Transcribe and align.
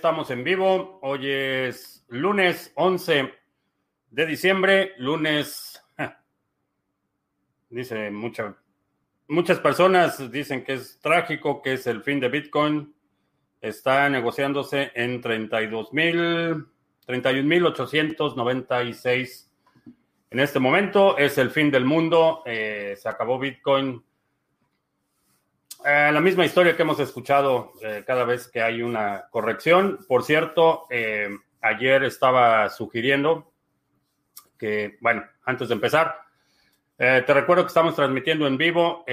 Estamos 0.00 0.30
en 0.30 0.44
vivo. 0.44 0.98
Hoy 1.02 1.30
es 1.30 2.06
lunes 2.08 2.72
11 2.74 3.34
de 4.08 4.24
diciembre. 4.24 4.94
Lunes, 4.96 5.78
dice 7.68 8.10
mucha, 8.10 8.56
muchas 9.28 9.58
personas 9.58 10.32
dicen 10.32 10.64
que 10.64 10.72
es 10.72 10.98
trágico, 11.00 11.60
que 11.60 11.74
es 11.74 11.86
el 11.86 12.02
fin 12.02 12.18
de 12.18 12.30
Bitcoin. 12.30 12.94
Está 13.60 14.08
negociándose 14.08 14.90
en 14.94 15.20
32 15.20 15.92
mil, 15.92 16.64
31.896. 17.06 19.50
En 20.30 20.40
este 20.40 20.60
momento 20.60 21.18
es 21.18 21.36
el 21.36 21.50
fin 21.50 21.70
del 21.70 21.84
mundo. 21.84 22.42
Eh, 22.46 22.94
se 22.96 23.06
acabó 23.06 23.38
Bitcoin 23.38 24.02
eh, 25.84 26.10
la 26.12 26.20
misma 26.20 26.44
historia 26.44 26.76
que 26.76 26.82
hemos 26.82 27.00
escuchado 27.00 27.72
eh, 27.82 28.04
cada 28.06 28.24
vez 28.24 28.48
que 28.48 28.60
hay 28.60 28.82
una 28.82 29.24
corrección. 29.30 29.98
Por 30.06 30.24
cierto, 30.24 30.84
eh, 30.90 31.30
ayer 31.62 32.04
estaba 32.04 32.68
sugiriendo 32.68 33.52
que, 34.58 34.98
bueno, 35.00 35.24
antes 35.44 35.68
de 35.68 35.74
empezar, 35.74 36.16
te 36.98 37.32
recuerdo 37.32 37.62
que 37.62 37.68
estamos 37.68 37.96
transmitiendo 37.96 38.46
en 38.46 38.58
vivo 38.58 39.06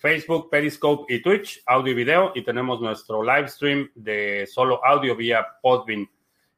Facebook, 0.00 0.48
Periscope 0.48 1.12
y 1.12 1.20
Twitch, 1.20 1.62
audio 1.66 1.92
y 1.92 1.94
video, 1.94 2.32
y 2.34 2.42
tenemos 2.42 2.80
nuestro 2.80 3.22
live 3.22 3.48
stream 3.48 3.90
de 3.94 4.46
solo 4.46 4.82
audio 4.82 5.14
vía 5.14 5.46
Podbean. 5.60 6.08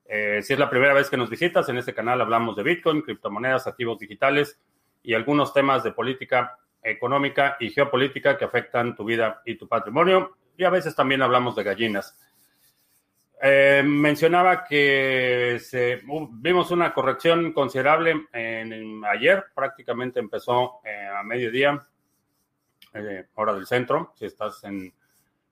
si 0.06 0.52
es 0.52 0.56
la 0.56 0.70
primera 0.70 0.94
vez 0.94 1.10
que 1.10 1.16
nos 1.16 1.28
visitas, 1.28 1.68
en 1.70 1.78
este 1.78 1.92
canal 1.92 2.20
hablamos 2.20 2.54
de 2.54 2.62
Bitcoin, 2.62 3.02
criptomonedas, 3.02 3.66
activos 3.66 3.98
digitales 3.98 4.56
y 5.02 5.14
algunos 5.14 5.52
temas 5.52 5.82
de 5.82 5.90
política 5.90 6.56
económica 6.84 7.56
y 7.58 7.70
geopolítica 7.70 8.36
que 8.36 8.44
afectan 8.44 8.94
tu 8.94 9.04
vida 9.04 9.42
y 9.44 9.56
tu 9.56 9.66
patrimonio. 9.66 10.36
Y 10.56 10.64
a 10.64 10.70
veces 10.70 10.94
también 10.94 11.22
hablamos 11.22 11.56
de 11.56 11.64
gallinas. 11.64 12.16
Eh, 13.46 13.82
mencionaba 13.84 14.64
que 14.64 15.58
se, 15.60 16.00
vimos 16.30 16.70
una 16.70 16.94
corrección 16.94 17.52
considerable 17.52 18.26
ayer, 19.06 19.44
prácticamente 19.54 20.18
empezó 20.18 20.80
eh, 20.82 21.08
a 21.14 21.22
mediodía, 21.22 21.86
eh, 22.94 23.26
hora 23.34 23.52
del 23.52 23.66
centro, 23.66 24.14
si 24.16 24.24
estás 24.24 24.64
en 24.64 24.90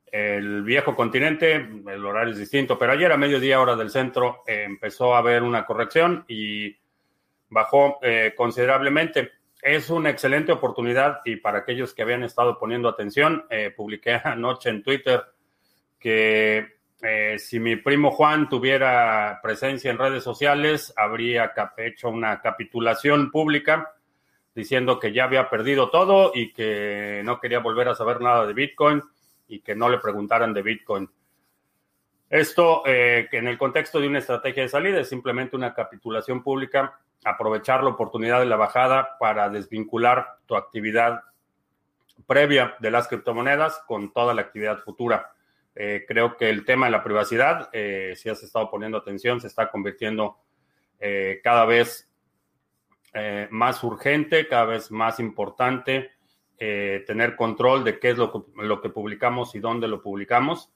el 0.07 0.63
viejo 0.63 0.97
continente, 0.97 1.57
el 1.57 2.07
horario 2.07 2.33
es 2.33 2.39
distinto, 2.39 2.79
pero 2.79 2.93
ayer 2.93 3.13
a 3.13 3.19
mediodía, 3.19 3.61
hora 3.61 3.77
del 3.77 3.91
centro, 3.91 4.43
empezó 4.47 5.15
a 5.15 5.19
haber 5.19 5.43
una 5.43 5.67
corrección 5.67 6.25
y 6.29 6.75
bajó 7.51 7.99
considerablemente 8.37 9.33
es 9.63 9.91
una 9.91 10.11
excelente 10.11 10.51
oportunidad 10.51 11.21
y 11.25 11.37
para 11.37 11.59
aquellos 11.59 11.95
que 11.95 12.03
habían 12.03 12.25
estado 12.25 12.59
poniendo 12.59 12.89
atención, 12.89 13.47
eh, 13.49 13.73
publiqué 13.75 14.15
anoche 14.25 14.69
en 14.69 14.83
Twitter 14.83 15.23
que 16.01 16.79
eh, 17.01 17.39
si 17.39 17.61
mi 17.61 17.77
primo 17.77 18.11
Juan 18.11 18.49
tuviera 18.49 19.39
presencia 19.41 19.91
en 19.91 19.99
redes 19.99 20.25
sociales, 20.25 20.93
habría 20.97 21.53
hecho 21.77 22.09
una 22.09 22.41
capitulación 22.41 23.31
pública 23.31 23.95
diciendo 24.53 24.99
que 24.99 25.13
ya 25.13 25.25
había 25.25 25.49
perdido 25.49 25.91
todo 25.91 26.33
y 26.35 26.53
que 26.53 27.23
no 27.25 27.41
quería 27.41 27.61
volver 27.61 27.89
a 27.89 27.95
saber 27.95 28.21
nada 28.21 28.47
de 28.47 28.53
Bitcoin 28.53 29.01
y 29.47 29.61
que 29.61 29.77
no 29.77 29.89
le 29.89 29.99
preguntaran 29.99 30.53
de 30.53 30.63
Bitcoin. 30.63 31.09
Esto, 32.29 32.83
eh, 32.85 33.29
en 33.31 33.47
el 33.47 33.59
contexto 33.59 34.01
de 34.01 34.09
una 34.09 34.19
estrategia 34.19 34.65
de 34.65 34.69
salida, 34.69 35.01
es 35.01 35.09
simplemente 35.09 35.55
una 35.55 35.75
capitulación 35.75 36.43
pública 36.43 36.99
aprovechar 37.25 37.83
la 37.83 37.91
oportunidad 37.91 38.41
de 38.41 38.47
la 38.47 38.57
bajada 38.57 39.17
para 39.19 39.49
desvincular 39.49 40.39
tu 40.47 40.57
actividad 40.57 41.23
previa 42.27 42.77
de 42.81 42.91
las 42.91 43.09
criptomonedas 43.09 43.83
con 43.87 44.13
toda 44.13 44.35
la 44.35 44.43
actividad 44.43 44.79
futura. 44.79 45.33
Eh, 45.75 46.05
creo 46.07 46.37
que 46.37 46.51
el 46.51 46.65
tema 46.65 46.87
de 46.87 46.93
la 46.93 47.03
privacidad, 47.03 47.71
eh, 47.73 48.15
si 48.17 48.29
has 48.29 48.43
estado 48.43 48.71
poniendo 48.71 48.99
atención, 48.99 49.41
se 49.41 49.47
está 49.47 49.71
convirtiendo 49.71 50.39
eh, 50.99 51.41
cada 51.43 51.65
vez 51.65 52.09
más 53.51 53.85
urgente, 53.85 54.49
cada 54.49 54.65
vez 54.65 54.91
más 54.91 55.21
importante 55.21 56.13
tener 56.57 57.37
control 57.37 57.85
de 57.85 57.99
qué 57.99 58.09
es 58.09 58.17
lo 58.17 58.47
lo 58.57 58.81
que 58.81 58.89
publicamos 58.89 59.55
y 59.55 59.61
dónde 59.61 59.87
lo 59.87 60.01
publicamos, 60.01 60.73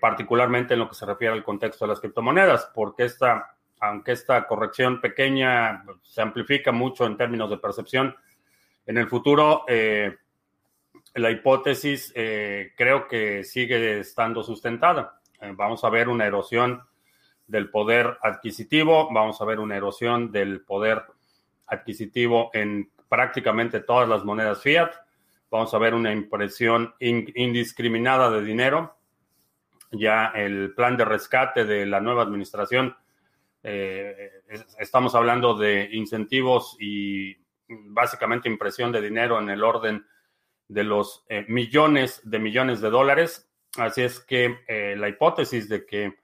particularmente 0.00 0.74
en 0.74 0.80
lo 0.80 0.88
que 0.88 0.96
se 0.96 1.06
refiere 1.06 1.34
al 1.34 1.44
contexto 1.44 1.84
de 1.84 1.90
las 1.90 2.00
criptomonedas, 2.00 2.72
porque 2.74 3.04
esta 3.04 3.54
aunque 3.80 4.12
esta 4.12 4.46
corrección 4.46 5.00
pequeña 5.00 5.84
se 6.02 6.22
amplifica 6.22 6.72
mucho 6.72 7.06
en 7.06 7.16
términos 7.16 7.50
de 7.50 7.58
percepción, 7.58 8.14
en 8.86 8.98
el 8.98 9.06
futuro 9.06 9.64
eh, 9.68 10.16
la 11.14 11.30
hipótesis 11.30 12.12
eh, 12.14 12.72
creo 12.76 13.06
que 13.06 13.44
sigue 13.44 14.00
estando 14.00 14.42
sustentada. 14.42 15.20
Eh, 15.40 15.52
vamos 15.54 15.84
a 15.84 15.90
ver 15.90 16.08
una 16.08 16.26
erosión 16.26 16.82
del 17.46 17.70
poder 17.70 18.18
adquisitivo, 18.22 19.12
vamos 19.12 19.40
a 19.40 19.44
ver 19.44 19.58
una 19.58 19.76
erosión 19.76 20.30
del 20.32 20.60
poder 20.62 21.02
adquisitivo 21.66 22.50
en 22.52 22.90
prácticamente 23.08 23.80
todas 23.80 24.08
las 24.08 24.24
monedas 24.24 24.62
fiat, 24.62 24.92
vamos 25.50 25.72
a 25.72 25.78
ver 25.78 25.94
una 25.94 26.12
impresión 26.12 26.94
indiscriminada 26.98 28.30
de 28.30 28.42
dinero. 28.42 28.96
Ya 29.90 30.26
el 30.34 30.74
plan 30.74 30.98
de 30.98 31.06
rescate 31.06 31.64
de 31.64 31.86
la 31.86 32.00
nueva 32.00 32.22
administración 32.22 32.94
eh, 33.62 34.42
estamos 34.78 35.14
hablando 35.14 35.54
de 35.54 35.88
incentivos 35.92 36.76
y 36.78 37.36
básicamente 37.68 38.48
impresión 38.48 38.92
de 38.92 39.00
dinero 39.00 39.38
en 39.38 39.50
el 39.50 39.62
orden 39.62 40.06
de 40.68 40.84
los 40.84 41.24
eh, 41.28 41.44
millones 41.48 42.20
de 42.24 42.38
millones 42.38 42.80
de 42.80 42.90
dólares. 42.90 43.50
Así 43.76 44.02
es 44.02 44.20
que 44.20 44.58
eh, 44.66 44.94
la 44.96 45.08
hipótesis 45.08 45.68
de 45.68 45.84
que 45.84 46.14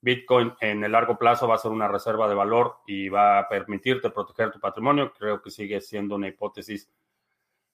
Bitcoin 0.00 0.54
en 0.60 0.84
el 0.84 0.92
largo 0.92 1.18
plazo 1.18 1.48
va 1.48 1.56
a 1.56 1.58
ser 1.58 1.70
una 1.70 1.88
reserva 1.88 2.28
de 2.28 2.34
valor 2.34 2.76
y 2.86 3.08
va 3.08 3.40
a 3.40 3.48
permitirte 3.48 4.10
proteger 4.10 4.50
tu 4.50 4.60
patrimonio, 4.60 5.12
creo 5.12 5.42
que 5.42 5.50
sigue 5.50 5.80
siendo 5.80 6.14
una 6.14 6.28
hipótesis 6.28 6.88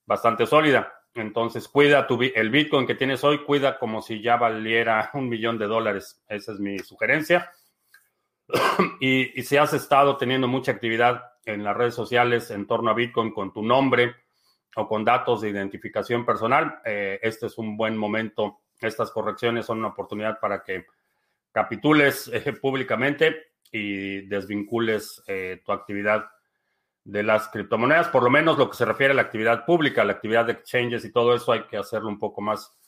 bastante 0.06 0.46
sólida. 0.46 0.92
Entonces, 1.14 1.68
cuida 1.68 2.06
tu, 2.06 2.20
el 2.22 2.50
Bitcoin 2.50 2.86
que 2.86 2.96
tienes 2.96 3.22
hoy, 3.22 3.44
cuida 3.44 3.78
como 3.78 4.02
si 4.02 4.20
ya 4.20 4.36
valiera 4.36 5.10
un 5.14 5.28
millón 5.28 5.58
de 5.58 5.66
dólares. 5.66 6.22
Esa 6.28 6.52
es 6.52 6.58
mi 6.58 6.78
sugerencia. 6.78 7.50
y, 9.00 9.42
si 9.42 9.56
has 9.56 9.72
estado 9.72 10.16
teniendo 10.16 10.48
mucha 10.48 10.72
actividad 10.72 11.32
en 11.44 11.64
las 11.64 11.76
redes 11.76 11.94
sociales 11.94 12.50
en 12.50 12.66
torno 12.66 12.90
a 12.90 12.94
Bitcoin 12.94 13.32
con 13.32 13.52
tu 13.52 13.62
nombre 13.62 14.14
o 14.76 14.88
con 14.88 15.04
datos 15.04 15.40
de 15.40 15.50
identificación 15.50 16.24
personal, 16.24 16.80
eh, 16.84 17.18
este 17.22 17.46
es 17.46 17.58
un 17.58 17.76
buen 17.76 17.96
momento. 17.96 18.60
Estas 18.80 19.10
correcciones 19.10 19.66
son 19.66 19.78
una 19.78 19.88
oportunidad 19.88 20.40
para 20.40 20.62
que 20.62 20.86
capitules 21.52 22.30
eh, 22.32 22.52
públicamente 22.60 23.52
y 23.70 24.26
desvincules 24.26 25.22
eh, 25.26 25.62
tu 25.64 25.72
actividad 25.72 26.26
de 27.04 27.22
las 27.22 27.48
criptomonedas, 27.48 28.08
por 28.08 28.22
lo 28.22 28.30
menos 28.30 28.56
lo 28.56 28.70
que 28.70 28.76
se 28.76 28.84
refiere 28.86 29.12
a 29.12 29.14
la 29.14 29.22
actividad 29.22 29.66
pública, 29.66 30.04
la 30.04 30.12
actividad 30.12 30.46
de 30.46 30.52
exchanges 30.52 31.04
y 31.04 31.12
todo 31.12 31.34
eso 31.34 31.52
hay 31.52 31.64
que 31.64 31.76
hacerlo 31.76 32.08
un 32.08 32.18
poco 32.18 32.40
más 32.40 32.78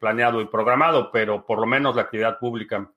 planeado 0.00 0.40
y 0.40 0.46
programado, 0.46 1.12
pero 1.12 1.46
por 1.46 1.60
lo 1.60 1.66
menos 1.66 1.94
la 1.94 2.02
actividad 2.02 2.40
pública 2.40 2.90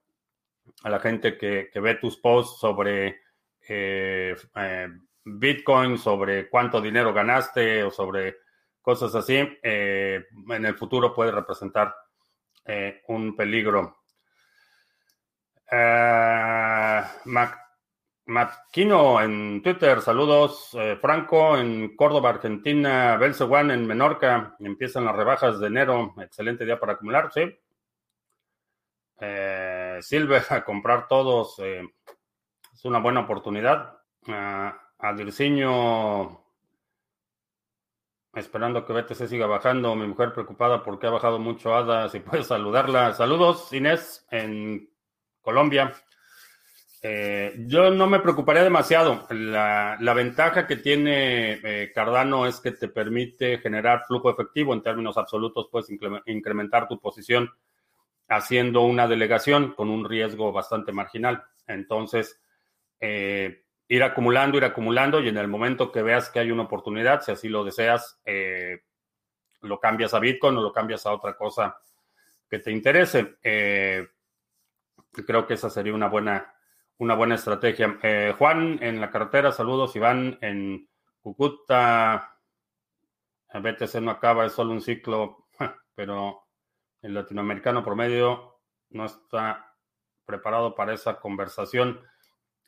a 0.83 0.89
la 0.89 0.99
gente 0.99 1.37
que, 1.37 1.69
ve 1.73 1.95
tus 1.95 2.17
posts 2.17 2.59
sobre 2.59 3.21
eh, 3.67 4.35
eh, 4.55 4.87
Bitcoin, 5.23 5.97
sobre 5.97 6.49
cuánto 6.49 6.81
dinero 6.81 7.13
ganaste 7.13 7.83
o 7.83 7.91
sobre 7.91 8.37
cosas 8.81 9.15
así, 9.15 9.37
eh, 9.63 10.25
en 10.49 10.65
el 10.65 10.75
futuro 10.75 11.13
puede 11.13 11.31
representar 11.31 11.95
un 13.07 13.35
peligro. 13.35 13.97
Maquino 18.25 19.21
en 19.21 19.61
Twitter, 19.61 20.01
saludos. 20.01 20.69
Franco 21.01 21.57
en 21.57 21.95
Córdoba, 21.97 22.29
Argentina. 22.29 23.17
Belsewan 23.17 23.71
en 23.71 23.85
Menorca. 23.85 24.55
Empiezan 24.59 25.03
las 25.03 25.15
rebajas 25.15 25.59
de 25.59 25.67
enero. 25.67 26.13
Excelente 26.21 26.63
día 26.63 26.79
para 26.79 26.93
acumular, 26.93 27.31
sí. 27.33 27.53
Eh, 29.25 29.99
Silver 30.01 30.43
a 30.49 30.65
comprar 30.65 31.07
todos 31.07 31.57
eh, 31.59 31.81
es 32.73 32.85
una 32.85 32.99
buena 32.99 33.21
oportunidad. 33.21 33.99
Dirciño 35.17 36.43
esperando 38.33 38.85
que 38.85 38.93
BTC 38.93 39.27
siga 39.27 39.45
bajando. 39.45 39.95
Mi 39.95 40.07
mujer 40.07 40.33
preocupada 40.33 40.83
porque 40.83 41.07
ha 41.07 41.11
bajado 41.11 41.39
mucho 41.39 41.73
ADA. 41.73 42.09
Si 42.09 42.19
puedes 42.19 42.47
saludarla. 42.53 43.13
Saludos, 43.13 43.71
Inés, 43.71 44.25
en 44.31 44.89
Colombia. 45.41 45.93
Eh, 47.01 47.65
yo 47.67 47.91
no 47.91 48.07
me 48.07 48.19
preocuparía 48.19 48.63
demasiado. 48.63 49.27
La, 49.29 49.97
la 49.99 50.13
ventaja 50.13 50.65
que 50.65 50.77
tiene 50.77 51.59
eh, 51.63 51.91
Cardano 51.93 52.45
es 52.45 52.59
que 52.61 52.71
te 52.71 52.87
permite 52.87 53.57
generar 53.59 54.05
flujo 54.07 54.29
efectivo 54.29 54.73
en 54.73 54.81
términos 54.81 55.17
absolutos. 55.17 55.67
Puedes 55.69 55.89
incrementar 56.25 56.87
tu 56.87 56.99
posición 56.99 57.49
haciendo 58.35 58.81
una 58.81 59.07
delegación 59.07 59.73
con 59.73 59.89
un 59.89 60.07
riesgo 60.07 60.51
bastante 60.51 60.91
marginal. 60.91 61.43
Entonces, 61.67 62.41
eh, 62.99 63.63
ir 63.87 64.03
acumulando, 64.03 64.57
ir 64.57 64.65
acumulando 64.65 65.19
y 65.21 65.29
en 65.29 65.37
el 65.37 65.47
momento 65.47 65.91
que 65.91 66.01
veas 66.01 66.29
que 66.29 66.39
hay 66.39 66.51
una 66.51 66.63
oportunidad, 66.63 67.21
si 67.21 67.31
así 67.31 67.49
lo 67.49 67.63
deseas, 67.63 68.19
eh, 68.25 68.83
lo 69.61 69.79
cambias 69.79 70.13
a 70.13 70.19
Bitcoin 70.19 70.57
o 70.57 70.61
lo 70.61 70.73
cambias 70.73 71.05
a 71.05 71.13
otra 71.13 71.35
cosa 71.35 71.77
que 72.49 72.59
te 72.59 72.71
interese. 72.71 73.37
Eh, 73.43 74.07
creo 75.25 75.47
que 75.47 75.55
esa 75.55 75.69
sería 75.69 75.93
una 75.93 76.07
buena, 76.07 76.53
una 76.97 77.15
buena 77.15 77.35
estrategia. 77.35 77.97
Juan, 78.37 78.79
en 78.81 78.99
la 78.99 79.09
carretera, 79.09 79.51
saludos. 79.51 79.95
Iván, 79.95 80.37
en 80.41 80.87
Cucuta, 81.21 82.37
BTC 83.53 84.01
no 84.01 84.11
acaba, 84.11 84.45
es 84.45 84.53
solo 84.53 84.71
un 84.71 84.81
ciclo, 84.81 85.47
pero 85.95 86.42
el 87.03 87.13
latinoamericano 87.13 87.83
promedio 87.83 88.59
no 88.89 89.05
está 89.05 89.75
preparado 90.25 90.73
para 90.73 90.93
esa 90.93 91.19
conversación. 91.19 91.99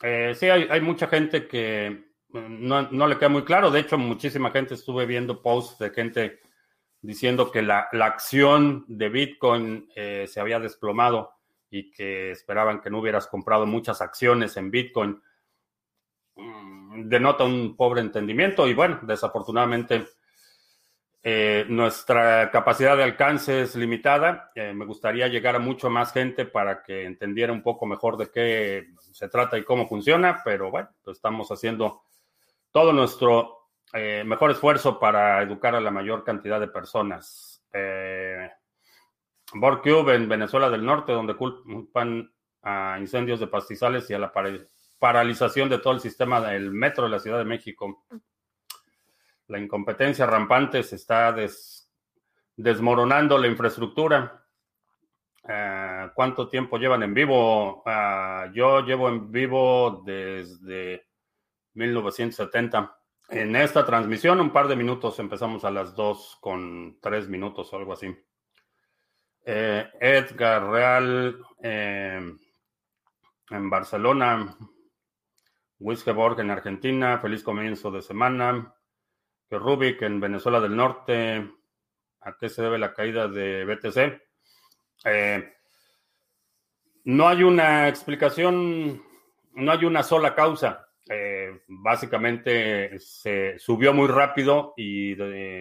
Eh, 0.04 0.34
sí, 0.36 0.48
hay, 0.50 0.82
mucha 0.82 1.08
gente 1.08 1.48
que 1.48 2.12
mm, 2.30 2.68
no, 2.68 3.08
le 3.08 3.18
queda 3.18 3.30
muy 3.30 3.44
claro. 3.44 3.72
De 3.72 3.80
hecho, 3.80 3.98
muchísima 3.98 4.52
gente 4.52 4.74
estuve 4.74 5.06
viendo 5.06 5.42
posts 5.42 5.80
de 5.80 5.90
gente 5.90 6.42
diciendo 7.02 7.52
que 7.52 7.62
la, 7.62 7.88
acción 7.94 8.84
de 8.88 9.10
Bitcoin 9.10 9.90
eh, 9.96 10.26
se 10.28 10.42
había 10.42 10.60
desplomado 10.60 11.32
y 11.70 11.92
que 11.92 12.32
esperaban 12.32 12.82
que 12.82 12.90
no 12.90 13.00
hubieras 13.00 13.28
comprado 13.28 13.66
muchas 13.66 14.02
acciones 14.02 14.58
en 14.58 14.70
Bitcoin. 14.70 15.22
Mm, 16.36 17.08
denota 17.08 17.46
un 17.46 17.78
pobre 17.78 18.02
entendimiento 18.02 18.68
y 18.68 18.74
bueno, 18.74 19.00
desafortunadamente 19.04 20.06
eh, 21.27 21.66
nuestra 21.69 22.51
capacidad 22.51 22.95
de 22.95 23.01
alcance 23.01 23.63
es 23.63 23.75
limitada. 23.75 24.51
Eh, 24.54 24.74
me 24.74 24.86
gustaría 24.86 25.27
llegar 25.27 25.56
a 25.56 25.60
mucho 25.60 25.89
más 25.89 26.13
gente 26.13 26.45
para 26.45 26.83
que 26.83 27.04
entendiera 27.04 27.51
un 27.51 27.63
poco 27.63 27.88
mejor 27.88 28.16
de 28.16 28.30
qué 28.30 28.89
se 29.12 29.27
trata 29.27 29.57
y 29.57 29.63
cómo 29.63 29.88
funciona, 29.88 30.44
pero 30.45 30.69
bueno, 30.69 30.89
pues 31.04 31.18
estamos 31.18 31.50
haciendo 31.50 32.04
todo 32.69 32.94
nuestro 32.94 33.69
eh, 33.92 34.24
mejor 34.24 34.51
esfuerzo 34.51 35.00
para 35.00 35.42
educar 35.42 35.74
a 35.74 35.81
la 35.81 35.89
mayor 35.89 36.24
cantidad 36.24 36.60
de 36.60 36.68
personas. 36.68 37.66
Eh, 37.74 38.48
Borcube 39.56 40.13
en 40.13 40.30
Venezuela 40.30 40.69
del 40.69 40.86
Norte, 40.86 41.12
donde 41.12 41.36
culpan 41.36 42.31
a 42.62 42.98
incendios 43.00 43.39
de 43.39 43.48
pastizales 43.48 44.07
y 44.12 44.13
a 44.13 44.19
la 44.19 44.31
paralización 45.00 45.69
de 45.69 45.80
todo 45.80 45.94
el 45.94 46.01
sistema 46.01 46.39
del 46.39 46.69
metro 46.69 47.06
de 47.06 47.10
la 47.10 47.19
Ciudad 47.19 47.39
de 47.39 47.45
México 47.45 48.06
la 49.47 49.59
incompetencia 49.59 50.25
rampante 50.25 50.83
se 50.83 50.95
está 50.95 51.36
desmoronando 52.56 53.38
la 53.38 53.47
infraestructura. 53.47 54.44
Eh, 55.47 56.09
¿Cuánto 56.15 56.50
tiempo 56.50 56.77
llevan 56.77 57.03
en 57.03 57.13
vivo? 57.13 57.83
Eh, 57.86 58.51
yo 58.53 58.81
llevo 58.81 59.09
en 59.09 59.31
vivo 59.31 60.01
desde 60.06 61.07
1970. 61.74 62.97
En 63.30 63.56
esta 63.56 63.86
transmisión, 63.86 64.39
un 64.39 64.51
par 64.51 64.68
de 64.68 64.75
minutos, 64.75 65.19
empezamos 65.19 65.65
a 65.65 65.71
las 65.71 65.95
2 65.95 66.38
con 66.41 67.00
3 67.01 67.27
minutos 67.27 67.71
o 67.71 67.77
algo 67.77 67.94
así. 67.94 68.15
Eh, 69.45 69.88
Edgar 70.00 70.68
Real 70.68 71.39
en 71.62 72.39
Barcelona, 73.69 74.57
Wiskeborg 75.77 76.39
en 76.39 76.50
Argentina, 76.50 77.19
feliz 77.19 77.44
comienzo 77.44 77.91
de 77.91 78.01
semana 78.01 78.75
que 79.50 79.57
Rubik 79.57 80.01
en 80.01 80.19
Venezuela 80.19 80.59
del 80.59 80.75
Norte, 80.75 81.50
¿a 82.21 82.36
qué 82.38 82.50
se 82.50 82.62
debe 82.62 82.77
la 82.77 82.94
caída 82.94 83.27
de 83.27 83.65
BTC? 83.65 84.21
Eh, 85.06 85.53
no 87.06 87.27
hay 87.27 87.44
una 87.44 87.88
explicación, 87.88 89.03
no 89.53 89.71
hay 89.71 89.86
una 89.86 90.03
sola 90.03 90.33
causa. 90.33 90.89
Eh, 91.07 91.62
básicamente 91.68 93.00
se 93.00 93.59
subió 93.59 93.94
muy 93.94 94.07
rápido 94.07 94.74
y 94.75 95.15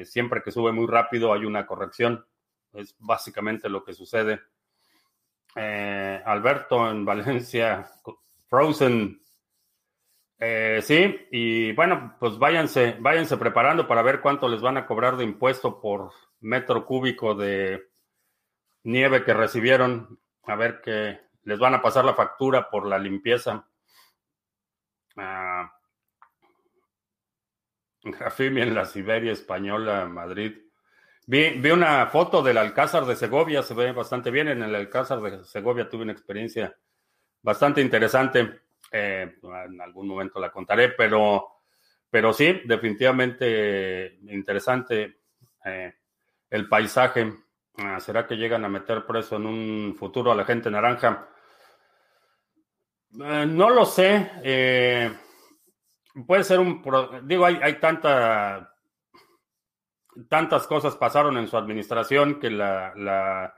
siempre 0.06 0.42
que 0.42 0.50
sube 0.50 0.72
muy 0.72 0.86
rápido 0.86 1.32
hay 1.32 1.44
una 1.44 1.66
corrección. 1.66 2.24
Es 2.72 2.96
básicamente 2.98 3.68
lo 3.68 3.84
que 3.84 3.92
sucede. 3.92 4.40
Eh, 5.54 6.22
Alberto 6.24 6.90
en 6.90 7.04
Valencia, 7.04 7.86
Frozen 8.48 9.20
eh, 10.38 10.80
sí, 10.82 11.26
y 11.30 11.72
bueno, 11.72 12.16
pues 12.18 12.38
váyanse, 12.38 12.96
váyanse 12.98 13.36
preparando 13.36 13.86
para 13.86 14.02
ver 14.02 14.20
cuánto 14.20 14.48
les 14.48 14.60
van 14.60 14.76
a 14.76 14.86
cobrar 14.86 15.16
de 15.16 15.24
impuesto 15.24 15.80
por 15.80 16.10
metro 16.40 16.84
cúbico 16.84 17.34
de 17.34 17.90
nieve 18.82 19.24
que 19.24 19.34
recibieron. 19.34 20.18
A 20.46 20.56
ver 20.56 20.80
que 20.82 21.20
les 21.44 21.58
van 21.58 21.74
a 21.74 21.82
pasar 21.82 22.04
la 22.04 22.14
factura 22.14 22.68
por 22.68 22.86
la 22.86 22.98
limpieza. 22.98 23.66
Ah, 25.16 25.72
en 28.02 28.74
la 28.74 28.84
Siberia 28.84 29.32
española, 29.32 30.06
Madrid. 30.06 30.58
Vi, 31.26 31.50
vi, 31.58 31.70
una 31.70 32.06
foto 32.08 32.42
del 32.42 32.58
Alcázar 32.58 33.06
de 33.06 33.16
Segovia, 33.16 33.62
se 33.62 33.72
ve 33.72 33.92
bastante 33.92 34.30
bien. 34.30 34.48
En 34.48 34.62
el 34.62 34.74
Alcázar 34.74 35.20
de 35.22 35.44
Segovia 35.44 35.88
tuve 35.88 36.02
una 36.02 36.12
experiencia 36.12 36.76
bastante 37.40 37.80
interesante. 37.80 38.63
Eh, 38.90 39.36
en 39.42 39.80
algún 39.80 40.08
momento 40.08 40.38
la 40.38 40.50
contaré, 40.50 40.90
pero, 40.90 41.60
pero 42.08 42.32
sí, 42.32 42.62
definitivamente 42.64 44.18
interesante 44.28 45.20
eh, 45.64 45.94
el 46.50 46.68
paisaje. 46.68 47.32
Ah, 47.78 47.98
¿Será 47.98 48.26
que 48.26 48.36
llegan 48.36 48.64
a 48.64 48.68
meter 48.68 49.04
preso 49.04 49.36
en 49.36 49.46
un 49.46 49.96
futuro 49.98 50.30
a 50.30 50.36
la 50.36 50.44
gente 50.44 50.70
naranja? 50.70 51.28
Eh, 53.20 53.46
no 53.46 53.70
lo 53.70 53.84
sé. 53.84 55.12
puede 56.26 56.44
ser 56.44 56.60
un... 56.60 56.82
Digo, 57.24 57.46
hay, 57.46 57.58
hay 57.62 57.80
tanta, 57.80 58.74
tantas 60.28 60.66
cosas 60.66 60.94
pasaron 60.96 61.36
en 61.36 61.48
su 61.48 61.56
administración 61.56 62.38
que 62.38 62.50
la 62.50 63.52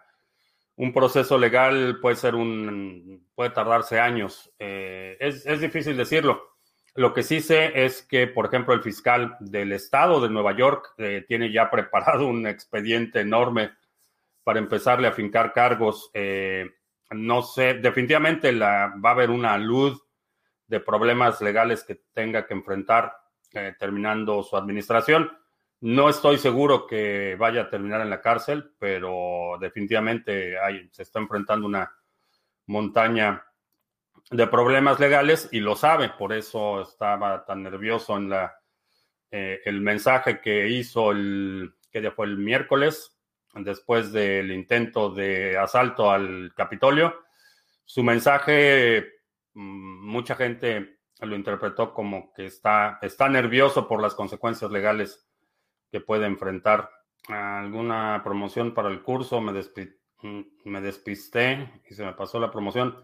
un 0.76 0.92
proceso 0.92 1.38
legal 1.38 1.98
puede 2.00 2.16
ser 2.16 2.34
un, 2.34 3.26
puede 3.34 3.50
tardarse 3.50 3.98
años. 3.98 4.52
Eh, 4.58 5.16
es, 5.18 5.60
difícil 5.60 5.96
decirlo. 5.96 6.56
Lo 6.94 7.12
que 7.12 7.22
sí 7.22 7.40
sé 7.40 7.84
es 7.84 8.02
que, 8.02 8.26
por 8.26 8.46
ejemplo, 8.46 8.74
el 8.74 8.82
fiscal 8.82 9.36
del 9.40 9.72
estado 9.72 10.20
de 10.20 10.30
Nueva 10.30 10.56
York 10.56 10.94
eh, 10.98 11.24
tiene 11.26 11.50
ya 11.50 11.70
preparado 11.70 12.26
un 12.26 12.46
expediente 12.46 13.20
enorme 13.20 13.72
para 14.44 14.58
empezarle 14.58 15.08
a 15.08 15.12
fincar 15.12 15.52
cargos. 15.52 16.10
Eh, 16.12 16.70
no 17.10 17.42
sé, 17.42 17.74
definitivamente 17.74 18.52
la, 18.52 18.94
va 19.02 19.10
a 19.10 19.12
haber 19.12 19.30
una 19.30 19.56
luz 19.56 20.02
de 20.66 20.80
problemas 20.80 21.40
legales 21.40 21.84
que 21.84 22.02
tenga 22.12 22.46
que 22.46 22.54
enfrentar 22.54 23.14
terminando 23.78 24.42
su 24.42 24.54
administración. 24.54 25.30
No 25.80 26.08
estoy 26.08 26.38
seguro 26.38 26.86
que 26.86 27.36
vaya 27.38 27.62
a 27.62 27.70
terminar 27.70 28.00
en 28.00 28.10
la 28.10 28.20
cárcel, 28.20 28.72
pero 28.78 29.58
definitivamente 29.60 30.56
se 30.90 31.02
está 31.02 31.18
enfrentando 31.18 31.66
una 31.66 31.92
montaña 32.66 33.44
de 34.30 34.46
problemas 34.46 34.98
legales 34.98 35.48
y 35.52 35.60
lo 35.60 35.76
sabe, 35.76 36.10
por 36.10 36.32
eso 36.32 36.82
estaba 36.82 37.44
tan 37.44 37.62
nervioso 37.62 38.16
en 38.16 38.30
la 38.30 38.56
eh, 39.30 39.60
el 39.64 39.80
mensaje 39.80 40.40
que 40.40 40.68
hizo 40.68 41.10
el 41.10 41.74
que 41.90 42.10
fue 42.10 42.26
el 42.26 42.38
miércoles 42.38 43.16
después 43.54 44.12
del 44.12 44.52
intento 44.52 45.10
de 45.10 45.56
asalto 45.56 46.10
al 46.10 46.52
Capitolio. 46.54 47.22
Su 47.84 48.02
mensaje 48.02 49.20
mm, 49.54 50.06
mucha 50.06 50.36
gente 50.36 51.00
lo 51.20 51.34
interpretó 51.34 51.94
como 51.94 52.32
que 52.34 52.46
está 52.46 52.98
está 53.02 53.28
nervioso 53.28 53.88
por 53.88 54.02
las 54.02 54.14
consecuencias 54.14 54.70
legales 54.70 55.25
puede 56.00 56.26
enfrentar. 56.26 56.90
¿Alguna 57.28 58.20
promoción 58.22 58.74
para 58.74 58.88
el 58.88 59.02
curso? 59.02 59.40
Me, 59.40 59.52
mm, 59.52 60.40
me 60.64 60.80
despisté 60.80 61.82
y 61.88 61.94
se 61.94 62.04
me 62.04 62.12
pasó 62.12 62.38
la 62.38 62.50
promoción. 62.50 62.96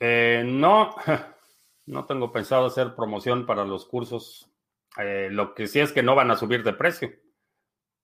Eh, 0.00 0.42
no, 0.46 0.94
no 1.86 2.04
tengo 2.06 2.32
pensado 2.32 2.66
hacer 2.66 2.94
promoción 2.94 3.46
para 3.46 3.64
los 3.64 3.86
cursos. 3.86 4.50
Eh, 4.98 5.28
lo 5.30 5.54
que 5.54 5.66
sí 5.66 5.80
es 5.80 5.92
que 5.92 6.02
no 6.02 6.14
van 6.14 6.30
a 6.30 6.36
subir 6.36 6.62
de 6.62 6.72
precio. 6.72 7.10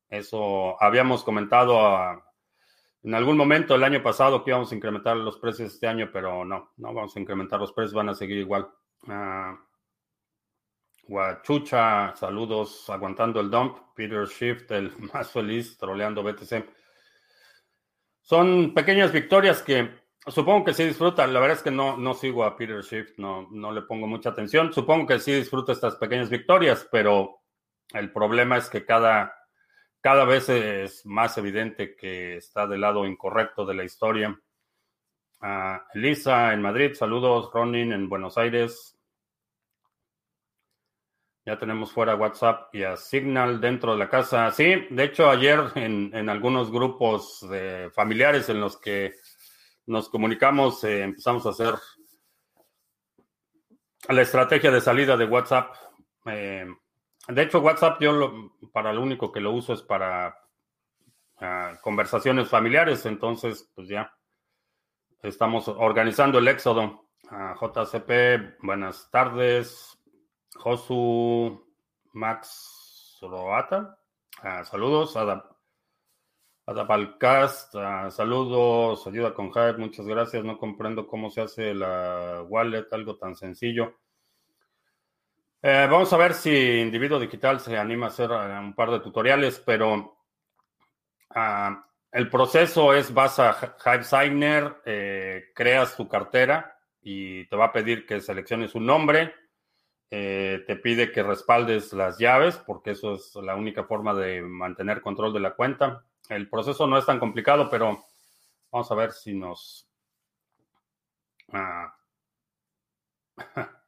Eso 0.09 0.83
habíamos 0.83 1.23
comentado 1.23 2.23
en 3.03 3.15
algún 3.15 3.37
momento 3.37 3.75
el 3.75 3.85
año 3.85 4.03
pasado 4.03 4.45
que 4.45 4.51
íbamos 4.51 4.71
a 4.73 4.75
incrementar 4.75 5.17
los 5.17 5.39
precios 5.39 5.73
este 5.73 5.87
año, 5.87 6.11
pero 6.13 6.45
no, 6.45 6.73
no 6.77 6.93
vamos 6.93 7.17
a 7.17 7.21
incrementar 7.21 7.61
los 7.61 7.73
precios, 7.73 7.95
van 7.95 8.11
a 8.11 8.15
seguir 8.15 8.39
igual. 8.39 8.69
Ah, 9.07 9.59
Guachucha, 11.05 12.15
saludos, 12.17 12.89
aguantando 12.89 13.41
el 13.41 13.51
dump. 13.51 13.79
Peter 13.95 14.27
Shift, 14.27 14.71
el 14.71 14.93
más 15.13 15.31
feliz, 15.31 15.77
troleando 15.77 16.23
BTC. 16.23 16.65
Son 18.23 18.73
pequeñas 18.75 19.13
victorias 19.13 19.63
que 19.63 19.91
supongo 20.27 20.65
que 20.65 20.75
sí 20.75 20.85
disfrutan. 20.85 21.33
La 21.33 21.41
verdad 21.41 21.57
es 21.57 21.63
que 21.63 21.71
no, 21.71 21.97
no 21.97 22.15
sigo 22.15 22.45
a 22.45 22.57
Peter 22.57 22.83
Shift, 22.83 23.19
no, 23.19 23.49
no 23.51 23.73
le 23.73 23.83
pongo 23.83 24.07
mucha 24.07 24.31
atención. 24.31 24.73
Supongo 24.73 25.07
que 25.07 25.19
sí 25.19 25.33
disfruta 25.33 25.73
estas 25.73 25.97
pequeñas 25.97 26.31
victorias, 26.31 26.89
pero 26.91 27.41
el 27.93 28.13
problema 28.13 28.57
es 28.57 28.69
que 28.69 28.85
cada, 28.85 29.35
cada 30.01 30.25
vez 30.25 30.49
es 30.49 31.05
más 31.05 31.37
evidente 31.39 31.97
que 31.97 32.37
está 32.37 32.67
del 32.67 32.83
lado 32.83 33.07
incorrecto 33.07 33.65
de 33.67 33.75
la 33.75 33.85
historia. 33.85 34.39
Ah, 35.41 35.87
Elisa 35.95 36.53
en 36.53 36.63
Madrid, 36.63 36.95
saludos. 36.95 37.51
Ronin 37.53 37.93
en 37.93 38.09
Buenos 38.09 38.37
Aires, 38.37 39.00
ya 41.45 41.59
tenemos 41.59 41.93
fuera 41.93 42.15
WhatsApp 42.15 42.75
y 42.75 42.83
a 42.83 42.97
Signal 42.97 43.61
dentro 43.61 43.93
de 43.93 43.99
la 43.99 44.09
casa. 44.09 44.51
Sí, 44.51 44.87
de 44.91 45.05
hecho 45.05 45.31
ayer 45.31 45.61
en, 45.75 46.29
algunos 46.29 46.71
grupos 46.71 47.47
familiares 47.95 48.49
en 48.49 48.61
los 48.61 48.77
que 48.77 49.15
nos 49.87 50.09
comunicamos, 50.09 50.85
eh, 50.85 51.03
empezamos 51.03 51.45
a 51.47 51.51
hacer 51.51 51.75
la 54.09 54.23
estrategia 54.23 54.71
de 54.71 54.81
salida 54.81 55.17
de 55.17 55.25
WhatsApp. 55.25 55.75
Eh, 56.27 56.67
de 57.29 57.43
hecho, 57.43 57.61
WhatsApp 57.61 58.01
yo 58.01 58.53
para 58.73 58.93
lo 58.93 59.03
único 59.03 59.31
que 59.31 59.41
lo 59.41 59.53
uso 59.53 59.73
es 59.73 59.83
para 59.83 60.37
ah, 61.39 61.73
conversaciones 61.83 62.49
familiares, 62.49 63.05
entonces 63.07 63.71
pues 63.75 63.89
ya 63.89 64.13
estamos 65.23 65.69
organizando 65.69 66.39
el 66.39 66.49
éxodo. 66.49 67.09
Ah, 67.31 67.55
JCP, 67.61 68.63
buenas 68.63 69.11
tardes. 69.11 70.00
Josu 70.61 71.67
Max 72.13 73.19
Roata, 73.23 73.99
ah, 74.43 74.65
saludos. 74.65 75.17
Adapalcast, 76.67 77.75
saludos. 78.11 79.07
Ayuda 79.07 79.35
con 79.35 79.51
Hype, 79.51 79.79
muchas 79.79 80.07
gracias. 80.07 80.45
No 80.45 80.59
comprendo 80.59 81.07
cómo 81.07 81.31
se 81.31 81.41
hace 81.41 81.75
la 81.75 82.45
wallet, 82.47 82.87
algo 82.93 83.17
tan 83.17 83.35
sencillo. 83.35 83.97
Eh, 85.63 85.87
vamos 85.91 86.13
a 86.13 86.17
ver 86.17 86.35
si 86.35 86.81
Individuo 86.81 87.19
Digital 87.19 87.61
se 87.61 87.77
anima 87.77 88.07
a 88.07 88.09
hacer 88.11 88.31
eh, 88.31 88.59
un 88.59 88.75
par 88.75 88.91
de 88.91 89.01
tutoriales, 89.01 89.61
pero 89.65 90.19
ah, 91.31 91.85
el 92.13 92.31
proceso 92.31 92.95
es, 92.95 93.13
vas 93.13 93.39
a 93.39 93.77
Hive 93.85 94.05
Signer, 94.05 94.77
eh, 94.85 95.45
creas 95.55 95.97
tu 95.97 96.09
cartera 96.09 96.79
y 97.03 97.47
te 97.47 97.57
va 97.57 97.67
a 97.67 97.73
pedir 97.73 98.07
que 98.07 98.21
selecciones 98.21 98.75
un 98.75 98.87
nombre, 98.87 99.35
te 100.11 100.77
pide 100.83 101.13
que 101.13 101.23
respaldes 101.23 101.93
las 101.93 102.19
llaves, 102.19 102.57
porque 102.59 102.91
eso 102.91 103.15
es 103.15 103.35
la 103.37 103.55
única 103.55 103.85
forma 103.85 104.13
de 104.13 104.43
mantener 104.43 105.01
control 105.01 105.33
de 105.33 105.41
la 105.41 105.55
cuenta. 105.55 106.05
El 106.29 106.49
proceso 106.49 106.87
no 106.87 106.99
es 106.99 107.07
tan 107.07 107.21
complicado, 107.21 107.69
pero 107.71 108.05
vamos 108.71 108.91
a 108.91 108.95
ver 108.95 109.13
si 109.13 109.35
nos... 109.35 109.89
Ah, 111.53 111.95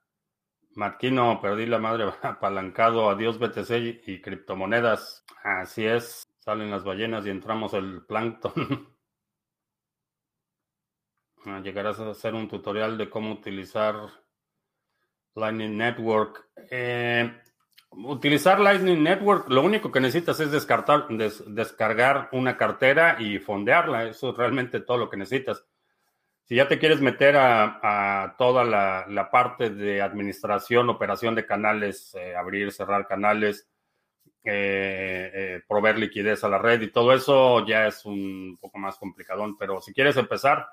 perdí 1.42 1.66
la 1.66 1.78
madre 1.78 2.12
apalancado. 2.22 3.10
Adiós 3.10 3.38
BTC 3.38 4.06
y 4.06 4.20
criptomonedas. 4.20 5.24
Así 5.42 5.84
es. 5.84 6.26
Salen 6.38 6.70
las 6.70 6.84
ballenas 6.84 7.26
y 7.26 7.30
entramos 7.30 7.74
el 7.74 8.04
plancton. 8.06 8.88
Ah, 11.44 11.58
llegarás 11.58 11.98
a 11.98 12.08
hacer 12.08 12.34
un 12.34 12.46
tutorial 12.46 12.96
de 12.96 13.10
cómo 13.10 13.32
utilizar 13.32 13.96
Lightning 15.34 15.76
Network. 15.76 16.48
Eh, 16.70 17.32
utilizar 17.90 18.60
Lightning 18.60 19.02
Network, 19.02 19.48
lo 19.48 19.62
único 19.62 19.90
que 19.90 20.00
necesitas 20.00 20.40
es 20.40 20.50
descartar, 20.50 21.08
descargar 21.08 22.28
una 22.32 22.56
cartera 22.56 23.16
y 23.18 23.38
fondearla. 23.38 24.04
Eso 24.04 24.30
es 24.30 24.36
realmente 24.36 24.80
todo 24.80 24.98
lo 24.98 25.10
que 25.10 25.16
necesitas. 25.16 25.64
Si 26.44 26.56
ya 26.56 26.68
te 26.68 26.78
quieres 26.78 27.00
meter 27.00 27.36
a, 27.36 28.34
toda 28.36 28.64
la, 28.64 29.28
parte 29.30 29.70
de 29.70 30.02
administración, 30.02 30.90
operación 30.90 31.34
de 31.34 31.46
canales, 31.46 32.14
eh, 32.14 32.34
abrir, 32.34 32.72
cerrar 32.72 33.06
canales, 33.06 33.68
eh, 34.44 35.60
proveer 35.68 35.98
liquidez 35.98 36.42
a 36.42 36.48
la 36.48 36.58
red 36.58 36.80
y 36.82 36.90
todo 36.90 37.12
eso 37.12 37.64
ya 37.64 37.86
es 37.86 38.04
un 38.04 38.58
poco 38.60 38.78
más 38.78 38.98
complicadón. 38.98 39.56
Pero 39.56 39.80
si 39.80 39.94
quieres 39.94 40.16
empezar, 40.16 40.66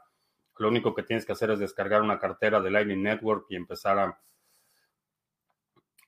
lo 0.57 0.67
único 0.67 0.93
que 0.93 1.03
tienes 1.03 1.25
que 1.25 1.33
hacer 1.33 1.51
es 1.51 1.59
descargar 1.59 2.01
una 2.01 2.19
cartera 2.19 2.59
de 2.59 2.71
Lightning 2.71 3.03
Network 3.03 3.45
y 3.49 3.55
empezar 3.55 3.99
a, 3.99 4.19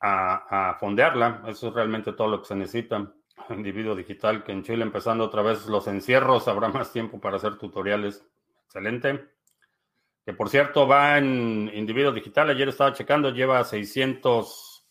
a, 0.01 0.71
a 0.71 0.75
fondearla. 0.75 1.43
Eso 1.47 1.69
es 1.69 1.73
realmente 1.73 2.13
todo 2.13 2.27
lo 2.27 2.41
que 2.41 2.47
se 2.47 2.55
necesita. 2.55 3.13
Individuo 3.49 3.95
digital, 3.95 4.43
que 4.43 4.51
en 4.51 4.63
Chile 4.63 4.83
empezando 4.83 5.23
otra 5.23 5.41
vez 5.41 5.65
los 5.67 5.87
encierros, 5.87 6.47
habrá 6.47 6.69
más 6.69 6.91
tiempo 6.91 7.19
para 7.19 7.37
hacer 7.37 7.57
tutoriales. 7.57 8.25
Excelente 8.65 9.31
que 10.25 10.33
por 10.33 10.49
cierto 10.49 10.87
va 10.87 11.17
en 11.17 11.69
individuo 11.73 12.11
digital. 12.11 12.49
Ayer 12.49 12.69
estaba 12.69 12.93
checando, 12.93 13.31
lleva 13.31 13.63
600, 13.63 14.87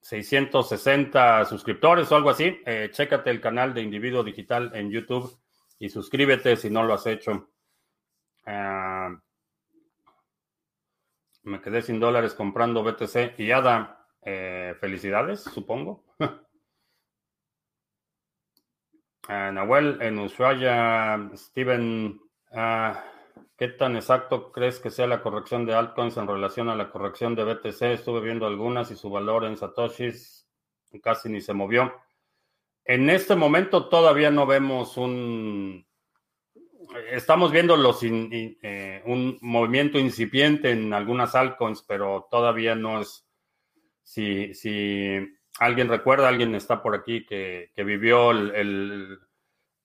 660 0.00 1.38
ah, 1.38 1.44
suscriptores 1.44 2.10
o 2.10 2.16
algo 2.16 2.30
así. 2.30 2.60
Eh, 2.66 2.90
chécate 2.92 3.30
el 3.30 3.40
canal 3.40 3.72
de 3.72 3.82
individuo 3.82 4.24
digital 4.24 4.72
en 4.74 4.90
YouTube 4.90 5.38
y 5.78 5.88
suscríbete 5.88 6.56
si 6.56 6.70
no 6.70 6.82
lo 6.82 6.94
has 6.94 7.06
hecho. 7.06 7.50
Ah, 8.46 9.10
me 11.42 11.60
quedé 11.60 11.82
sin 11.82 12.00
dólares 12.00 12.34
comprando 12.34 12.82
BTC 12.82 13.38
y 13.38 13.50
ADA. 13.50 14.06
Eh, 14.24 14.74
felicidades, 14.80 15.42
supongo. 15.42 16.04
Ah, 19.28 19.50
Nahuel 19.52 20.00
en 20.00 20.18
Ushuaia, 20.18 21.30
Steven 21.34 22.20
Ah, 22.54 23.04
¿Qué 23.56 23.68
tan 23.68 23.96
exacto 23.96 24.52
crees 24.52 24.78
que 24.78 24.90
sea 24.90 25.06
la 25.06 25.22
corrección 25.22 25.64
de 25.64 25.74
altcoins 25.74 26.16
en 26.18 26.26
relación 26.26 26.68
a 26.68 26.76
la 26.76 26.90
corrección 26.90 27.34
de 27.34 27.44
BTC? 27.44 27.82
Estuve 27.82 28.20
viendo 28.20 28.46
algunas 28.46 28.90
y 28.90 28.96
su 28.96 29.08
valor 29.08 29.44
en 29.44 29.56
Satoshis 29.56 30.46
casi 31.02 31.30
ni 31.30 31.40
se 31.40 31.54
movió. 31.54 31.94
En 32.84 33.08
este 33.08 33.34
momento 33.34 33.88
todavía 33.88 34.30
no 34.30 34.44
vemos 34.46 34.98
un... 34.98 35.86
Estamos 37.10 37.52
viendo 37.52 37.76
los 37.76 38.00
eh, 38.02 39.02
un 39.06 39.38
movimiento 39.40 39.98
incipiente 39.98 40.70
en 40.70 40.92
algunas 40.92 41.34
altcoins, 41.34 41.82
pero 41.82 42.28
todavía 42.30 42.74
no 42.74 43.00
es... 43.00 43.26
Si, 44.02 44.52
si 44.54 45.16
alguien 45.58 45.88
recuerda, 45.88 46.28
alguien 46.28 46.54
está 46.54 46.82
por 46.82 46.94
aquí 46.94 47.24
que, 47.24 47.70
vivió 47.76 48.30
el, 48.30 49.18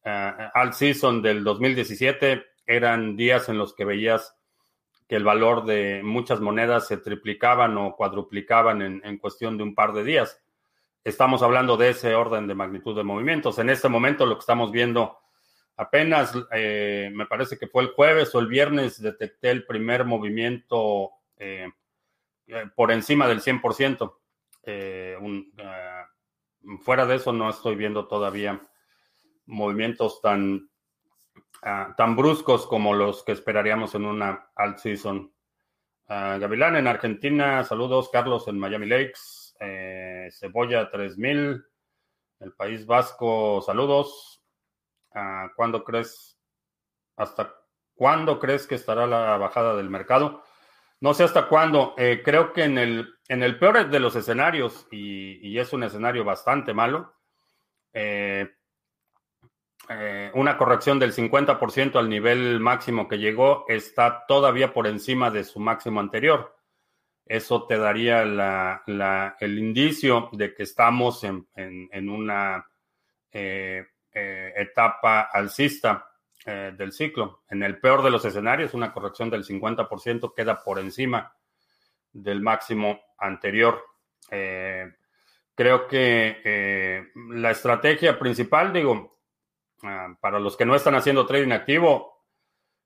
eh, 0.04 0.34
alt 0.54 0.74
season 0.74 1.22
del 1.22 1.44
2017, 1.44 2.44
eran 2.66 3.16
días 3.16 3.48
en 3.50 3.58
los 3.58 3.74
que 3.74 3.86
veías 3.86 4.36
que 5.08 5.16
el 5.16 5.24
valor 5.24 5.66
de 5.66 6.02
muchas 6.04 6.42
monedas 6.42 6.88
se 6.88 6.98
triplicaban 6.98 7.78
o 7.78 7.96
cuadruplicaban 7.96 8.82
en, 8.82 9.18
cuestión 9.20 9.58
de 9.58 9.64
un 9.64 9.74
par 9.74 9.94
de 9.94 10.04
días. 10.04 10.42
Estamos 11.04 11.42
hablando 11.42 11.78
de 11.78 11.92
ese 11.92 12.14
orden 12.14 12.48
de 12.48 12.56
magnitud 12.56 12.94
de 12.96 13.04
movimientos. 13.04 13.58
En 13.60 13.70
este 13.70 13.88
momento 13.88 14.26
lo 14.26 14.36
que 14.36 14.42
estamos 14.42 14.72
viendo 14.72 15.18
apenas, 15.77 16.34
eh, 16.51 17.10
me 17.13 17.25
parece 17.25 17.57
que 17.57 17.67
fue 17.67 17.84
el 17.84 17.89
jueves 17.89 18.36
o 18.36 18.39
el 18.39 18.48
viernes, 18.48 19.01
detecté 19.01 19.51
el 19.51 19.65
primer 19.65 20.03
movimiento 20.03 21.12
eh, 21.38 21.69
eh, 22.48 22.65
por 22.75 22.91
encima 22.91 23.27
del 23.27 23.41
100%. 23.41 24.13
fuera 26.81 27.05
de 27.05 27.15
eso 27.15 27.31
no 27.31 27.50
estoy 27.50 27.75
viendo 27.75 28.07
todavía 28.07 28.62
movimientos 29.46 30.19
tan 30.22 30.69
Ah, 31.63 31.93
tan 31.98 32.15
bruscos 32.15 32.67
como 32.67 32.93
los 32.93 33.24
que 33.24 33.31
esperaríamos 33.31 33.96
en 33.96 34.05
una 34.05 34.50
alt 34.55 34.77
season. 34.77 35.34
Uh, 36.07 36.39
Gavilán 36.39 36.75
en 36.75 36.88
Argentina, 36.88 37.63
saludos. 37.63 38.10
Carlos 38.10 38.48
en 38.48 38.60
Miami 38.60 38.86
Lakes, 38.86 39.55
eh, 39.60 40.29
Cebolla 40.31 40.89
3000, 40.89 41.65
el 42.39 42.53
País 42.53 42.86
Vasco, 42.86 43.62
saludos. 43.65 44.37
¿Cuándo 45.55 45.83
crees, 45.83 46.38
hasta 47.15 47.53
cuándo 47.95 48.39
crees 48.39 48.67
que 48.67 48.75
estará 48.75 49.07
la 49.07 49.38
bajada 49.38 49.75
del 49.75 49.89
mercado? 49.89 50.43
No 51.00 51.13
sé 51.13 51.24
hasta 51.24 51.47
cuándo. 51.47 51.93
Eh, 51.97 52.21
creo 52.24 52.53
que 52.53 52.63
en 52.63 52.77
el, 52.77 53.15
en 53.27 53.43
el 53.43 53.59
peor 53.59 53.89
de 53.89 54.00
los 54.00 54.15
escenarios, 54.15 54.88
y, 54.91 55.47
y 55.47 55.59
es 55.59 55.74
un 55.74 55.83
escenario 55.83 56.24
bastante 56.24 56.74
malo, 56.74 57.13
eh, 57.93 58.50
eh, 59.89 60.31
una 60.33 60.57
corrección 60.57 61.00
del 61.00 61.13
50% 61.13 61.95
al 61.95 62.09
nivel 62.09 62.59
máximo 62.59 63.07
que 63.07 63.17
llegó 63.17 63.65
está 63.67 64.25
todavía 64.27 64.74
por 64.74 64.86
encima 64.86 65.31
de 65.31 65.43
su 65.43 65.59
máximo 65.59 66.00
anterior. 66.00 66.55
Eso 67.25 67.65
te 67.65 67.77
daría 67.77 68.21
el 68.21 69.57
indicio 69.57 70.29
de 70.31 70.53
que 70.53 70.63
estamos 70.63 71.24
en, 71.24 72.09
una 72.09 72.65
eh, 74.17 74.47
eh, 74.47 74.53
etapa 74.62 75.21
alcista 75.21 76.09
del 76.45 76.93
ciclo. 76.93 77.41
En 77.50 77.62
el 77.62 77.77
peor 77.77 78.01
de 78.01 78.09
los 78.09 78.24
escenarios, 78.24 78.74
una 78.74 78.93
corrección 78.93 79.29
del 79.29 79.43
50% 79.43 80.33
queda 80.33 80.63
por 80.63 80.79
encima 80.79 81.36
del 82.13 82.39
máximo 82.39 83.01
anterior. 83.17 83.83
creo 84.29 85.88
que 85.89 87.12
la 87.31 87.51
estrategia 87.51 88.17
principal, 88.17 88.71
digo, 88.71 89.17
Ah, 89.83 90.15
para 90.19 90.39
los 90.39 90.57
que 90.57 90.65
no 90.65 90.75
están 90.75 90.95
haciendo 90.95 91.25
trading 91.25 91.51
activo, 91.51 92.24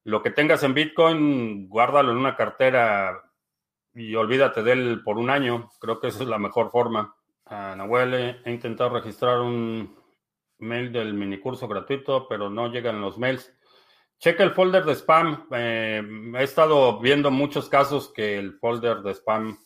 lo 0.03 0.21
que 0.21 0.31
tengas 0.31 0.63
en 0.63 0.73
Bitcoin, 0.73 1.69
guárdalo 1.69 2.11
en 2.11 2.17
una 2.17 2.35
cartera 2.35 3.23
y 3.93 4.13
olvídate 4.15 4.61
de 4.61 4.71
él 4.73 5.01
por 5.03 5.17
un 5.17 5.29
año. 5.29 5.69
Creo 5.79 5.99
que 5.99 6.07
esa 6.07 6.23
es 6.23 6.29
la 6.29 6.37
mejor 6.37 6.69
forma. 6.69 7.15
Uh, 7.45 7.75
Nahuel, 7.75 8.41
he 8.43 8.51
intentado 8.51 8.89
registrar 8.89 9.39
un 9.39 9.95
mail 10.61 10.91
del 10.91 11.13
mini 11.13 11.39
curso 11.39 11.67
gratuito, 11.67 12.27
pero 12.27 12.49
no 12.49 12.67
llegan 12.69 13.01
los 13.01 13.17
mails. 13.17 13.53
Checa 14.19 14.43
el 14.43 14.51
folder 14.51 14.85
de 14.85 14.93
spam. 14.93 15.47
Eh, 15.51 16.03
he 16.37 16.43
estado 16.43 16.99
viendo 16.99 17.31
muchos 17.31 17.67
casos 17.67 18.13
que 18.13 18.37
el 18.37 18.53
folder 18.59 19.01
de 19.01 19.15
spam 19.15 19.57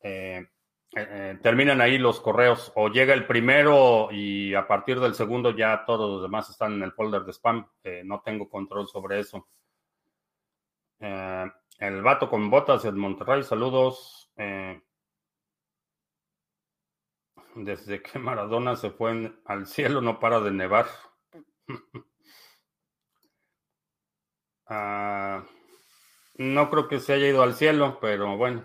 eh, 0.00 0.46
eh, 0.94 1.38
terminan 1.42 1.80
ahí 1.80 1.98
los 1.98 2.20
correos 2.20 2.70
o 2.76 2.88
llega 2.88 3.12
el 3.12 3.26
primero 3.26 4.08
y 4.12 4.54
a 4.54 4.68
partir 4.68 5.00
del 5.00 5.14
segundo 5.14 5.50
ya 5.50 5.84
todos 5.84 6.08
los 6.08 6.22
demás 6.22 6.48
están 6.48 6.74
en 6.74 6.82
el 6.84 6.92
folder 6.92 7.24
de 7.24 7.32
spam. 7.32 7.66
no 8.04 8.20
tengo 8.20 8.48
control 8.48 8.86
sobre 8.86 9.18
eso. 9.18 9.48
el 11.00 12.02
vato 12.02 12.30
con 12.30 12.50
botas 12.50 12.84
en 12.84 12.96
Monterrey, 12.96 13.42
saludos. 13.42 14.30
Desde 17.54 18.02
que 18.02 18.18
Maradona 18.18 18.76
se 18.76 18.90
fue 18.90 19.32
al 19.44 19.66
cielo 19.66 20.00
no 20.00 20.18
para 20.20 20.40
de 20.40 20.50
nevar. 20.50 20.86
Ah, 24.74 25.44
no 26.36 26.70
creo 26.70 26.88
que 26.88 26.98
se 26.98 27.12
haya 27.12 27.28
ido 27.28 27.42
al 27.42 27.54
cielo, 27.54 27.98
pero 28.00 28.38
bueno. 28.38 28.64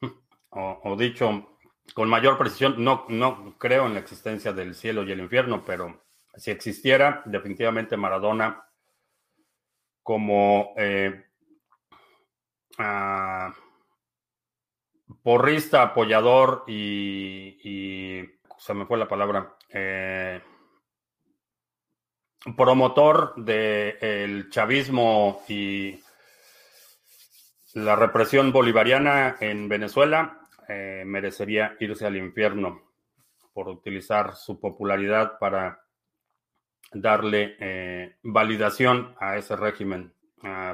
O, 0.50 0.96
dicho 0.96 1.48
con 1.94 2.08
mayor 2.08 2.36
precisión, 2.38 2.82
no, 2.82 3.06
no 3.08 3.56
creo 3.56 3.86
en 3.86 3.94
la 3.94 4.00
existencia 4.00 4.52
del 4.52 4.74
cielo 4.74 5.04
y 5.04 5.12
el 5.12 5.20
infierno, 5.20 5.64
pero 5.64 6.02
si 6.34 6.50
existiera, 6.50 7.22
definitivamente 7.24 7.96
Maradona 7.96 8.66
como 10.02 10.74
eh, 10.76 11.24
ah, 12.78 13.54
porrista, 15.22 15.82
apoyador 15.82 16.64
y, 16.66 18.20
se 18.58 18.74
me 18.74 18.86
fue 18.86 18.98
la 18.98 19.08
palabra, 19.08 19.56
eh, 19.70 20.40
promotor 22.56 23.34
del 23.36 24.50
chavismo 24.50 25.42
y 25.48 26.00
la 27.74 27.96
represión 27.96 28.52
bolivariana 28.52 29.36
en 29.40 29.68
Venezuela, 29.68 30.40
eh, 30.68 31.02
merecería 31.06 31.76
irse 31.80 32.06
al 32.06 32.16
infierno 32.16 32.82
por 33.52 33.68
utilizar 33.68 34.34
su 34.34 34.60
popularidad 34.60 35.38
para 35.38 35.84
darle 36.92 37.56
eh, 37.58 38.16
validación 38.22 39.14
a 39.18 39.36
ese 39.36 39.56
régimen. 39.56 40.14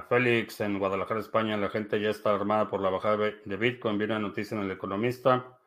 Félix, 0.08 0.60
en 0.60 0.78
Guadalajara, 0.78 1.20
España, 1.20 1.56
la 1.56 1.68
gente 1.68 2.00
ya 2.00 2.10
está 2.10 2.34
armada 2.34 2.68
por 2.70 2.80
la 2.80 2.90
bajada 2.90 3.32
de 3.44 3.56
Bitcoin. 3.56 3.98
Viene 3.98 4.16
una 4.16 4.28
noticia 4.28 4.56
en 4.56 4.64
el 4.64 4.70
Economista 4.70 5.58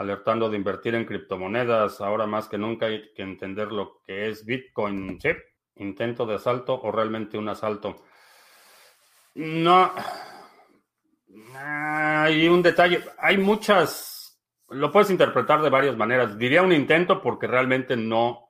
alertando 0.00 0.48
de 0.48 0.56
invertir 0.56 0.94
en 0.94 1.04
criptomonedas. 1.04 2.00
Ahora 2.00 2.26
más 2.26 2.48
que 2.48 2.56
nunca 2.56 2.86
hay 2.86 3.12
que 3.12 3.22
entender 3.22 3.70
lo 3.70 4.00
que 4.06 4.30
es 4.30 4.46
Bitcoin. 4.46 5.20
¿Sí? 5.20 5.28
¿Intento 5.76 6.24
de 6.24 6.36
asalto 6.36 6.80
o 6.80 6.90
realmente 6.90 7.36
un 7.36 7.50
asalto? 7.50 8.02
No. 9.34 9.92
Hay 11.54 12.48
un 12.48 12.62
detalle. 12.62 13.04
Hay 13.18 13.36
muchas. 13.36 14.40
Lo 14.70 14.90
puedes 14.90 15.10
interpretar 15.10 15.60
de 15.60 15.68
varias 15.68 15.96
maneras. 15.98 16.38
Diría 16.38 16.62
un 16.62 16.72
intento 16.72 17.20
porque 17.20 17.46
realmente 17.46 17.94
no, 17.94 18.48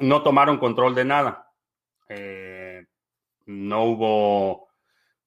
no 0.00 0.22
tomaron 0.22 0.56
control 0.56 0.94
de 0.94 1.04
nada. 1.04 1.52
Eh, 2.08 2.53
no 3.46 3.84
hubo 3.84 4.68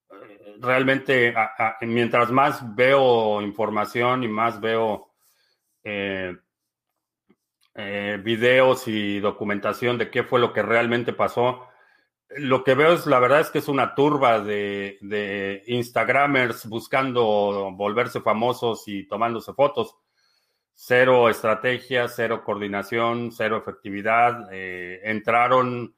eh, 0.10 0.56
realmente, 0.60 1.34
mientras 1.82 2.32
más 2.32 2.76
veo 2.76 3.42
información 3.42 4.24
y 4.24 4.28
más 4.28 4.60
veo 4.60 5.12
eh, 5.84 6.36
eh, 7.76 8.20
videos 8.24 8.88
y 8.88 9.20
documentación 9.20 9.98
de 9.98 10.10
qué 10.10 10.24
fue 10.24 10.40
lo 10.40 10.54
que 10.54 10.62
realmente 10.62 11.14
pasó, 11.14 11.68
lo 12.30 12.64
que 12.64 12.76
veo 12.76 12.94
es, 12.94 13.06
la 13.06 13.20
verdad 13.20 13.40
es 13.40 13.50
que 13.50 13.60
es 13.60 13.68
una 13.70 13.96
turba 13.96 14.42
de, 14.42 14.98
de 15.02 15.64
Instagramers 15.68 16.68
buscando 16.68 17.72
volverse 17.74 18.20
famosos 18.22 18.88
y 18.88 19.08
tomándose 19.08 19.54
fotos. 19.54 19.96
Cero 20.74 21.30
estrategia, 21.30 22.08
cero 22.08 22.44
coordinación, 22.44 23.32
cero 23.32 23.58
efectividad. 23.58 24.48
entraron 24.52 25.97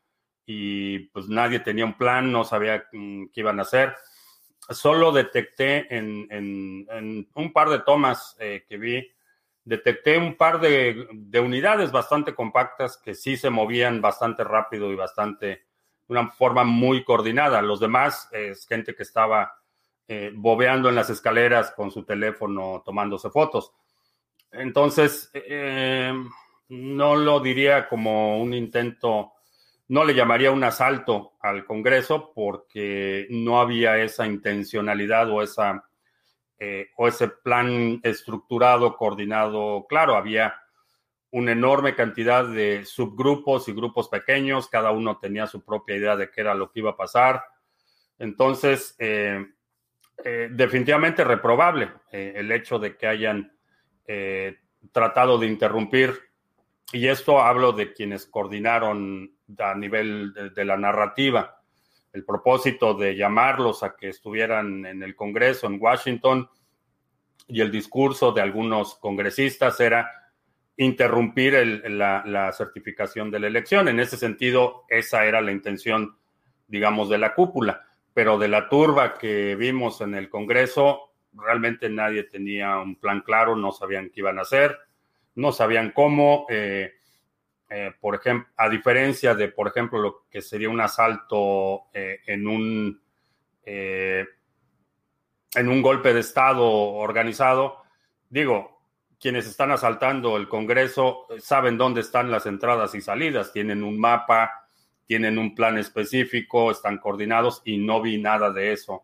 y 0.51 0.97
pues 1.09 1.29
nadie 1.29 1.59
tenía 1.59 1.85
un 1.85 1.93
plan, 1.93 2.31
no 2.31 2.43
sabía 2.43 2.83
mm, 2.91 3.27
qué 3.27 3.41
iban 3.41 3.59
a 3.59 3.61
hacer. 3.61 3.95
Solo 4.71 5.11
detecté 5.11 5.95
en, 5.95 7.27
un 7.35 7.53
par 7.53 7.69
de 7.69 7.77
tomas 7.81 8.35
eh, 8.39 8.65
que 8.67 8.77
vi, 8.77 9.07
detecté 9.63 10.17
un 10.17 10.35
par 10.35 10.59
de, 10.59 11.07
unidades 11.39 11.91
bastante 11.91 12.33
compactas 12.33 12.97
que 12.97 13.13
sí 13.13 13.37
se 13.37 13.51
movían 13.51 14.01
bastante 14.01 14.43
rápido 14.43 14.91
y 14.91 14.95
bastante, 14.95 15.45
de 15.45 15.61
una 16.07 16.31
forma 16.31 16.63
muy 16.63 17.03
coordinada. 17.03 17.61
Los 17.61 17.79
demás 17.79 18.27
es 18.31 18.65
gente 18.65 18.95
que 18.95 19.03
estaba 19.03 19.53
eh, 20.07 20.31
bobeando 20.33 20.89
en 20.89 20.95
las 20.95 21.11
escaleras 21.11 21.73
con 21.75 21.91
su 21.91 22.05
teléfono 22.05 22.81
tomándose 22.83 23.29
fotos. 23.29 23.71
Entonces, 24.51 25.29
eh, 25.31 26.11
no 26.69 27.15
lo 27.15 27.39
diría 27.39 27.87
como 27.87 28.41
un 28.41 28.55
intento 28.55 29.33
no 29.89 30.05
le 30.05 30.13
llamaría 30.13 30.51
un 30.51 30.63
asalto 30.63 31.33
al 31.41 31.65
Congreso 31.65 32.31
porque 32.33 33.25
no 33.31 33.59
había 33.59 33.97
esa 33.97 34.27
intencionalidad 34.27 35.29
o, 35.31 35.41
esa, 35.41 35.83
eh, 36.59 36.89
o 36.95 37.07
ese 37.07 37.27
plan 37.27 37.99
estructurado, 38.03 38.95
coordinado, 38.95 39.87
claro, 39.89 40.15
había 40.15 40.53
una 41.31 41.53
enorme 41.53 41.95
cantidad 41.95 42.45
de 42.45 42.85
subgrupos 42.85 43.67
y 43.67 43.73
grupos 43.73 44.09
pequeños, 44.09 44.69
cada 44.69 44.91
uno 44.91 45.17
tenía 45.17 45.47
su 45.47 45.65
propia 45.65 45.95
idea 45.95 46.15
de 46.15 46.29
qué 46.29 46.41
era 46.41 46.53
lo 46.53 46.71
que 46.71 46.81
iba 46.81 46.91
a 46.91 46.97
pasar. 46.97 47.43
Entonces, 48.19 48.95
eh, 48.99 49.43
eh, 50.23 50.49
definitivamente 50.51 51.23
reprobable 51.23 51.91
el 52.11 52.51
hecho 52.51 52.77
de 52.77 52.95
que 52.95 53.07
hayan 53.07 53.51
tratado 54.91 55.37
de 55.37 55.47
interrumpir, 55.47 56.19
y 56.91 57.07
esto 57.07 57.39
hablo 57.39 57.71
de 57.71 57.93
quienes 57.93 58.25
coordinaron 58.25 59.38
a 59.57 59.75
nivel 59.75 60.33
de, 60.53 60.65
la 60.65 60.77
narrativa. 60.77 61.61
El 62.13 62.25
propósito 62.25 62.93
de 62.93 63.15
llamarlos 63.15 63.83
a 63.83 63.95
que 63.95 64.09
estuvieran 64.09 64.85
en 64.85 65.03
el 65.03 65.15
Congreso 65.15 65.67
en 65.67 65.81
Washington 65.81 66.49
y 67.47 67.61
el 67.61 67.71
discurso 67.71 68.31
de 68.31 68.41
algunos 68.41 68.95
congresistas 68.95 69.79
era 69.79 70.11
interrumpir 70.77 71.83
la, 71.89 72.51
certificación 72.53 73.31
de 73.31 73.39
la 73.39 73.47
elección. 73.47 73.87
En 73.87 73.99
ese 73.99 74.17
sentido, 74.17 74.85
esa 74.87 75.25
era 75.25 75.41
la 75.41 75.51
intención, 75.51 76.15
digamos, 76.67 77.09
de 77.09 77.17
la 77.17 77.33
cúpula. 77.33 77.85
Pero 78.13 78.37
de 78.37 78.47
la 78.47 78.69
turba 78.69 79.15
que 79.15 79.55
vimos 79.55 80.01
en 80.01 80.15
el 80.15 80.29
Congreso, 80.29 81.11
realmente 81.33 81.89
nadie 81.89 82.23
tenía 82.23 82.77
un 82.79 82.95
plan 82.95 83.21
claro, 83.21 83.55
no 83.55 83.71
sabían 83.71 84.09
qué 84.09 84.21
iban 84.21 84.39
a 84.39 84.43
hacer, 84.43 84.77
no 85.35 85.51
sabían 85.51 85.91
cómo. 85.91 86.45
Eh, 86.49 86.93
eh, 87.69 87.91
por 87.99 88.15
ejemplo, 88.15 88.51
a 88.57 88.67
diferencia 88.67 89.35
de, 89.35 89.49
por 89.49 89.67
ejemplo, 89.67 89.99
lo 89.99 90.25
que 90.29 90.41
sería 90.41 90.69
un 90.69 90.81
asalto 90.81 91.83
eh, 91.93 92.19
en 92.25 92.47
un 92.47 93.01
eh, 93.63 94.25
en 95.55 95.69
un 95.69 95.81
golpe 95.81 96.13
de 96.13 96.19
Estado 96.19 96.63
organizado, 96.63 97.83
digo, 98.29 98.81
quienes 99.19 99.47
están 99.47 99.71
asaltando 99.71 100.37
el 100.37 100.47
Congreso 100.47 101.27
saben 101.39 101.77
dónde 101.77 102.01
están 102.01 102.31
las 102.31 102.45
entradas 102.45 102.95
y 102.95 103.01
salidas, 103.01 103.51
tienen 103.51 103.83
un 103.83 103.99
mapa, 103.99 104.67
tienen 105.05 105.37
un 105.37 105.55
plan 105.55 105.77
específico, 105.77 106.71
están 106.71 106.99
coordinados 106.99 107.61
y 107.65 107.77
no 107.77 108.01
vi 108.01 108.19
nada 108.21 108.51
de 108.51 108.71
eso 108.73 109.03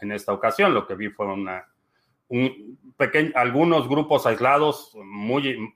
en 0.00 0.12
esta 0.12 0.32
ocasión. 0.32 0.74
Lo 0.74 0.86
que 0.86 0.94
vi 0.94 1.08
fue 1.10 1.26
algunos 3.34 3.88
grupos 3.88 4.26
aislados 4.26 4.94
muy 4.94 5.74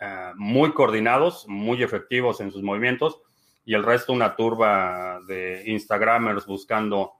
eh, 0.00 0.32
muy 0.36 0.72
coordinados, 0.72 1.46
muy 1.48 1.82
efectivos 1.82 2.40
en 2.40 2.52
sus 2.52 2.62
movimientos, 2.62 3.22
y 3.64 3.74
el 3.74 3.82
resto 3.82 4.12
una 4.12 4.36
turba 4.36 5.20
de 5.26 5.62
Instagramers 5.66 6.46
buscando 6.46 7.14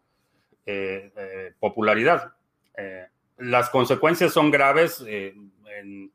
eh, 0.65 1.13
eh, 1.17 1.55
popularidad. 1.59 2.35
las 3.39 3.71
consecuencias 3.71 4.33
son 4.33 4.51
graves 4.51 5.03
en, 5.07 6.11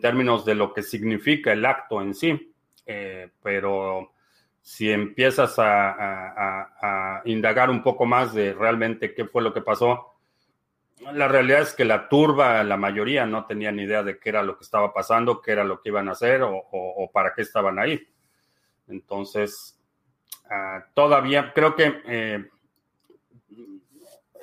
términos 0.00 0.44
de 0.44 0.54
lo 0.54 0.72
que 0.74 0.82
significa 0.82 1.52
el 1.52 1.64
acto 1.64 2.02
en 2.02 2.14
sí, 2.14 2.52
pero 3.42 4.12
si 4.60 4.90
empiezas 4.90 5.54
a, 5.58 7.22
indagar 7.24 7.70
un 7.70 7.82
poco 7.82 8.04
más 8.04 8.34
de 8.34 8.52
realmente 8.52 9.14
qué 9.14 9.24
fue 9.24 9.42
lo 9.42 9.54
que 9.54 9.62
pasó, 9.62 10.15
la 11.00 11.28
realidad 11.28 11.60
es 11.60 11.74
que 11.74 11.84
la 11.84 12.08
turba, 12.08 12.62
la 12.64 12.76
mayoría, 12.76 13.26
no 13.26 13.44
tenían 13.44 13.78
idea 13.78 14.02
de 14.02 14.18
qué 14.18 14.30
era 14.30 14.42
lo 14.42 14.56
que 14.56 14.64
estaba 14.64 14.92
pasando, 14.92 15.40
qué 15.40 15.52
era 15.52 15.64
lo 15.64 15.80
que 15.80 15.90
iban 15.90 16.08
a 16.08 16.12
hacer 16.12 16.42
o, 16.42 17.10
para 17.12 17.34
qué 17.34 17.42
estaban 17.42 17.78
ahí. 17.78 18.06
Entonces, 18.88 19.78
ah, 20.50 20.84
todavía 20.94 21.52
creo 21.52 21.74
que 21.74 22.02
eh, 22.06 22.48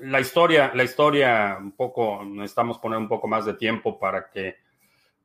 la 0.01 0.19
historia, 0.19 0.71
la 0.75 0.83
historia, 0.83 1.57
un 1.59 1.71
poco, 1.71 2.23
necesitamos 2.23 2.77
poner 2.77 2.99
un 2.99 3.07
poco 3.07 3.27
más 3.27 3.45
de 3.45 3.53
tiempo 3.55 3.97
para 3.97 4.29
que 4.29 4.57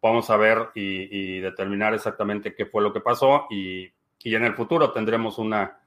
podamos 0.01 0.27
saber 0.27 0.71
y, 0.75 1.41
determinar 1.41 1.95
exactamente 1.95 2.55
qué 2.55 2.67
fue 2.67 2.83
lo 2.83 2.93
que 2.93 3.01
pasó 3.01 3.47
y, 3.51 3.93
en 4.25 4.45
el 4.45 4.55
futuro 4.55 4.93
tendremos 4.93 5.39
una, 5.39 5.81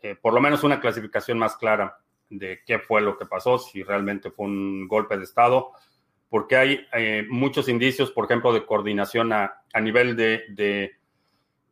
eh, 0.00 0.14
por 0.14 0.32
lo 0.32 0.40
menos 0.40 0.64
una 0.64 0.80
clasificación 0.80 1.38
más 1.38 1.56
clara 1.56 1.98
de 2.30 2.60
qué 2.66 2.78
fue 2.78 3.00
lo 3.00 3.16
que 3.16 3.26
pasó, 3.26 3.58
si 3.58 3.82
realmente 3.82 4.30
fue 4.30 4.46
un 4.46 4.88
golpe 4.88 5.16
de 5.16 5.24
Estado 5.24 5.72
porque 6.34 6.56
hay 6.56 6.84
eh, 6.92 7.24
muchos 7.30 7.68
indicios, 7.68 8.10
por 8.10 8.24
ejemplo, 8.24 8.52
de 8.52 8.66
coordinación 8.66 9.32
a, 9.32 9.62
nivel 9.80 10.16
de, 10.16 10.42
de, 10.48 10.96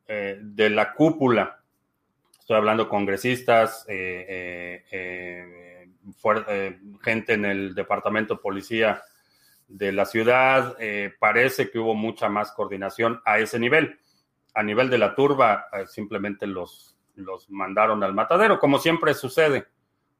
eh, 0.06 0.38
de, 0.40 0.70
la 0.70 0.92
cúpula. 0.92 1.58
Estoy 2.38 2.58
hablando 2.58 2.88
congresistas, 2.88 3.84
eh, 3.88 4.84
gente 7.02 7.32
en 7.32 7.44
el 7.44 7.74
departamento 7.74 8.34
de 8.34 8.40
policía 8.40 9.02
de 9.66 9.90
la 9.90 10.04
ciudad. 10.04 10.76
parece 11.18 11.68
que 11.68 11.80
hubo 11.80 11.96
mucha 11.96 12.28
más 12.28 12.52
coordinación 12.52 13.20
a 13.24 13.40
ese 13.40 13.58
nivel. 13.58 13.98
A 14.54 14.62
nivel 14.62 14.88
de 14.90 14.98
la 14.98 15.16
turba, 15.16 15.66
simplemente 15.88 16.46
los, 16.46 16.96
los 17.16 17.50
mandaron 17.50 18.04
al 18.04 18.14
matadero, 18.14 18.60
como 18.60 18.78
siempre 18.78 19.12
sucede, 19.14 19.66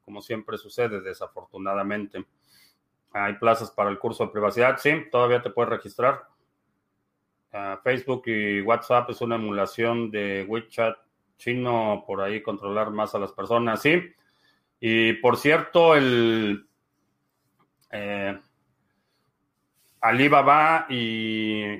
como 0.05 0.21
siempre 0.23 0.59
sucede, 0.59 1.01
desafortunadamente. 1.01 2.25
Hay 3.13 3.35
plazas 3.35 3.71
para 3.71 3.91
el 3.91 3.99
curso 3.99 4.25
de 4.25 4.33
privacidad, 4.33 4.79
sí, 4.79 4.91
todavía 5.11 5.43
te 5.43 5.51
puedes 5.51 5.71
registrar. 5.71 6.27
Ah, 7.53 7.79
Facebook 7.85 8.23
y 8.27 8.63
WhatsApp 8.63 9.11
es 9.11 9.21
una 9.21 9.35
emulación 9.35 10.11
de 10.11 10.47
WeChat 10.49 10.97
chino, 11.37 12.05
por 12.07 12.23
ahí 12.23 12.43
controlar 12.43 12.91
más 12.91 13.15
a 13.15 13.19
las 13.19 13.33
personas, 13.33 13.83
sí. 13.83 14.01
Y 14.81 15.13
por 15.15 15.37
cierto, 15.37 15.95
el 15.95 16.67
eh, 17.91 18.41
Alibaba 20.01 20.87
y 20.89 21.75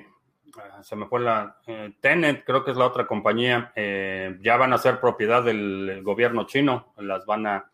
ah, 0.57 0.83
se 0.83 0.95
me 0.95 1.07
fue 1.07 1.21
la 1.21 1.57
eh, 1.65 1.93
Tenet, 1.99 2.45
creo 2.45 2.63
que 2.63 2.71
es 2.71 2.77
la 2.77 2.85
otra 2.85 3.07
compañía, 3.07 3.73
eh, 3.75 4.37
ya 4.41 4.57
van 4.57 4.73
a 4.73 4.77
ser 4.77 4.99
propiedad 4.99 5.43
del 5.43 6.01
gobierno 6.03 6.45
chino, 6.45 6.93
las 6.97 7.25
van 7.25 7.47
a 7.47 7.72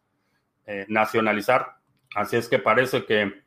nacionalizar. 0.88 1.78
Así 2.16 2.38
es 2.38 2.48
que 2.48 2.60
parece 2.60 3.06
que 3.06 3.44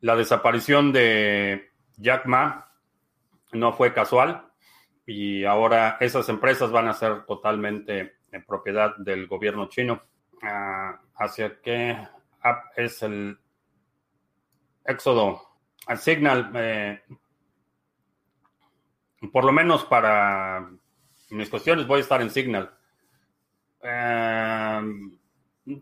la 0.00 0.16
desaparición 0.16 0.92
de 0.92 1.70
Jack 1.96 2.26
Ma 2.26 2.72
no 3.52 3.72
fue 3.72 3.92
casual 3.92 4.48
y 5.06 5.44
ahora 5.44 5.96
esas 6.00 6.28
empresas 6.28 6.70
van 6.70 6.88
a 6.88 6.94
ser 6.94 7.24
totalmente 7.26 8.16
en 8.32 8.44
propiedad 8.44 8.96
del 8.96 9.26
gobierno 9.26 9.68
chino. 9.68 10.02
Ah, 10.42 11.00
¿Hacia 11.16 11.58
app 12.40 12.64
es 12.76 13.02
el 13.02 13.38
éxodo? 14.84 15.42
Al 15.86 15.98
Signal, 15.98 16.50
eh, 16.54 17.02
por 19.32 19.44
lo 19.44 19.52
menos 19.52 19.84
para 19.84 20.70
mis 21.30 21.50
cuestiones 21.50 21.86
voy 21.86 21.98
a 21.98 22.02
estar 22.02 22.22
en 22.22 22.30
Signal. 22.30 22.72
Eh, 23.82 24.80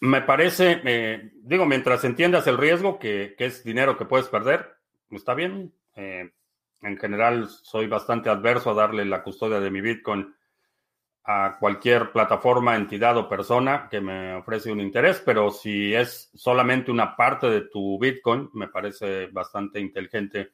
me 0.00 0.22
parece, 0.22 0.80
eh, 0.82 1.30
digo, 1.42 1.66
mientras 1.66 2.02
entiendas 2.04 2.46
el 2.46 2.56
riesgo, 2.56 2.98
que, 2.98 3.34
es 3.38 3.62
dinero 3.62 3.98
que 3.98 4.06
puedes 4.06 4.28
perder, 4.28 4.78
está 5.10 5.34
bien. 5.34 5.74
Eh, 5.94 6.32
en 6.80 6.96
general, 6.96 7.50
soy 7.50 7.86
bastante 7.86 8.30
adverso 8.30 8.70
a 8.70 8.74
darle 8.74 9.04
la 9.04 9.22
custodia 9.22 9.60
de 9.60 9.70
mi 9.70 9.82
Bitcoin 9.82 10.34
a 11.24 11.58
cualquier 11.60 12.12
plataforma, 12.12 12.76
entidad 12.76 13.18
o 13.18 13.28
persona 13.28 13.86
que 13.90 14.00
me 14.00 14.36
ofrece 14.36 14.72
un 14.72 14.80
interés, 14.80 15.20
pero 15.22 15.50
si 15.50 15.94
es 15.94 16.30
solamente 16.32 16.90
una 16.90 17.14
parte 17.14 17.50
de 17.50 17.60
tu 17.68 17.98
Bitcoin, 17.98 18.48
me 18.54 18.68
parece 18.68 19.26
bastante 19.26 19.80
inteligente 19.80 20.52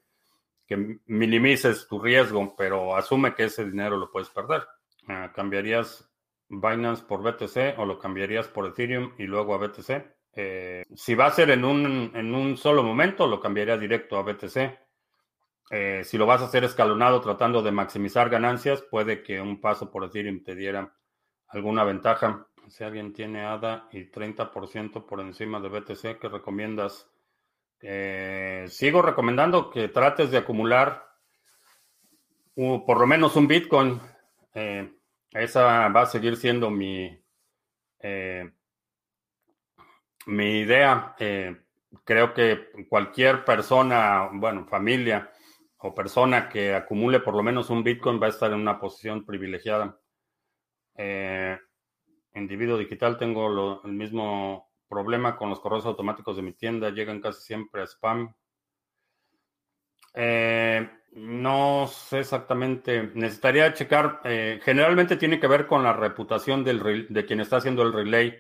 que 0.67 0.99
minimices 1.07 1.87
tu 1.87 2.01
riesgo, 2.01 2.53
pero 2.59 2.97
asume 2.97 3.33
que 3.33 3.45
ese 3.45 3.65
dinero 3.65 3.97
lo 3.97 4.11
puedes 4.11 4.29
perder. 4.31 4.67
Ah, 5.09 5.33
¿Cambiarías 5.35 6.11
Binance 6.49 7.05
por 7.05 7.23
BTC 7.23 7.79
o 7.79 7.87
lo 7.87 7.99
cambiarías 7.99 8.49
por 8.49 8.67
Ethereum 8.67 9.13
y 9.19 9.25
luego 9.25 9.55
a 9.55 9.59
BTC? 9.59 10.05
Eh, 10.33 10.85
si 10.95 11.15
va 11.15 11.27
a 11.27 11.31
ser 11.31 11.51
en 11.51 11.65
un, 11.65 12.13
en 12.15 12.35
un 12.35 12.57
solo 12.57 12.83
momento, 12.83 13.27
lo 13.27 13.41
cambiaría 13.41 13.77
directo 13.77 14.17
a 14.17 14.23
BTC. 14.23 14.79
Eh, 15.71 16.03
si 16.05 16.19
lo 16.19 16.27
vas 16.27 16.43
a 16.43 16.47
hacer 16.47 16.65
escalonado 16.65 17.21
tratando 17.21 17.63
de 17.63 17.71
maximizar 17.71 18.29
ganancias, 18.29 18.83
puede 18.83 19.23
que 19.23 19.41
un 19.41 19.61
paso 19.61 19.91
por 19.91 20.05
Ethereum 20.05 20.43
te 20.43 20.55
diera 20.55 20.93
alguna 21.49 21.85
ventaja. 21.85 22.47
Si 22.69 22.85
alguien 22.85 23.13
tiene 23.13 23.43
ADA 23.43 23.89
y 23.93 24.11
30% 24.11 25.07
por 25.07 25.21
encima 25.21 25.61
de 25.61 25.69
BTC, 25.69 26.19
¿qué 26.21 26.29
recomiendas? 26.29 27.09
Eh, 27.83 28.67
sigo 28.69 29.01
recomendando 29.03 29.71
que 29.71 29.89
trates 29.89 30.31
de 30.31 30.39
acumular 30.39 31.09
por 32.55 33.01
lo 33.01 33.07
menos 33.07 33.37
un 33.37 33.47
Bitcoin 33.47 34.01
eh, 34.55 34.93
esa 35.33 35.89
va 35.89 36.03
a 36.03 36.07
seguir 36.07 36.37
siendo 36.37 36.71
mi, 36.71 37.19
eh, 38.01 38.51
mi 40.27 40.61
idea. 40.61 41.15
Eh, 41.19 41.57
creo 42.05 42.35
que 42.35 42.71
cualquier 42.89 43.45
persona, 43.45 44.31
bueno, 44.33 44.67
familia 44.67 45.31
o 45.79 45.95
persona 45.95 46.49
que 46.49 46.75
acumule 46.75 47.21
por 47.21 47.35
lo 47.35 47.43
menos 47.43 47.71
un 47.71 47.83
Bitcoin 47.85 48.21
va 48.21 48.27
a 48.27 48.31
estar 48.31 48.53
en 48.53 48.61
una 48.61 48.79
posición 48.81 49.25
privilegiada. 49.25 49.99
individuo 52.35 52.77
digital, 52.79 53.19
tengo 53.19 53.81
el 53.85 53.93
mismo 53.93 54.71
problema 54.89 55.37
con 55.37 55.51
los 55.51 55.61
correos 55.61 55.87
automáticos 55.87 56.37
de 56.37 56.43
mi 56.43 56.53
tienda, 56.53 56.91
llegan 56.91 57.21
casi 57.21 57.43
siempre 57.43 57.83
a 57.83 57.87
spam. 57.87 58.35
Eh, 60.15 60.89
no 61.13 61.87
sé 61.87 62.21
exactamente. 62.21 63.11
Necesitaría 63.15 63.73
checar. 63.75 64.21
Eh, 64.25 64.61
generalmente 64.63 65.17
tiene 65.17 65.41
que 65.41 65.47
ver 65.47 65.67
con 65.67 65.83
la 65.83 65.93
reputación 65.93 66.65
del, 66.65 67.07
de 67.09 67.27
quien 67.27 67.41
está 67.41 67.57
haciendo 67.57 67.83
el 67.83 67.93
relay 67.93 68.35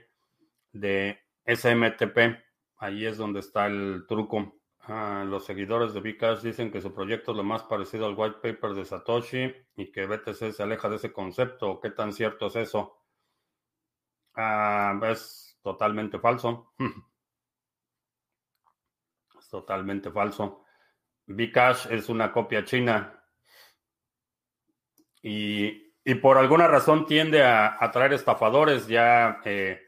de 0.72 1.18
SMTP. 1.44 2.38
Ahí 2.78 3.06
es 3.06 3.16
donde 3.18 3.40
está 3.40 3.66
el 3.66 4.04
truco. 4.08 4.60
Ah, 4.82 5.24
los 5.26 5.44
seguidores 5.44 5.92
de 5.92 6.00
Bcash 6.00 6.40
dicen 6.40 6.70
que 6.70 6.80
su 6.80 6.92
proyecto 6.94 7.32
es 7.32 7.36
lo 7.36 7.44
más 7.44 7.62
parecido 7.64 8.06
al 8.06 8.14
white 8.16 8.38
paper 8.42 8.74
de 8.74 8.84
Satoshi 8.84 9.54
y 9.76 9.92
que 9.92 10.06
BTC 10.06 10.52
se 10.52 10.62
aleja 10.62 10.88
de 10.88 10.96
ese 10.96 11.12
concepto. 11.12 11.80
¿Qué 11.80 11.90
tan 11.90 12.12
cierto 12.12 12.46
es 12.46 12.56
eso? 12.56 12.96
Ah, 14.34 14.98
es 15.04 15.58
totalmente 15.62 16.18
falso. 16.18 16.72
es 19.38 19.48
totalmente 19.48 20.10
falso. 20.10 20.64
Bcash 21.30 21.86
es 21.90 22.08
una 22.08 22.32
copia 22.32 22.64
china 22.64 23.14
y, 25.22 25.90
por 26.20 26.38
alguna 26.38 26.66
razón 26.66 27.06
tiende 27.06 27.42
a 27.42 27.76
atraer 27.78 28.14
estafadores. 28.14 28.88
Ya 28.88 29.40
eh, 29.44 29.80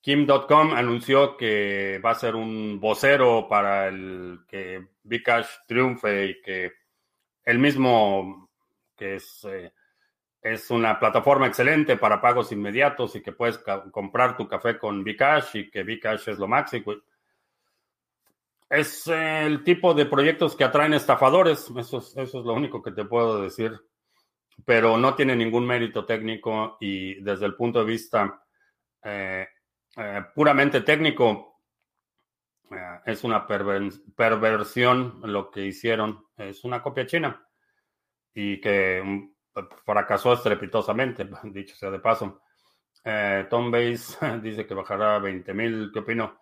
Kim.com 0.00 0.72
anunció 0.72 1.36
que 1.36 2.00
va 2.04 2.10
a 2.10 2.14
ser 2.14 2.34
un 2.34 2.80
vocero 2.80 3.46
para 3.48 3.88
el 3.88 4.40
que 4.48 4.88
Bcash 5.04 5.46
triunfe 5.66 6.26
y 6.26 6.40
que 6.40 6.72
el 7.44 7.58
mismo, 7.58 8.50
que 8.96 9.16
es, 9.16 9.44
eh, 9.44 9.72
es 10.42 10.70
una 10.70 10.98
plataforma 10.98 11.46
excelente 11.46 11.96
para 11.98 12.20
pagos 12.20 12.50
inmediatos 12.50 13.14
y 13.14 13.22
que 13.22 13.32
puedes 13.32 13.58
comprar 13.92 14.36
tu 14.36 14.48
café 14.48 14.78
con 14.78 15.04
Bcash 15.04 15.56
y 15.56 15.70
que 15.70 15.84
Bcash 15.84 16.28
es 16.30 16.38
lo 16.38 16.48
máximo. 16.48 16.94
Es 18.70 19.08
el 19.08 19.64
tipo 19.64 19.94
de 19.94 20.06
proyectos 20.06 20.54
que 20.54 20.62
atraen 20.62 20.94
estafadores, 20.94 21.68
eso 21.76 21.98
es, 21.98 22.16
eso 22.16 22.38
es 22.38 22.46
lo 22.46 22.54
único 22.54 22.80
que 22.80 22.92
te 22.92 23.04
puedo 23.04 23.42
decir, 23.42 23.76
pero 24.64 24.96
no 24.96 25.16
tiene 25.16 25.34
ningún 25.34 25.66
mérito 25.66 26.06
técnico 26.06 26.76
y 26.78 27.20
desde 27.20 27.46
el 27.46 27.56
punto 27.56 27.80
de 27.80 27.84
vista 27.84 28.44
eh, 29.02 29.48
eh, 29.96 30.24
puramente 30.32 30.82
técnico, 30.82 31.62
eh, 32.70 33.00
es 33.06 33.24
una 33.24 33.44
perversión 33.44 35.20
lo 35.24 35.50
que 35.50 35.66
hicieron, 35.66 36.26
es 36.36 36.62
una 36.62 36.80
copia 36.80 37.04
china 37.06 37.44
y 38.32 38.60
que 38.60 39.02
mm, 39.04 39.34
fracasó 39.84 40.34
estrepitosamente, 40.34 41.28
dicho 41.44 41.74
sea 41.74 41.90
de 41.90 41.98
paso. 41.98 42.42
Tom 43.48 43.70
Base 43.70 44.16
dice 44.42 44.64
que 44.64 44.74
bajará 44.74 45.16
a 45.16 45.18
20 45.18 45.54
mil, 45.54 45.90
¿qué 45.92 45.98
opino? 45.98 46.38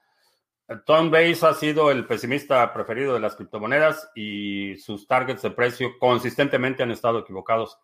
Tom 0.85 1.11
Base 1.11 1.47
ha 1.47 1.55
sido 1.55 1.91
el 1.91 2.07
pesimista 2.07 2.73
preferido 2.75 3.15
de 3.15 3.21
las 3.21 3.37
criptomonedas 3.37 4.11
y 4.15 4.77
sus 4.77 5.07
targets 5.07 5.41
de 5.43 5.51
precio 5.51 5.99
consistentemente 5.99 6.83
han 6.83 6.91
estado 6.91 7.21
equivocados. 7.21 7.79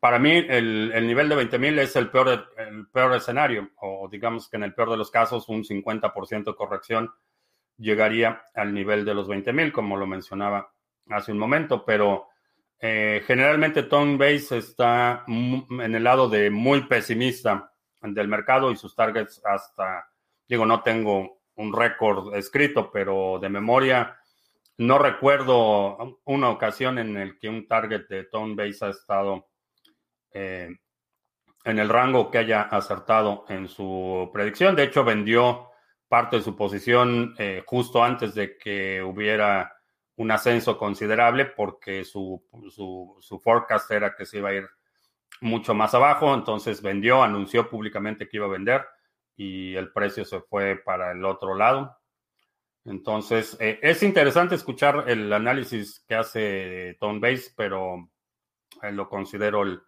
Para 0.00 0.18
mí, 0.18 0.44
el, 0.48 1.06
nivel 1.06 1.28
de 1.28 1.36
20 1.36 1.58
mil 1.58 1.78
es 1.78 1.94
el 1.94 2.10
peor, 2.10 2.48
el 2.56 2.88
peor 2.88 3.14
escenario, 3.14 3.70
o 3.76 4.08
digamos 4.10 4.48
que 4.48 4.56
en 4.56 4.64
el 4.64 4.74
peor 4.74 4.90
de 4.90 4.96
los 4.96 5.10
casos, 5.10 5.48
un 5.48 5.62
50% 5.62 6.44
de 6.44 6.54
corrección 6.56 7.12
llegaría 7.76 8.42
al 8.54 8.74
nivel 8.74 9.04
de 9.04 9.14
los 9.14 9.28
20 9.28 9.52
mil, 9.52 9.72
como 9.72 9.96
lo 9.96 10.06
mencionaba 10.06 10.72
hace 11.08 11.30
un 11.30 11.38
momento, 11.38 11.84
pero 11.84 12.28
eh, 12.80 13.22
generalmente 13.26 13.84
Tom 13.84 14.18
Base 14.18 14.58
está 14.58 15.24
en 15.28 15.94
el 15.94 16.02
lado 16.02 16.28
de 16.28 16.50
muy 16.50 16.86
pesimista 16.86 17.72
del 18.00 18.26
mercado 18.26 18.72
y 18.72 18.76
sus 18.76 18.96
targets 18.96 19.40
hasta, 19.44 20.08
digo, 20.48 20.66
no 20.66 20.82
tengo 20.82 21.41
un 21.56 21.72
récord 21.72 22.34
escrito, 22.34 22.90
pero 22.90 23.38
de 23.40 23.48
memoria 23.48 24.18
no 24.78 24.98
recuerdo 24.98 26.20
una 26.24 26.50
ocasión 26.50 26.98
en 26.98 27.16
el 27.16 27.38
que 27.38 27.48
un 27.48 27.66
target 27.66 28.08
de 28.08 28.24
Tone 28.24 28.54
Base 28.54 28.84
ha 28.84 28.90
estado 28.90 29.48
eh, 30.32 30.68
en 31.64 31.78
el 31.78 31.88
rango 31.88 32.30
que 32.30 32.38
haya 32.38 32.62
acertado 32.62 33.44
en 33.48 33.68
su 33.68 34.30
predicción. 34.32 34.74
De 34.74 34.84
hecho, 34.84 35.04
vendió 35.04 35.68
parte 36.08 36.36
de 36.36 36.42
su 36.42 36.56
posición 36.56 37.34
eh, 37.38 37.62
justo 37.66 38.02
antes 38.02 38.34
de 38.34 38.56
que 38.58 39.02
hubiera 39.02 39.72
un 40.16 40.30
ascenso 40.30 40.76
considerable 40.76 41.46
porque 41.46 42.04
su, 42.04 42.42
su, 42.70 43.16
su 43.20 43.40
forecast 43.40 43.90
era 43.90 44.14
que 44.14 44.26
se 44.26 44.38
iba 44.38 44.50
a 44.50 44.54
ir 44.54 44.68
mucho 45.40 45.74
más 45.74 45.94
abajo. 45.94 46.34
Entonces 46.34 46.82
vendió, 46.82 47.22
anunció 47.22 47.68
públicamente 47.68 48.28
que 48.28 48.38
iba 48.38 48.46
a 48.46 48.50
vender 48.50 48.84
y 49.36 49.74
el 49.74 49.92
precio 49.92 50.24
se 50.24 50.40
fue 50.40 50.76
para 50.76 51.12
el 51.12 51.24
otro 51.24 51.54
lado. 51.54 51.96
Entonces, 52.84 53.56
eh, 53.60 53.78
es 53.82 54.02
interesante 54.02 54.56
escuchar 54.56 55.04
el 55.08 55.32
análisis 55.32 56.04
que 56.08 56.16
hace 56.16 56.96
Tone 56.98 57.20
Base, 57.20 57.52
pero 57.56 58.10
eh, 58.82 58.90
lo 58.90 59.08
considero 59.08 59.62
el, 59.62 59.82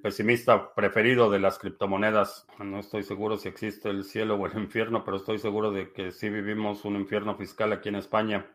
pesimista 0.00 0.74
preferido 0.74 1.30
de 1.30 1.38
las 1.38 1.58
criptomonedas. 1.58 2.46
No 2.58 2.80
estoy 2.80 3.02
seguro 3.02 3.36
si 3.36 3.48
existe 3.48 3.90
el 3.90 4.04
cielo 4.04 4.36
o 4.36 4.46
el 4.46 4.56
infierno, 4.58 5.04
pero 5.04 5.18
estoy 5.18 5.38
seguro 5.38 5.70
de 5.70 5.92
que 5.92 6.12
sí 6.12 6.30
vivimos 6.30 6.84
un 6.86 6.96
infierno 6.96 7.36
fiscal 7.36 7.72
aquí 7.72 7.90
en 7.90 7.96
España. 7.96 8.46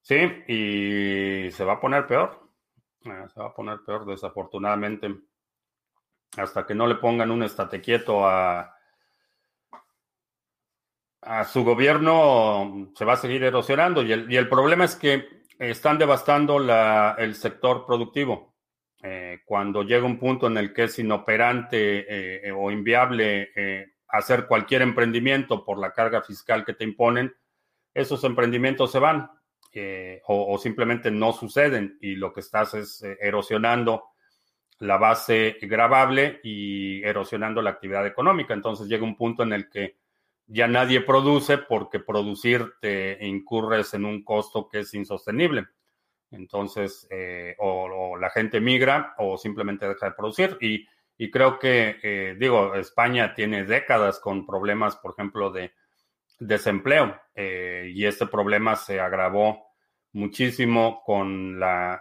Sí, 0.00 0.16
y 0.48 1.50
se 1.52 1.64
va 1.64 1.74
a 1.74 1.80
poner 1.80 2.06
peor. 2.06 2.48
Eh, 3.04 3.26
se 3.32 3.40
va 3.40 3.48
a 3.48 3.54
poner 3.54 3.80
peor, 3.84 4.06
desafortunadamente. 4.06 5.14
Hasta 6.38 6.64
que 6.64 6.74
no 6.74 6.86
le 6.86 6.94
pongan 6.94 7.30
un 7.30 7.42
estate 7.42 7.82
quieto 7.82 8.26
a 8.26 8.74
a 11.22 11.44
su 11.44 11.64
gobierno 11.64 12.90
se 12.94 13.04
va 13.04 13.14
a 13.14 13.16
seguir 13.16 13.44
erosionando 13.44 14.02
y 14.02 14.12
el, 14.12 14.48
problema 14.48 14.84
es 14.84 14.96
que 14.96 15.42
están 15.58 15.98
devastando 15.98 16.58
el 17.18 17.34
sector 17.34 17.84
productivo. 17.86 18.54
Eh, 19.02 19.40
cuando 19.46 19.82
llega 19.82 20.04
un 20.04 20.18
punto 20.18 20.46
en 20.46 20.58
el 20.58 20.74
que 20.74 20.84
es 20.84 20.98
inoperante 20.98 22.46
eh, 22.46 22.52
o 22.52 22.70
inviable 22.70 23.50
eh, 23.56 23.92
hacer 24.08 24.46
cualquier 24.46 24.82
emprendimiento 24.82 25.64
por 25.64 25.78
la 25.78 25.92
carga 25.92 26.20
fiscal 26.22 26.64
que 26.64 26.74
te 26.74 26.84
imponen, 26.84 27.34
esos 27.94 28.22
emprendimientos 28.24 28.92
se 28.92 28.98
van 28.98 29.30
o, 30.26 30.54
o, 30.54 30.58
simplemente 30.58 31.12
no 31.12 31.32
suceden 31.32 31.96
y 32.00 32.16
lo 32.16 32.32
que 32.32 32.40
estás 32.40 32.74
es 32.74 33.02
erosionando 33.20 34.08
la 34.80 34.96
base 34.96 35.58
grabable 35.62 36.40
y 36.42 37.02
erosionando 37.04 37.62
la 37.62 37.70
actividad 37.70 38.04
económica. 38.04 38.52
Entonces 38.52 38.88
llega 38.88 39.04
un 39.04 39.16
punto 39.16 39.44
en 39.44 39.52
el 39.52 39.70
que 39.70 39.96
ya 40.52 40.66
nadie 40.66 41.00
produce 41.00 41.58
porque 41.58 42.00
producir 42.00 42.74
te 42.80 43.24
incurres 43.24 43.94
en 43.94 44.04
un 44.04 44.24
costo 44.24 44.68
que 44.68 44.80
es 44.80 44.92
insostenible. 44.94 45.68
Entonces, 46.32 47.06
eh, 47.10 47.54
o, 47.58 48.16
la 48.16 48.30
gente 48.30 48.60
migra 48.60 49.14
o 49.18 49.38
simplemente 49.38 49.86
deja 49.86 50.06
de 50.06 50.12
producir. 50.12 50.58
Y, 50.60 50.86
creo 51.30 51.58
que, 51.58 52.00
eh, 52.02 52.34
digo, 52.38 52.74
España 52.74 53.34
tiene 53.34 53.64
décadas 53.64 54.18
con 54.18 54.44
problemas, 54.44 54.96
por 54.96 55.12
ejemplo, 55.12 55.50
de 55.50 55.72
desempleo. 56.40 57.20
Eh, 57.34 57.92
y 57.94 58.06
este 58.06 58.26
problema 58.26 58.74
se 58.74 58.98
agravó 58.98 59.68
muchísimo 60.12 61.02
con 61.04 61.60
la 61.60 62.00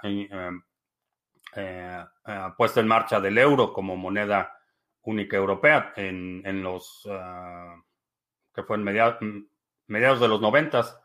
puesta 2.57 2.79
en 2.79 2.87
marcha 2.87 3.19
del 3.19 3.37
euro 3.37 3.73
como 3.73 3.95
moneda 3.95 4.57
única 5.03 5.37
europea 5.37 5.93
en, 5.95 6.41
en 6.45 6.63
los... 6.63 7.07
Ah, 7.11 7.75
que 8.53 8.63
fue 8.63 8.77
en 8.77 8.83
mediados, 8.83 10.19
de 10.19 10.27
los 10.27 10.41
noventas. 10.41 10.99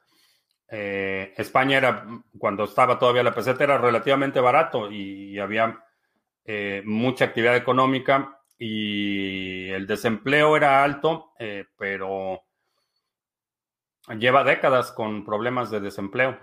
Eh, 0.68 1.33
España 1.37 1.78
era, 1.78 2.07
cuando 2.38 2.64
estaba 2.64 2.98
todavía 2.98 3.22
la 3.22 3.35
peseta, 3.35 3.64
era 3.64 3.78
relativamente 3.78 4.40
barato 4.40 4.90
y, 4.90 5.38
había 5.38 5.78
eh, 6.44 6.83
mucha 6.85 7.26
actividad 7.26 7.57
económica 7.57 8.40
y 8.59 9.68
el 9.70 9.87
desempleo 9.87 10.57
era 10.57 10.83
alto, 10.83 11.33
eh, 11.38 11.66
pero 11.76 12.42
lleva 14.18 14.44
décadas 14.44 14.92
con 14.92 15.24
problemas 15.24 15.70
de 15.70 15.80
desempleo. 15.80 16.38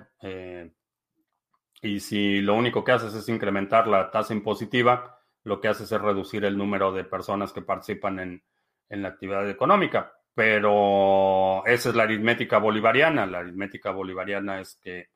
y 1.84 2.00
si 2.00 2.42
lo 2.42 2.56
único 2.56 2.84
que 2.84 2.92
haces 2.92 3.14
es 3.16 3.28
incrementar 3.28 3.88
la 3.88 4.12
tasa 4.12 4.34
impositiva, 4.34 5.20
lo 5.44 5.60
que 5.60 5.68
haces 5.68 5.92
es 5.92 6.02
reducir 6.02 6.46
el 6.46 6.58
número 6.58 6.92
de 6.92 7.04
personas 7.04 7.52
que 7.54 7.64
participan 7.64 8.20
en, 8.20 8.44
en 8.90 9.02
la 9.02 9.10
actividad 9.10 9.50
económica 9.50 10.14
pero 10.34 11.66
esa 11.66 11.90
es 11.90 11.96
la 11.96 12.04
aritmética 12.04 12.58
bolivariana. 12.58 13.26
La 13.26 13.40
aritmética 13.40 13.92
bolivariana 13.92 14.62
es 14.62 14.80
que 14.82 15.10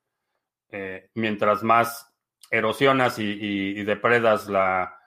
eh, 0.69 1.09
mientras 1.13 1.63
más 1.63 2.11
erosionas 2.51 3.17
y, 3.17 3.83
depredas 3.83 4.47
la 4.47 4.97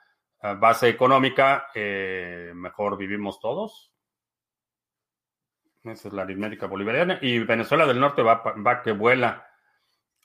base 0.41 0.89
económica, 0.89 1.67
eh, 1.75 2.51
mejor 2.55 2.97
vivimos 2.97 3.39
todos. 3.39 3.91
Esa 5.83 6.07
es 6.07 6.13
la 6.13 6.23
aritmética 6.23 6.65
bolivariana. 6.65 7.19
Y 7.21 7.39
Venezuela 7.39 7.85
del 7.85 7.99
Norte 7.99 8.21
va, 8.21 8.41
va 8.43 8.81
que 8.81 8.91
vuela 8.91 9.47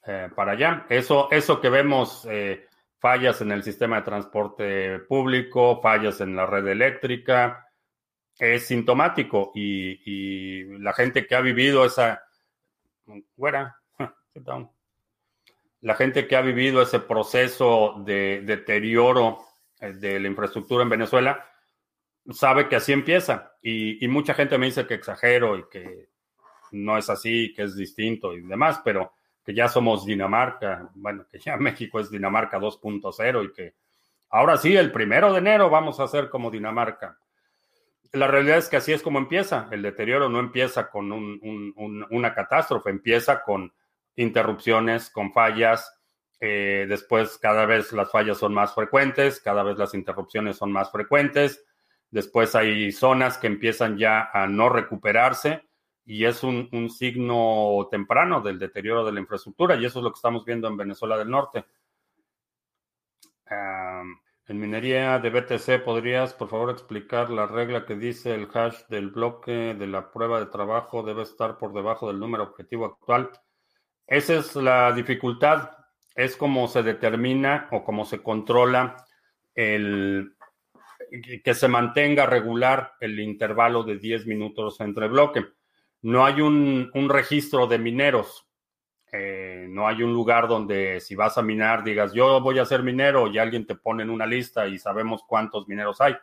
eh, 0.07 0.31
para 0.35 0.53
allá. 0.53 0.87
Eso, 0.89 1.29
eso 1.31 1.61
que 1.61 1.69
vemos, 1.69 2.27
fallas 2.99 3.41
en 3.43 3.53
el 3.53 3.63
sistema 3.63 3.97
de 3.97 4.03
transporte 4.03 4.99
público, 5.01 5.81
fallas 5.83 6.21
en 6.21 6.35
la 6.35 6.47
red 6.47 6.67
eléctrica, 6.67 7.64
es 8.39 8.67
sintomático 8.67 9.53
y, 9.55 10.65
la 10.79 10.93
gente 10.93 11.27
que 11.27 11.35
ha 11.35 11.41
vivido 11.41 11.85
esa, 11.85 12.25
la 15.81 15.95
gente 15.95 16.27
que 16.27 16.37
ha 16.37 16.43
vivido 16.43 16.83
ese 16.83 17.01
proceso 17.01 18.03
de 18.05 18.43
deterioro 18.45 19.39
eh, 19.81 19.93
de 19.93 20.21
la 20.21 20.29
infraestructura 20.29 20.83
en 20.83 20.91
Venezuela 20.91 21.47
sabe 22.31 22.69
que 22.69 22.77
así 22.77 22.93
empieza. 22.93 23.53
Y, 23.63 24.07
mucha 24.09 24.35
gente 24.35 24.59
me 24.59 24.67
dice 24.67 24.87
que 24.87 24.95
exagero 24.95 25.59
y 25.59 25.65
que 25.71 26.09
no 26.73 26.99
es 26.99 27.09
así, 27.09 27.53
que 27.55 27.63
es 27.63 27.77
distinto 27.77 28.35
y 28.35 28.41
demás, 28.41 28.81
pero 28.85 29.13
que 29.45 29.55
ya 29.55 29.69
somos 29.69 30.05
Dinamarca, 30.05 30.91
bueno, 30.95 31.27
que 31.31 31.39
ya 31.39 31.57
México 31.57 32.01
es 32.01 32.11
Dinamarca 32.11 32.59
2.0 32.59 33.45
y 33.45 33.53
que 33.53 33.75
ahora 34.31 34.57
sí, 34.57 34.77
el 34.77 34.91
primero 34.91 35.33
de 35.33 35.39
enero 35.39 35.71
vamos 35.71 36.01
a 36.01 36.09
ser 36.09 36.29
como 36.29 36.51
Dinamarca 36.51 37.19
la 38.15 38.27
realidad 38.27 38.59
es 38.59 38.69
que 38.69 38.77
así 38.77 38.93
es 38.93 39.03
como 39.03 39.19
empieza. 39.19 39.69
El 39.71 39.83
deterioro 39.83 40.29
no 40.29 40.39
empieza 40.39 40.91
con 40.91 41.13
una 41.13 42.35
catástrofe, 42.35 42.91
empieza 42.91 43.43
con 43.43 43.73
interrupciones, 44.17 45.11
con 45.11 45.33
fallas. 45.33 46.01
Eh, 46.41 46.87
después 46.89 47.39
cada 47.39 47.67
vez 47.67 47.93
las 47.93 48.11
fallas 48.11 48.39
son 48.39 48.55
más 48.55 48.75
frecuentes, 48.75 49.41
cada 49.41 49.63
vez 49.63 49.79
las 49.79 49.95
interrupciones 49.95 50.57
son 50.57 50.73
más 50.73 50.91
frecuentes. 50.91 51.65
Después 52.11 52.55
hay 52.55 52.93
zonas 52.93 53.39
que 53.39 53.49
empiezan 53.49 53.99
ya 53.99 54.31
a 54.33 54.47
no 54.47 54.69
recuperarse 54.69 55.65
y 56.07 56.25
es 56.25 56.43
un, 56.45 56.91
signo 56.91 57.89
temprano 57.91 58.41
del 58.41 58.59
deterioro 58.59 59.05
de 59.05 59.13
la 59.13 59.21
infraestructura 59.21 59.75
y 59.75 59.85
eso 59.85 59.99
es 59.99 60.05
lo 60.05 60.13
que 60.13 60.19
estamos 60.19 60.45
viendo 60.45 60.69
en 60.69 60.77
Venezuela 60.77 61.17
del 61.17 61.31
Norte. 61.31 61.65
En 64.47 64.61
minería 64.61 65.19
de 65.19 65.31
BTC, 65.31 65.85
¿podrías 65.85 66.35
por 66.35 66.49
favor 66.49 66.71
explicar 66.71 67.31
la 67.31 67.47
regla 67.47 67.87
que 67.87 67.97
dice 67.97 68.35
el 68.35 68.49
hash 68.53 68.87
del 68.89 69.11
bloque 69.11 69.75
de 69.75 69.87
la 69.87 70.13
prueba 70.13 70.41
de 70.41 70.47
trabajo 70.47 71.03
debe 71.03 71.23
estar 71.23 71.59
por 71.59 71.73
debajo 71.73 72.09
del 72.09 72.21
número 72.21 72.45
objetivo 72.45 72.85
actual? 72.85 73.31
Esa 74.07 74.35
es 74.35 74.55
la 74.57 74.93
dificultad, 74.93 75.71
es 76.15 76.37
como 76.37 76.69
se 76.69 76.83
determina 76.83 77.69
o 77.71 77.85
cómo 77.85 78.05
se 78.05 78.23
controla 78.23 78.97
el 79.55 80.35
que 81.43 81.55
se 81.55 81.69
mantenga 81.69 82.27
regular 82.27 82.95
el 83.01 83.21
intervalo 83.21 83.83
de 83.83 83.99
10 83.99 84.27
minutos 84.27 84.81
entre 84.81 85.09
bloque 85.09 85.45
no 86.05 86.27
hay 86.27 86.43
un, 86.43 87.09
registro 87.09 87.67
de 87.67 87.79
mineros. 87.79 88.47
Eh, 89.17 89.67
no 89.69 89.87
hay 89.87 90.03
un 90.03 90.13
lugar 90.13 90.49
donde 90.49 90.99
si 90.99 91.15
vas 91.15 91.39
a 91.39 91.43
minar 91.43 91.85
digas 91.85 92.13
yo 92.13 92.41
voy 92.41 92.59
a 92.59 92.65
ser 92.65 92.83
minero 92.83 93.29
y 93.29 93.39
alguien 93.39 93.65
te 93.65 93.77
pone 93.77 94.03
en 94.03 94.11
una 94.11 94.27
lista 94.27 94.67
y 94.67 94.77
sabemos 94.77 95.23
cuántos 95.25 95.69
mineros 95.69 96.01
hay. 96.01 96.17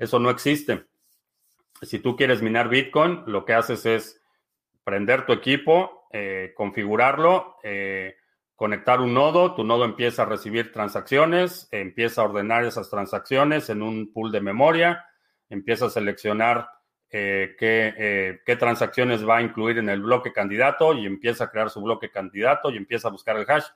Eso 0.00 0.18
no 0.18 0.30
existe. 0.30 0.84
Si 1.80 2.00
tú 2.00 2.16
quieres 2.16 2.42
minar 2.42 2.68
Bitcoin, 2.68 3.22
lo 3.26 3.44
que 3.44 3.52
haces 3.52 3.86
es 3.86 4.20
prender 4.82 5.26
tu 5.26 5.32
equipo, 5.32 6.08
eh, 6.12 6.52
configurarlo, 6.56 7.56
eh, 7.62 8.16
conectar 8.56 9.00
un 9.00 9.14
nodo, 9.14 9.54
tu 9.54 9.62
nodo 9.62 9.84
empieza 9.84 10.22
a 10.22 10.26
recibir 10.26 10.72
transacciones, 10.72 11.68
empieza 11.70 12.22
a 12.22 12.24
ordenar 12.24 12.64
esas 12.64 12.90
transacciones 12.90 13.70
en 13.70 13.80
un 13.80 14.12
pool 14.12 14.32
de 14.32 14.40
memoria, 14.40 15.06
empieza 15.50 15.86
a 15.86 15.90
seleccionar 15.90 16.68
eh, 17.10 17.56
eh, 17.60 18.40
qué, 18.44 18.56
transacciones 18.56 19.26
va 19.26 19.36
a 19.36 19.42
incluir 19.42 19.78
en 19.78 19.88
el 19.88 20.02
bloque 20.02 20.32
candidato 20.32 20.94
y 20.94 21.06
empieza 21.06 21.44
a 21.44 21.50
crear 21.50 21.70
su 21.70 21.80
bloque 21.80 22.10
candidato 22.10 22.70
y 22.70 22.76
empieza 22.76 23.08
a 23.08 23.12
buscar 23.12 23.36
el 23.36 23.48
hash. 23.48 23.66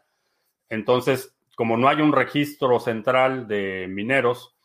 Entonces, 0.69 1.37
como 1.55 1.77
no 1.77 1.89
hay 1.89 2.01
un 2.01 2.13
registro 2.13 2.81
central 2.81 3.47
de 3.47 3.87
mineros, 3.89 4.57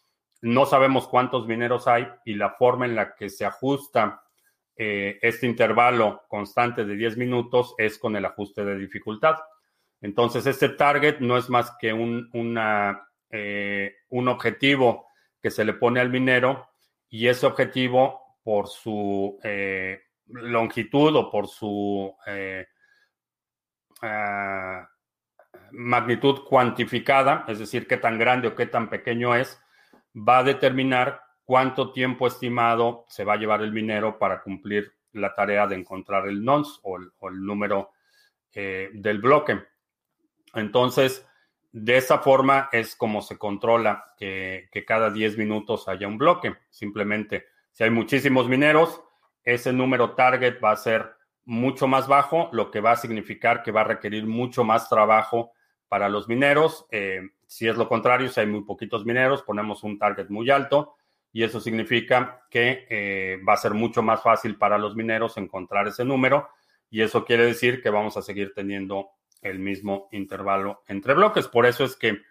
no 0.42 0.66
sabemos 0.66 1.08
cuántos 1.08 1.48
mineros 1.48 1.88
hay 1.88 2.08
y 2.26 2.34
la 2.34 2.50
forma 2.52 2.86
en 2.86 2.96
la 2.96 3.16
que 3.16 3.30
se 3.30 3.46
ajusta 3.46 4.24
eh, 4.76 5.20
este 5.22 5.46
intervalo 5.46 6.24
constante 6.28 6.84
de 6.84 6.96
10 6.96 7.18
minutos 7.18 7.76
es 7.78 8.00
con 8.00 8.16
el 8.16 8.26
ajuste 8.26 8.66
de 8.66 8.76
dificultad. 8.78 9.36
Entonces, 10.02 10.48
este 10.48 10.70
target 10.70 11.20
no 11.20 11.38
es 11.38 11.48
más 11.50 11.74
que 11.80 11.94
un, 11.94 12.30
un 12.34 14.28
objetivo 14.28 15.08
que 15.42 15.52
se 15.52 15.64
le 15.64 15.74
pone 15.74 16.00
al 16.00 16.10
minero 16.10 16.70
y 17.08 17.28
ese 17.28 17.46
objetivo 17.46 18.23
por 18.44 18.68
su 18.68 19.40
eh, 19.44 20.02
longitud 20.28 21.16
o 21.16 21.32
por 21.32 21.48
su 21.48 22.14
eh, 22.28 22.68
ah, 24.02 24.88
magnitud 25.72 26.44
cuantificada, 26.48 27.46
es 27.48 27.60
decir, 27.60 27.88
qué 27.88 27.98
tan 27.98 28.20
grande 28.20 28.50
o 28.50 28.56
qué 28.56 28.66
tan 28.66 28.90
pequeño 28.90 29.36
es, 29.36 29.60
va 30.16 30.40
a 30.40 30.44
determinar 30.44 31.22
cuánto 31.46 31.92
tiempo 31.92 32.28
estimado 32.28 33.06
se 33.08 33.24
va 33.24 33.34
a 33.34 33.38
llevar 33.38 33.62
el 33.62 33.72
minero 33.72 34.20
para 34.20 34.42
cumplir 34.42 34.94
la 35.14 35.34
tarea 35.34 35.68
de 35.68 35.76
encontrar 35.76 36.28
el 36.28 36.44
nonce 36.44 36.80
o 36.84 36.98
el, 36.98 37.46
número 37.46 37.92
eh, 38.54 38.90
del 38.94 39.20
bloque. 39.20 39.60
Entonces, 40.54 41.28
de 41.72 41.98
esa 41.98 42.20
forma 42.20 42.70
es 42.72 42.96
como 42.96 43.22
se 43.22 43.38
controla 43.38 44.14
que, 44.18 44.70
que 44.72 44.86
cada 44.86 45.10
10 45.10 45.38
minutos 45.38 45.88
haya 45.88 46.08
un 46.08 46.18
bloque. 46.18 46.56
Simplemente 46.70 47.53
si 47.74 47.84
hay 47.84 47.90
muchísimos 47.90 48.48
mineros, 48.48 49.02
ese 49.44 49.74
número 49.74 50.12
target 50.12 50.60
va 50.64 50.72
a 50.72 50.78
ser 50.78 51.12
mucho 51.46 51.88
más 51.88 52.08
bajo, 52.08 52.50
lo 52.54 52.72
que 52.72 52.80
va 52.80 52.92
a 52.92 52.98
significar 52.98 53.64
que 53.64 53.72
va 53.72 53.82
a 53.82 53.86
requerir 53.86 54.26
mucho 54.26 54.64
más 54.64 54.88
trabajo 54.88 55.52
para 55.90 56.08
los 56.08 56.30
mineros. 56.30 56.86
Eh, 56.92 57.22
si 57.46 57.68
es 57.68 57.76
lo 57.76 57.90
contrario, 57.90 58.30
si 58.30 58.40
hay 58.40 58.48
muy 58.48 58.64
poquitos 58.64 59.06
mineros, 59.06 59.42
ponemos 59.42 59.84
un 59.84 59.98
target 60.00 60.30
muy 60.30 60.50
alto 60.50 60.96
y 61.32 61.44
eso 61.44 61.60
significa 61.60 62.46
que 62.50 62.86
eh, 62.90 63.40
va 63.48 63.54
a 63.54 63.58
ser 63.58 63.74
mucho 63.74 64.02
más 64.04 64.22
fácil 64.22 64.56
para 64.56 64.78
los 64.78 64.96
mineros 64.96 65.38
encontrar 65.38 65.88
ese 65.88 66.06
número 66.06 66.50
y 66.90 67.02
eso 67.02 67.26
quiere 67.26 67.46
decir 67.46 67.82
que 67.82 67.90
vamos 67.90 68.16
a 68.18 68.22
seguir 68.22 68.54
teniendo 68.54 69.10
el 69.42 69.60
mismo 69.60 70.10
intervalo 70.12 70.84
entre 70.88 71.16
bloques. 71.16 71.48
Por 71.48 71.66
eso 71.66 71.84
es 71.84 71.96
que 71.96 72.22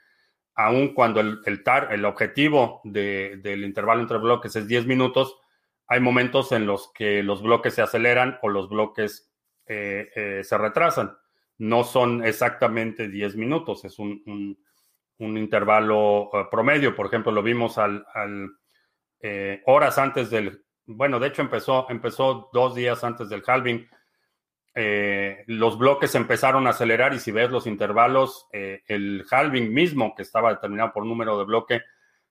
aun 0.55 0.95
cuando 0.95 1.21
el, 1.21 1.41
el 1.45 2.05
objetivo 2.05 2.81
del 2.85 3.65
intervalo 3.65 4.03
entre 4.03 4.19
bloques 4.19 4.55
es 4.57 4.67
10 4.67 4.87
minutos, 4.87 5.39
hay 5.87 6.01
momentos 6.01 6.53
en 6.53 6.67
los 6.67 6.91
que 6.93 7.23
los 7.23 7.43
bloques 7.43 7.75
se 7.75 7.83
aceleran 7.83 8.39
o 8.43 8.49
los 8.49 8.69
bloques 8.69 9.31
eh, 9.67 10.09
eh, 10.15 10.45
se 10.45 10.59
retrasan. 10.59 11.17
No 11.59 11.85
son 11.85 12.25
exactamente 12.25 13.09
10 13.09 13.37
minutos, 13.37 13.85
es 13.85 13.99
un, 13.99 14.57
intervalo 15.19 16.31
eh, 16.33 16.47
promedio. 16.51 16.97
Por 16.97 17.07
ejemplo, 17.07 17.31
lo 17.31 17.43
vimos 17.43 17.79
al, 17.79 18.05
horas 19.67 19.99
antes 19.99 20.31
del, 20.31 20.65
bueno, 20.87 21.21
de 21.21 21.29
hecho 21.29 21.43
empezó, 21.43 21.87
empezó 21.91 22.51
dos 22.53 22.75
días 22.75 23.05
antes 23.05 23.29
del 23.29 23.45
halving 23.47 23.87
eh, 24.75 25.45
los 25.49 25.77
bloques 25.77 26.15
empezaron 26.15 26.67
a 26.67 26.71
acelerar 26.71 27.13
y 27.13 27.19
si 27.19 27.31
ves 27.31 27.51
los 27.51 27.67
intervalos, 27.67 28.49
eh, 28.53 28.83
el 28.87 29.25
halving 29.31 29.73
mismo, 29.73 30.15
que 30.15 30.23
estaba 30.23 30.51
determinado 30.51 30.93
por 30.93 31.05
número 31.05 31.39
de 31.39 31.45
bloque, 31.45 31.83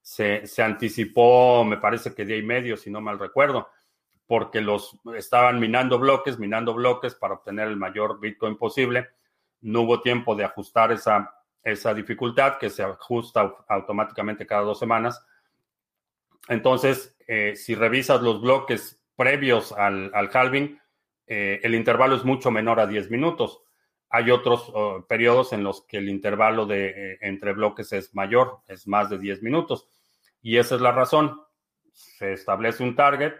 se, 0.01 0.43
anticipó, 0.63 1.63
me 1.63 1.77
parece 1.77 2.15
que 2.15 2.25
día 2.25 2.37
y 2.37 2.43
medio, 2.43 2.75
si 2.75 2.89
no 2.89 3.01
mal 3.01 3.19
recuerdo, 3.19 3.69
porque 4.25 4.61
los 4.61 4.99
estaban 5.15 5.59
minando 5.59 5.99
bloques, 5.99 6.39
minando 6.39 6.73
bloques 6.73 7.13
para 7.13 7.35
obtener 7.35 7.67
el 7.67 7.77
mayor 7.77 8.19
Bitcoin 8.19 8.57
posible. 8.57 9.09
No 9.61 9.81
hubo 9.81 10.01
tiempo 10.01 10.35
de 10.35 10.45
ajustar 10.45 10.91
esa, 10.91 11.31
esa 11.63 11.93
dificultad 11.93 12.57
que 12.57 12.71
se 12.71 12.81
ajusta 12.81 13.53
automáticamente 13.67 14.47
cada 14.47 14.63
dos 14.63 14.79
semanas. 14.79 15.23
Entonces, 16.47 17.15
eh, 17.27 17.55
si 17.55 17.75
revisas 17.75 18.23
los 18.23 18.41
bloques 18.41 18.99
previos 19.15 19.71
al, 19.73 20.09
al 20.15 20.29
halving, 20.33 20.80
eh, 21.33 21.61
el 21.63 21.75
intervalo 21.75 22.17
es 22.17 22.25
mucho 22.25 22.51
menor 22.51 22.81
a 22.81 22.87
10 22.87 23.09
minutos. 23.09 23.63
Hay 24.09 24.31
otros 24.31 24.69
oh, 24.73 25.05
periodos 25.07 25.53
en 25.53 25.63
los 25.63 25.83
que 25.83 25.99
el 25.99 26.09
intervalo 26.09 26.65
de, 26.65 26.87
eh, 26.89 27.17
entre 27.21 27.53
bloques 27.53 27.93
es 27.93 28.13
mayor, 28.13 28.59
es 28.67 28.85
más 28.85 29.09
de 29.09 29.17
10 29.17 29.41
minutos. 29.41 29.87
Y 30.41 30.57
esa 30.57 30.75
es 30.75 30.81
la 30.81 30.91
razón. 30.91 31.41
Se 31.93 32.33
establece 32.33 32.83
un 32.83 32.97
target. 32.97 33.31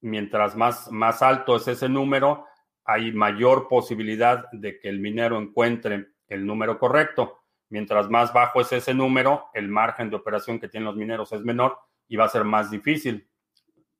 Mientras 0.00 0.54
más, 0.54 0.92
más 0.92 1.22
alto 1.22 1.56
es 1.56 1.66
ese 1.66 1.88
número, 1.88 2.46
hay 2.84 3.10
mayor 3.10 3.66
posibilidad 3.66 4.48
de 4.52 4.78
que 4.78 4.88
el 4.88 5.00
minero 5.00 5.36
encuentre 5.36 6.10
el 6.28 6.46
número 6.46 6.78
correcto. 6.78 7.40
Mientras 7.68 8.08
más 8.10 8.32
bajo 8.32 8.60
es 8.60 8.70
ese 8.72 8.94
número, 8.94 9.46
el 9.54 9.68
margen 9.68 10.08
de 10.08 10.14
operación 10.14 10.60
que 10.60 10.68
tienen 10.68 10.86
los 10.86 10.94
mineros 10.94 11.32
es 11.32 11.40
menor 11.40 11.78
y 12.06 12.14
va 12.14 12.26
a 12.26 12.28
ser 12.28 12.44
más 12.44 12.70
difícil 12.70 13.28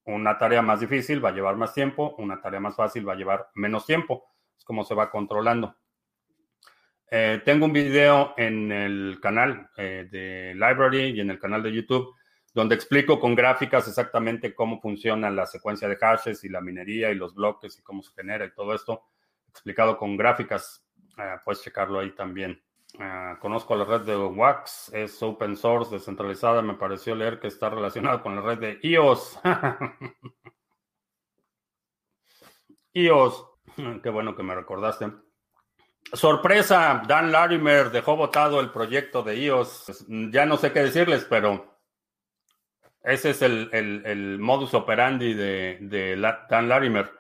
una 0.07 0.39
tarea 0.39 0.63
más 0.63 0.81
difícil 0.81 1.25
va 1.25 1.31
a 1.31 1.33
llevar 1.33 1.57
más 1.57 1.73
tiempo, 1.75 2.15
una 2.19 2.41
tarea 2.41 2.61
más 2.61 2.77
fácil 2.77 3.09
va 3.09 3.15
a 3.15 3.17
llevar 3.17 3.49
menos 3.55 3.87
tiempo. 3.87 4.25
Es 4.57 4.65
como 4.65 4.85
se 4.85 4.95
va 4.95 5.11
controlando. 5.11 5.77
Eh, 7.11 7.43
tengo 7.45 7.67
un 7.67 7.73
video 7.73 8.35
en 8.37 8.73
el 8.73 9.19
canal 9.21 9.71
eh, 9.77 10.09
de 10.11 10.55
Library 10.55 11.11
y 11.11 11.21
en 11.21 11.31
el 11.31 11.39
canal 11.39 11.63
de 11.63 11.73
YouTube 11.73 12.15
donde 12.55 12.77
explico 12.77 13.19
con 13.19 13.35
gráficas 13.35 13.89
exactamente 13.89 14.55
cómo 14.55 14.81
funciona 14.81 15.29
la 15.29 15.45
secuencia 15.45 15.89
de 15.89 15.97
hashes 15.97 16.45
y 16.45 16.49
la 16.49 16.61
minería 16.61 17.11
y 17.11 17.17
los 17.17 17.35
bloques 17.35 17.77
y 17.79 17.83
cómo 17.83 18.01
se 18.03 18.13
genera 18.13 18.45
y 18.45 18.55
todo 18.55 18.75
esto. 18.75 19.03
Explicado 19.49 19.99
con 19.99 20.17
gráficas. 20.17 20.87
Eh, 21.19 21.35
puedes 21.45 21.63
checarlo 21.63 21.99
ahí 21.99 22.15
también. 22.15 22.63
Ah, 23.01 23.39
conozco 23.41 23.75
la 23.75 23.85
red 23.85 24.03
de 24.03 24.17
Wax, 24.17 24.93
es 24.95 25.21
open 25.23 25.57
source, 25.57 25.93
descentralizada. 25.93 26.63
Me 26.63 26.75
pareció 26.75 27.15
leer 27.15 27.41
que 27.41 27.49
está 27.49 27.69
relacionado 27.69 28.23
con 28.23 28.37
la 28.37 28.43
red 28.43 28.59
de 28.59 28.79
iOS. 28.83 29.41
iOS, 32.93 33.47
qué 34.03 34.11
bueno 34.11 34.37
que 34.37 34.43
me 34.43 34.55
recordaste. 34.55 35.13
Sorpresa, 36.13 37.03
Dan 37.09 37.33
Larimer 37.33 37.91
dejó 37.91 38.17
votado 38.17 38.61
el 38.61 38.71
proyecto 38.71 39.23
de 39.23 39.39
iOS. 39.39 39.83
Pues, 39.87 40.07
ya 40.31 40.47
no 40.47 40.57
sé 40.57 40.73
qué 40.73 40.85
decirles, 40.85 41.27
pero 41.29 41.81
ese 43.03 43.31
es 43.31 43.43
el, 43.43 44.39
modus 44.39 44.73
operandi 44.75 45.35
de, 45.35 45.79
de 45.81 46.17
Dan 46.49 46.69
Larimer. 46.69 47.11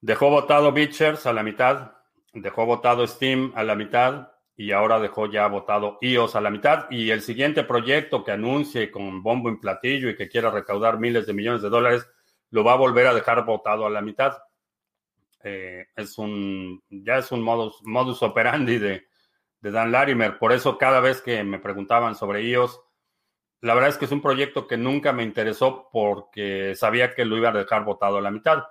Dejó 0.00 0.30
votado 0.30 0.70
Beachers 0.70 1.26
a 1.26 1.32
la 1.32 1.42
mitad, 1.42 1.94
dejó 2.34 2.66
votado 2.66 3.06
Steam 3.06 3.52
a 3.54 3.64
la 3.64 3.74
mitad 3.74 4.28
y 4.56 4.72
ahora 4.72 5.00
dejó 5.00 5.26
ya 5.26 5.46
votado 5.48 5.98
iOS 6.00 6.36
a 6.36 6.40
la 6.40 6.50
mitad. 6.50 6.86
Y 6.90 7.10
el 7.10 7.22
siguiente 7.22 7.64
proyecto 7.64 8.22
que 8.22 8.32
anuncie 8.32 8.90
con 8.90 9.22
bombo 9.22 9.48
en 9.48 9.58
platillo 9.58 10.08
y 10.08 10.16
que 10.16 10.28
quiera 10.28 10.50
recaudar 10.50 10.98
miles 10.98 11.26
de 11.26 11.32
millones 11.32 11.62
de 11.62 11.70
dólares, 11.70 12.06
lo 12.50 12.62
va 12.62 12.74
a 12.74 12.76
volver 12.76 13.06
a 13.06 13.14
dejar 13.14 13.44
votado 13.44 13.86
a 13.86 13.90
la 13.90 14.00
mitad. 14.00 14.38
Eh, 15.42 15.86
es 15.96 16.18
un, 16.18 16.82
ya 16.88 17.18
es 17.18 17.32
un 17.32 17.42
modus, 17.42 17.80
modus 17.82 18.22
operandi 18.22 18.78
de, 18.78 19.06
de 19.60 19.70
Dan 19.70 19.90
Larimer. 19.90 20.38
Por 20.38 20.52
eso 20.52 20.78
cada 20.78 21.00
vez 21.00 21.20
que 21.20 21.42
me 21.42 21.58
preguntaban 21.58 22.14
sobre 22.14 22.42
iOS, 22.42 22.80
la 23.60 23.74
verdad 23.74 23.90
es 23.90 23.96
que 23.96 24.04
es 24.04 24.12
un 24.12 24.20
proyecto 24.20 24.66
que 24.66 24.76
nunca 24.76 25.12
me 25.12 25.22
interesó 25.22 25.88
porque 25.90 26.74
sabía 26.76 27.14
que 27.14 27.24
lo 27.24 27.36
iba 27.36 27.48
a 27.48 27.52
dejar 27.52 27.84
votado 27.84 28.18
a 28.18 28.20
la 28.20 28.30
mitad. 28.30 28.62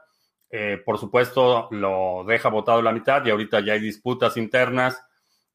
Eh, 0.56 0.80
por 0.86 1.00
supuesto, 1.00 1.68
lo 1.72 2.24
deja 2.28 2.48
votado 2.48 2.78
a 2.78 2.84
la 2.84 2.92
mitad 2.92 3.26
y 3.26 3.32
ahorita 3.32 3.62
ya 3.62 3.74
hay 3.74 3.80
disputas 3.80 4.38
internas. 4.38 5.04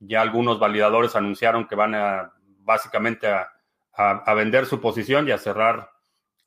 Ya 0.01 0.21
algunos 0.21 0.59
validadores 0.59 1.15
anunciaron 1.15 1.69
que 1.69 1.77
van 1.77 1.95
a 1.95 2.33
básicamente 2.43 3.29
a, 3.29 4.35
vender 4.35 4.67
su 4.67 4.81
posición 4.81 5.29
y 5.29 5.31
a 5.31 5.39
cerrar 5.39 5.89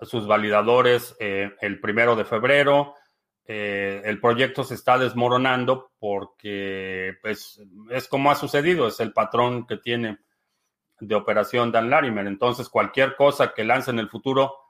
sus 0.01 0.27
validadores 0.27 1.15
eh, 1.21 1.53
el 1.61 1.79
primero 1.79 2.17
de 2.17 2.25
febrero. 2.25 2.95
Eh, 3.45 4.01
el 4.03 4.19
proyecto 4.19 4.65
se 4.65 4.75
está 4.75 4.97
desmoronando 4.97 5.93
porque 5.97 7.15
pues, 7.21 7.61
es 7.89 8.09
como 8.09 8.31
ha 8.31 8.35
sucedido, 8.35 8.89
es 8.89 8.99
el 8.99 9.13
patrón 9.13 9.65
que 9.65 9.77
tiene 9.77 10.19
de 10.99 11.15
operación 11.15 11.71
Dan 11.71 11.89
Larimer. 11.89 12.27
Entonces, 12.27 12.67
cualquier 12.67 13.15
cosa 13.15 13.53
que 13.53 13.63
lance 13.63 13.91
en 13.91 13.99
el 13.99 14.09
futuro 14.09 14.60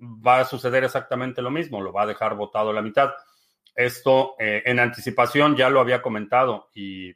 va 0.00 0.40
a 0.40 0.44
suceder 0.44 0.84
exactamente 0.84 1.42
lo 1.42 1.50
mismo, 1.50 1.80
lo 1.80 1.92
va 1.92 2.02
a 2.02 2.06
dejar 2.06 2.34
votado 2.34 2.72
la 2.72 2.82
mitad. 2.82 3.10
Esto 3.74 4.34
eh, 4.38 4.62
en 4.64 4.78
anticipación 4.80 5.56
ya 5.56 5.68
lo 5.68 5.80
había 5.80 6.02
comentado 6.02 6.70
y, 6.74 7.12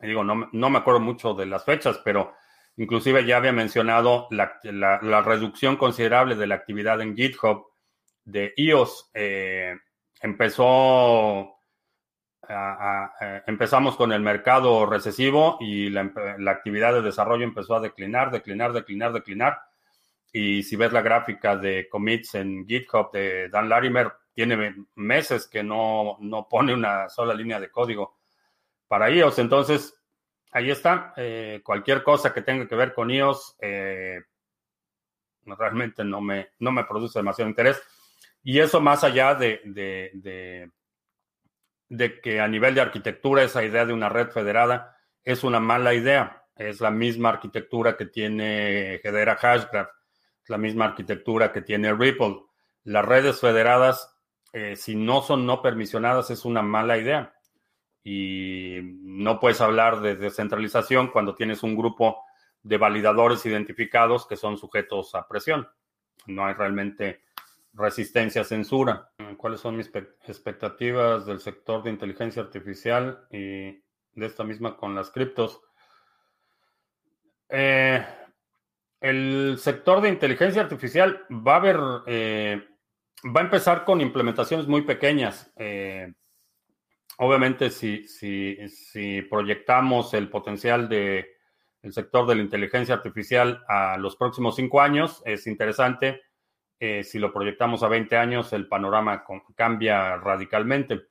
digo, 0.00 0.22
no, 0.22 0.48
no, 0.52 0.70
me 0.70 0.78
acuerdo 0.78 1.00
mucho 1.00 1.34
de 1.34 1.46
las 1.46 1.64
fechas, 1.64 2.00
pero 2.04 2.34
inclusive 2.76 3.24
ya 3.24 3.38
había 3.38 3.52
mencionado 3.52 4.28
la, 4.30 4.60
la, 4.62 5.22
reducción 5.22 5.76
considerable 5.76 6.36
de 6.36 6.46
la 6.46 6.54
actividad 6.56 7.00
en 7.00 7.16
GitHub 7.16 7.66
de 8.24 8.52
iOS. 8.56 9.10
Eh, 9.14 9.74
empezó 10.20 11.56
empezamos 13.46 13.96
con 13.96 14.12
el 14.12 14.20
mercado 14.20 14.86
recesivo 14.86 15.56
y 15.60 15.90
la, 15.90 16.10
actividad 16.48 16.92
de 16.92 17.02
desarrollo 17.02 17.44
empezó 17.44 17.74
a 17.74 17.80
declinar, 17.80 18.30
declinar, 18.30 18.72
declinar, 18.72 19.12
declinar. 19.12 19.58
Y 20.38 20.62
si 20.62 20.76
ves 20.76 20.92
la 20.92 21.00
gráfica 21.00 21.56
de 21.56 21.88
commits 21.88 22.34
en 22.34 22.66
GitHub 22.66 23.10
de 23.10 23.48
Dan 23.48 23.70
Larimer, 23.70 24.12
tiene 24.34 24.86
meses 24.96 25.48
que 25.48 25.62
no, 25.62 26.18
no 26.20 26.46
pone 26.46 26.74
una 26.74 27.08
sola 27.08 27.32
línea 27.32 27.58
de 27.58 27.70
código 27.70 28.18
para 28.86 29.10
iOS. 29.10 29.38
Entonces, 29.38 29.98
ahí 30.50 30.70
está. 30.70 31.14
Eh, 31.16 31.62
cualquier 31.64 32.02
cosa 32.02 32.34
que 32.34 32.42
tenga 32.42 32.68
que 32.68 32.74
ver 32.76 32.92
con 32.92 33.10
iOS 33.10 33.56
eh, 33.60 34.20
realmente 35.46 36.04
no 36.04 36.20
me, 36.20 36.50
no 36.58 36.70
me 36.70 36.84
produce 36.84 37.18
demasiado 37.18 37.48
interés. 37.48 37.82
Y 38.42 38.60
eso 38.60 38.78
más 38.80 39.04
allá 39.04 39.34
de 39.34 39.62
de 41.88 42.20
que 42.20 42.40
a 42.40 42.48
nivel 42.48 42.74
de 42.74 42.80
arquitectura 42.80 43.42
esa 43.42 43.64
idea 43.64 43.86
de 43.86 43.92
una 43.92 44.08
red 44.08 44.28
federada 44.30 44.96
es 45.24 45.44
una 45.44 45.60
mala 45.60 45.94
idea. 45.94 46.44
Es 46.56 46.80
la 46.80 46.90
misma 46.90 47.30
arquitectura 47.30 47.96
que 47.96 48.06
tiene 48.06 48.96
Hedera 48.96 49.36
Hashgraph, 49.36 49.90
la 50.48 50.58
misma 50.58 50.86
arquitectura 50.86 51.52
que 51.52 51.62
tiene 51.62 51.92
Ripple. 51.94 52.42
Las 52.84 53.04
redes 53.04 53.40
federadas, 53.40 54.16
eh, 54.52 54.76
si 54.76 54.94
no 54.94 55.22
son 55.22 55.46
no 55.46 55.62
permisionadas, 55.62 56.30
es 56.30 56.44
una 56.44 56.62
mala 56.62 56.98
idea. 56.98 57.34
Y 58.04 58.78
no 58.82 59.40
puedes 59.40 59.60
hablar 59.60 60.00
de 60.00 60.14
descentralización 60.14 61.08
cuando 61.08 61.34
tienes 61.34 61.62
un 61.62 61.76
grupo 61.76 62.22
de 62.62 62.78
validadores 62.78 63.44
identificados 63.46 64.26
que 64.26 64.36
son 64.36 64.56
sujetos 64.56 65.14
a 65.14 65.26
presión. 65.26 65.68
No 66.26 66.46
hay 66.46 66.54
realmente 66.54 67.22
resistencia 67.72 68.42
a 68.42 68.44
censura. 68.44 69.10
¿Cuáles 69.36 69.60
son 69.60 69.76
mis 69.76 69.90
expectativas 70.26 71.26
del 71.26 71.40
sector 71.40 71.82
de 71.82 71.90
inteligencia 71.90 72.42
artificial 72.42 73.26
y 73.30 73.72
de 74.14 74.26
esta 74.26 74.44
misma 74.44 74.76
con 74.76 74.94
las 74.94 75.10
criptos? 75.10 75.60
Eh, 77.48 78.04
el 79.08 79.56
sector 79.58 80.00
de 80.00 80.08
inteligencia 80.08 80.62
artificial 80.62 81.24
va 81.30 81.54
a 81.54 81.56
haber, 81.56 81.78
eh, 82.06 82.64
va 83.24 83.40
a 83.40 83.44
empezar 83.44 83.84
con 83.84 84.00
implementaciones 84.00 84.66
muy 84.66 84.82
pequeñas. 84.82 85.52
Eh, 85.56 86.12
obviamente, 87.18 87.70
si, 87.70 88.06
si, 88.06 88.56
si 88.68 89.22
proyectamos 89.22 90.14
el 90.14 90.28
potencial 90.28 90.88
de 90.88 91.34
el 91.82 91.92
sector 91.92 92.26
de 92.26 92.34
la 92.34 92.42
inteligencia 92.42 92.96
artificial 92.96 93.62
a 93.68 93.96
los 93.96 94.16
próximos 94.16 94.56
cinco 94.56 94.80
años, 94.80 95.22
es 95.24 95.46
interesante 95.46 96.22
eh, 96.78 97.02
si 97.04 97.18
lo 97.18 97.32
proyectamos 97.32 97.82
a 97.82 97.88
20 97.88 98.16
años, 98.16 98.52
el 98.52 98.68
panorama 98.68 99.24
cambia 99.54 100.16
radicalmente. 100.16 101.06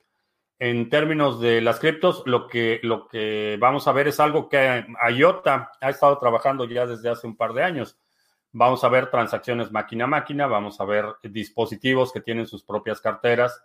En 0.58 0.88
términos 0.88 1.40
de 1.40 1.60
las 1.60 1.78
criptos, 1.80 2.22
lo 2.26 2.48
que, 2.48 2.80
lo 2.82 3.08
que 3.08 3.58
vamos 3.60 3.86
a 3.88 3.92
ver 3.92 4.08
es 4.08 4.20
algo 4.20 4.48
que 4.48 4.86
IOTA 5.14 5.72
ha 5.80 5.90
estado 5.90 6.18
trabajando 6.18 6.64
ya 6.64 6.86
desde 6.86 7.10
hace 7.10 7.26
un 7.26 7.36
par 7.36 7.52
de 7.52 7.62
años. 7.62 7.98
Vamos 8.52 8.82
a 8.84 8.88
ver 8.88 9.10
transacciones 9.10 9.70
máquina 9.70 10.04
a 10.04 10.08
máquina, 10.08 10.46
vamos 10.46 10.80
a 10.80 10.84
ver 10.86 11.04
dispositivos 11.22 12.12
que 12.12 12.22
tienen 12.22 12.46
sus 12.46 12.64
propias 12.64 13.00
carteras 13.00 13.62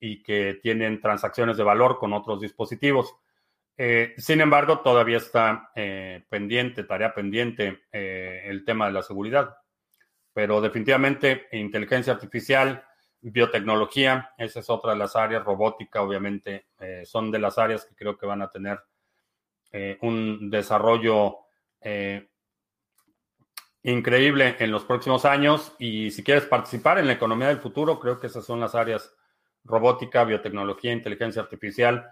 y 0.00 0.22
que 0.22 0.58
tienen 0.60 1.00
transacciones 1.00 1.56
de 1.56 1.62
valor 1.62 1.98
con 1.98 2.12
otros 2.12 2.40
dispositivos. 2.40 3.14
Eh, 3.76 4.14
sin 4.18 4.40
embargo, 4.40 4.80
todavía 4.80 5.18
está 5.18 5.70
eh, 5.76 6.24
pendiente, 6.28 6.84
tarea 6.84 7.14
pendiente, 7.14 7.84
el 7.92 8.64
tema 8.64 8.86
de 8.86 8.92
la 8.92 9.02
seguridad 9.02 9.56
pero 10.34 10.60
definitivamente 10.60 11.46
inteligencia 11.52 12.12
artificial, 12.12 12.84
biotecnología, 13.30 14.32
esa 14.36 14.60
es 14.60 14.68
otra 14.68 14.92
de 14.92 14.98
las 14.98 15.16
áreas, 15.16 15.44
robótica, 15.44 16.02
obviamente, 16.02 16.66
eh, 16.78 17.04
son 17.06 17.30
de 17.30 17.38
las 17.38 17.56
áreas 17.56 17.84
que 17.86 17.94
creo 17.94 18.18
que 18.18 18.26
van 18.26 18.42
a 18.42 18.50
tener 18.50 18.80
eh, 19.72 19.96
un 20.02 20.50
desarrollo 20.50 21.38
eh, 21.80 22.28
increíble 23.82 24.56
en 24.58 24.70
los 24.70 24.84
próximos 24.84 25.24
años. 25.24 25.74
Y 25.78 26.10
si 26.10 26.22
quieres 26.22 26.44
participar 26.44 26.98
en 26.98 27.06
la 27.06 27.14
economía 27.14 27.48
del 27.48 27.60
futuro, 27.60 27.98
creo 27.98 28.20
que 28.20 28.26
esas 28.26 28.44
son 28.44 28.60
las 28.60 28.74
áreas 28.74 29.14
robótica, 29.64 30.24
biotecnología, 30.24 30.92
inteligencia 30.92 31.40
artificial 31.40 32.06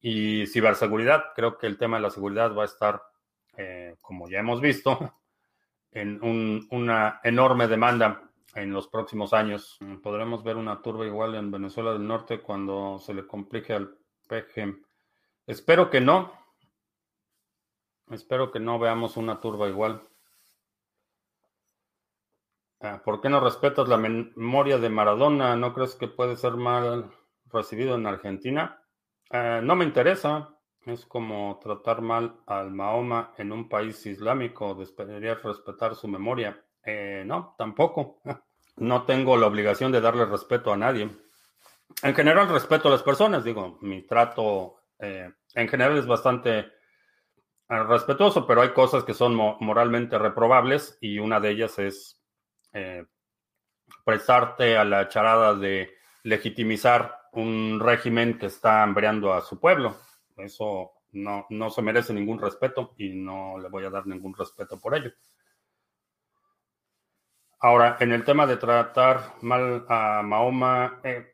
y 0.00 0.46
ciberseguridad. 0.46 1.24
Creo 1.34 1.58
que 1.58 1.66
el 1.66 1.76
tema 1.76 1.96
de 1.96 2.02
la 2.04 2.10
seguridad 2.10 2.54
va 2.54 2.62
a 2.62 2.66
estar, 2.66 3.02
como 4.00 4.28
ya 4.30 4.38
hemos 4.38 4.60
visto, 4.60 5.18
en 5.90 6.20
una 6.70 7.20
enorme 7.24 7.66
demanda 7.66 8.31
en 8.54 8.72
los 8.72 8.88
próximos 8.88 9.32
años. 9.32 9.78
Podremos 10.02 10.42
ver 10.42 10.56
una 10.56 10.82
turba 10.82 11.06
igual 11.06 11.34
en 11.34 11.50
Venezuela 11.50 11.92
del 11.92 12.06
Norte 12.06 12.40
cuando 12.40 12.98
se 12.98 13.14
le 13.14 13.26
complique 13.26 13.72
al 13.72 13.96
PG. 14.28 14.76
Espero 15.46 15.90
que 15.90 16.00
no. 16.00 16.32
Espero 18.10 18.50
que 18.50 18.60
no 18.60 18.78
veamos 18.78 19.16
una 19.16 19.40
turba 19.40 19.68
igual. 19.68 20.02
Ah, 22.80 23.00
¿Por 23.04 23.20
qué 23.20 23.28
no 23.28 23.40
respetas 23.40 23.88
la 23.88 23.96
memoria 23.96 24.76
de 24.78 24.88
Maradona? 24.88 25.56
¿No 25.56 25.72
crees 25.72 25.94
que 25.94 26.08
puede 26.08 26.36
ser 26.36 26.54
mal 26.54 27.10
recibido 27.46 27.94
en 27.94 28.06
Argentina? 28.06 28.82
Ah, 29.30 29.60
no 29.62 29.76
me 29.76 29.84
interesa. 29.84 30.58
Es 30.84 31.06
como 31.06 31.60
tratar 31.62 32.02
mal 32.02 32.40
al 32.44 32.72
Mahoma 32.72 33.34
en 33.38 33.52
un 33.52 33.68
país 33.68 34.04
islámico. 34.04 34.74
Deberías 34.74 35.42
respetar 35.42 35.94
su 35.94 36.08
memoria. 36.08 36.61
Eh, 36.84 37.22
no, 37.26 37.54
tampoco. 37.56 38.20
No 38.74 39.02
tengo 39.04 39.36
la 39.36 39.48
obligación 39.48 39.92
de 39.92 40.00
darle 40.00 40.24
respeto 40.24 40.72
a 40.72 40.78
nadie. 40.78 41.06
En 42.02 42.14
general, 42.14 42.48
respeto 42.48 42.88
a 42.88 42.90
las 42.90 43.02
personas. 43.02 43.44
Digo, 43.44 43.76
mi 43.82 44.00
trato 44.00 44.76
eh, 44.98 45.30
en 45.54 45.68
general 45.68 45.98
es 45.98 46.06
bastante 46.06 46.58
eh, 46.60 47.82
respetuoso, 47.86 48.46
pero 48.46 48.62
hay 48.62 48.70
cosas 48.70 49.04
que 49.04 49.12
son 49.12 49.34
moralmente 49.34 50.16
reprobables 50.16 50.96
y 51.02 51.18
una 51.18 51.38
de 51.38 51.50
ellas 51.50 51.78
es 51.78 52.18
prestarte 54.06 54.78
a 54.78 54.84
la 54.84 55.06
charada 55.10 55.54
de 55.54 55.90
legitimizar 56.22 57.14
un 57.32 57.78
régimen 57.78 58.38
que 58.38 58.46
está 58.46 58.82
hambreando 58.82 59.34
a 59.34 59.42
su 59.42 59.60
pueblo. 59.60 59.96
Eso 60.38 60.92
no, 61.12 61.46
no 61.50 61.68
se 61.68 61.82
merece 61.82 62.14
ningún 62.14 62.40
respeto 62.40 62.94
y 62.96 63.10
no 63.10 63.58
le 63.58 63.68
voy 63.68 63.84
a 63.84 63.90
dar 63.90 64.06
ningún 64.06 64.34
respeto 64.34 64.80
por 64.80 64.94
ello. 64.94 65.12
Ahora, 67.64 67.96
en 68.00 68.10
el 68.10 68.24
tema 68.24 68.44
de 68.48 68.56
tratar 68.56 69.34
mal 69.40 69.86
a 69.88 70.20
Mahoma, 70.24 70.98
eh, 71.04 71.32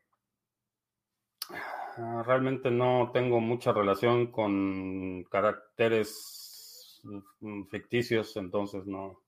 realmente 2.27 2.71
no 2.71 3.11
tengo 3.15 3.41
mucha 3.41 3.73
relación 3.73 4.27
con 4.27 5.25
caracteres 5.25 7.01
ficticios, 7.71 8.37
entonces 8.37 8.85
no, 8.85 9.23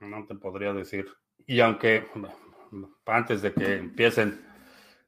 no 0.00 0.26
te 0.26 0.34
podría 0.34 0.72
decir. 0.72 1.06
Y 1.46 1.60
aunque 1.60 2.08
antes 3.06 3.40
de 3.40 3.54
que 3.54 3.76
empiecen, 3.76 4.44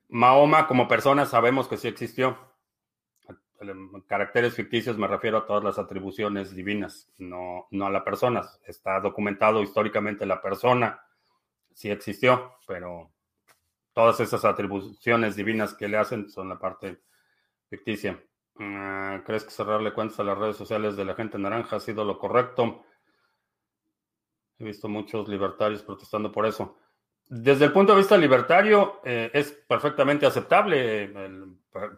Mahoma 0.09 0.69
como 0.69 0.87
persona 0.87 1.27
sabemos 1.27 1.67
que 1.67 1.77
sí 1.77 1.89
existió 1.89 2.39
caracteres 4.07 4.55
ficticios 4.55 4.97
me 4.97 5.07
refiero 5.07 5.39
a 5.39 5.47
todas 5.47 5.63
las 5.63 5.79
atribuciones 5.79 6.55
divinas, 6.55 7.11
no, 7.19 7.67
no 7.71 7.87
a 7.87 7.91
la 7.91 8.05
persona. 8.05 8.43
Está 8.65 9.01
documentado 9.01 9.63
históricamente 9.63 10.27
la 10.27 10.41
persona, 10.41 11.01
sí 11.75 11.91
existió, 11.91 12.55
pero 12.67 13.13
todas 13.93 14.21
esas 14.21 14.45
atribuciones 14.45 15.37
divinas 15.37 15.75
que 15.75 15.89
le 15.89 15.99
hacen 15.99 16.31
son 16.31 16.49
la 16.49 16.59
parte 16.59 17.01
ficticia. 17.69 18.23
Ah, 18.59 19.23
¿Crees 19.25 19.45
que 19.45 19.51
cerrarle 19.51 19.93
cuentas 19.93 20.21
a 20.21 20.25
las 20.25 20.39
redes 20.39 20.57
sociales 20.57 20.97
de 20.97 21.05
la 21.05 21.15
gente 21.15 21.39
naranja 21.39 21.77
ha 21.77 21.81
sido 21.81 22.05
lo 22.05 22.19
correcto? 22.19 22.85
He 24.59 24.65
visto 24.65 24.89
muchos 24.89 25.29
libertarios 25.29 25.83
protestando 25.83 26.31
por 26.31 26.47
eso. 26.47 26.77
Desde 27.33 27.67
el 27.67 27.73
punto 27.73 27.93
de 27.93 27.99
vista 27.99 28.19
libertario, 28.19 29.01
eh, 29.05 29.31
es 29.33 29.53
perfectamente 29.53 30.27
aceptable. 30.27 31.13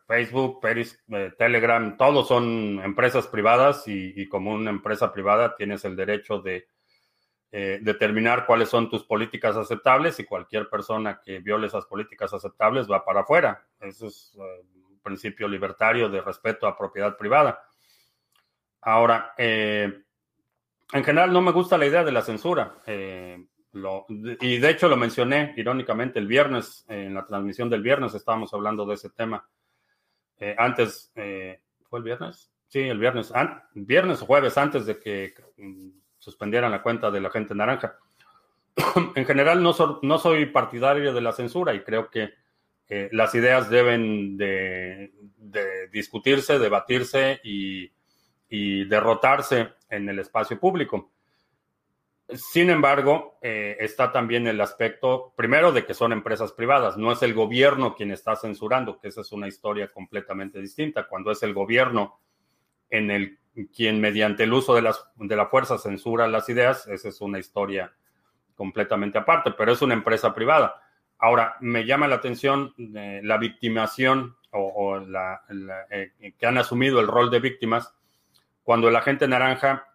Facebook, 0.06 0.60
Peris, 0.60 1.02
eh, 1.08 1.32
Telegram, 1.38 1.96
todos 1.96 2.28
son 2.28 2.78
empresas 2.84 3.26
privadas 3.28 3.84
y, 3.86 4.28
como 4.28 4.52
una 4.52 4.68
empresa 4.68 5.10
privada 5.10 5.56
tienes 5.56 5.86
el 5.86 5.96
derecho 5.96 6.42
de 6.42 6.68
eh, 7.50 7.78
determinar 7.80 8.44
cuáles 8.44 8.68
son 8.68 8.90
tus 8.90 9.04
políticas 9.04 9.56
aceptables 9.56 10.20
y 10.20 10.24
cualquier 10.24 10.68
persona 10.68 11.22
que 11.24 11.38
viole 11.38 11.66
esas 11.66 11.86
políticas 11.86 12.34
aceptables 12.34 12.86
va 12.86 13.02
para 13.02 13.20
afuera. 13.20 13.66
Eso 13.80 14.08
es 14.08 14.34
un 14.36 15.00
principio 15.02 15.48
libertario 15.48 16.10
de 16.10 16.20
respeto 16.20 16.66
a 16.66 16.76
propiedad 16.76 17.16
privada. 17.16 17.58
Ahora, 18.82 19.32
en 19.38 20.04
general 20.92 21.32
no 21.32 21.40
me 21.40 21.52
gusta 21.52 21.78
la 21.78 21.86
idea 21.86 22.04
de 22.04 22.12
la 22.12 22.20
censura 22.20 22.82
y 23.74 24.58
de 24.58 24.70
hecho 24.70 24.88
lo 24.88 24.96
mencioné 24.96 25.54
irónicamente 25.56 26.18
el 26.18 26.26
viernes, 26.26 26.84
en 26.88 27.14
la 27.14 27.24
transmisión 27.24 27.70
del 27.70 27.82
viernes 27.82 28.14
estábamos 28.14 28.52
hablando 28.52 28.84
de 28.84 28.94
ese 28.94 29.10
tema. 29.10 29.48
Eh, 30.38 30.54
antes, 30.58 31.10
eh, 31.14 31.60
¿fue 31.88 32.00
el 32.00 32.04
viernes? 32.04 32.50
Sí, 32.68 32.80
el 32.80 32.98
viernes, 32.98 33.32
viernes 33.74 34.20
o 34.22 34.26
jueves 34.26 34.58
antes 34.58 34.84
de 34.86 34.98
que 34.98 35.34
mm, 35.56 35.88
suspendieran 36.18 36.70
la 36.70 36.82
cuenta 36.82 37.10
de 37.10 37.20
la 37.20 37.30
gente 37.30 37.54
naranja. 37.54 37.96
en 39.14 39.24
general 39.24 39.62
no, 39.62 39.74
no 40.02 40.18
soy 40.18 40.46
partidario 40.46 41.12
de 41.12 41.20
la 41.20 41.32
censura 41.32 41.74
y 41.74 41.82
creo 41.82 42.10
que 42.10 42.34
eh, 42.88 43.08
las 43.12 43.34
ideas 43.34 43.70
deben 43.70 44.36
de, 44.36 45.12
discutirse, 45.90 46.58
debatirse 46.58 47.40
y 47.42 48.84
derrotarse 48.84 49.70
en 49.88 50.08
el 50.08 50.18
espacio 50.18 50.58
público. 50.58 51.11
Sin 52.34 52.70
embargo, 52.70 53.38
eh, 53.42 53.76
está 53.80 54.12
también 54.12 54.46
el 54.46 54.60
aspecto, 54.60 55.32
primero, 55.36 55.72
de 55.72 55.84
que 55.84 55.94
son 55.94 56.12
empresas 56.12 56.52
privadas, 56.52 56.96
no 56.96 57.12
es 57.12 57.22
el 57.22 57.34
gobierno 57.34 57.94
quien 57.94 58.10
está 58.10 58.36
censurando, 58.36 58.98
que 58.98 59.08
esa 59.08 59.20
es 59.20 59.32
una 59.32 59.48
historia 59.48 59.92
completamente 59.92 60.60
distinta. 60.60 61.06
Cuando 61.06 61.30
es 61.30 61.42
el 61.42 61.54
gobierno 61.54 62.20
en 62.90 63.10
el 63.10 63.38
quien 63.74 64.00
mediante 64.00 64.44
el 64.44 64.52
uso 64.52 64.74
de, 64.74 64.82
las, 64.82 65.06
de 65.16 65.36
la 65.36 65.46
fuerza 65.46 65.78
censura 65.78 66.26
las 66.26 66.48
ideas, 66.48 66.86
esa 66.88 67.08
es 67.08 67.20
una 67.20 67.38
historia 67.38 67.92
completamente 68.54 69.18
aparte, 69.18 69.52
pero 69.56 69.72
es 69.72 69.82
una 69.82 69.94
empresa 69.94 70.34
privada. 70.34 70.80
Ahora, 71.18 71.56
me 71.60 71.84
llama 71.84 72.08
la 72.08 72.16
atención 72.16 72.74
eh, 72.78 73.20
la 73.22 73.38
victimación 73.38 74.36
o, 74.50 74.98
la, 74.98 75.42
eh, 75.90 76.12
que 76.38 76.46
han 76.46 76.58
asumido 76.58 77.00
el 77.00 77.06
rol 77.06 77.30
de 77.30 77.40
víctimas 77.40 77.94
cuando 78.62 78.88
el 78.88 78.96
agente 78.96 79.26
naranja 79.26 79.91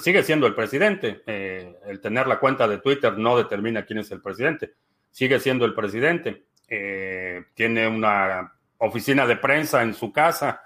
sigue 0.00 0.22
siendo 0.22 0.46
el 0.46 0.54
presidente. 0.54 1.22
Eh, 1.26 1.76
el 1.86 2.00
tener 2.00 2.26
la 2.26 2.38
cuenta 2.38 2.66
de 2.66 2.78
Twitter 2.78 3.16
no 3.16 3.36
determina 3.36 3.84
quién 3.84 4.00
es 4.00 4.10
el 4.10 4.20
presidente. 4.20 4.74
Sigue 5.10 5.38
siendo 5.38 5.64
el 5.64 5.74
presidente. 5.74 6.44
Eh, 6.68 7.44
tiene 7.54 7.86
una 7.86 8.52
oficina 8.78 9.26
de 9.26 9.36
prensa 9.36 9.82
en 9.82 9.94
su 9.94 10.12
casa. 10.12 10.62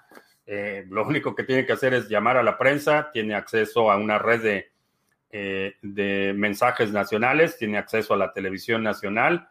Eh, 0.47 0.87
lo 0.89 1.07
único 1.07 1.35
que 1.35 1.45
tiene 1.45 1.67
que 1.67 1.73
hacer 1.73 1.93
es 1.93 2.09
llamar 2.09 2.39
a 2.39 2.43
la 2.43 2.57
prensa. 2.57 3.11
Tiene 3.13 3.35
acceso 3.35 3.91
a 3.91 3.97
una 3.97 4.19
red 4.19 4.65
de 5.31 6.33
mensajes 6.35 6.91
nacionales. 6.91 7.59
Tiene 7.59 7.77
acceso 7.77 8.15
a 8.15 8.19
la 8.19 8.33
televisión 8.33 8.83
nacional. 8.83 9.49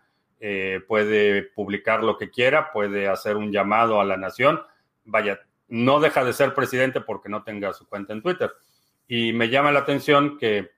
puede 0.88 1.44
publicar 1.44 2.04
lo 2.04 2.18
que 2.18 2.32
quiera. 2.32 2.72
Puede 2.72 3.08
hacer 3.08 3.38
un 3.38 3.52
llamado 3.52 4.02
a 4.02 4.06
la 4.06 4.18
nación. 4.18 4.60
Vaya, 5.06 5.40
no 5.68 6.00
deja 6.00 6.24
de 6.24 6.34
ser 6.34 6.56
presidente 6.56 7.02
porque 7.02 7.30
no 7.30 7.44
tenga 7.44 7.74
su 7.74 7.88
cuenta 7.88 8.14
en 8.14 8.24
Twitter. 8.24 8.52
Y 9.08 9.34
me 9.34 9.50
llama 9.50 9.72
la 9.72 9.80
atención 9.80 10.38
que, 10.38 10.72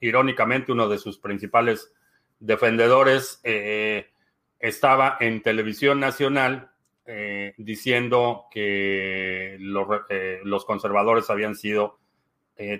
irónicamente, 0.00 0.72
uno 0.72 0.88
de 0.88 0.98
sus 0.98 1.18
principales 1.18 1.92
defendedores 2.38 3.40
eh, 3.44 4.10
estaba 4.58 5.16
en 5.20 5.42
televisión 5.42 6.00
nacional 6.00 6.70
eh, 7.04 7.54
diciendo 7.58 8.46
que 8.50 9.54
eh, 9.54 10.40
los, 10.42 10.64
conservadores 10.64 11.30
habían 11.30 11.54
sido 11.54 11.98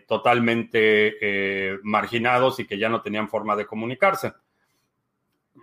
totalmente 0.09 1.79
marginados 1.83 2.59
y 2.61 2.67
que 2.67 2.79
ya 2.79 2.89
no 2.89 3.03
tenían 3.03 3.29
forma 3.29 3.55
de 3.57 3.67
comunicarse. 3.67 4.33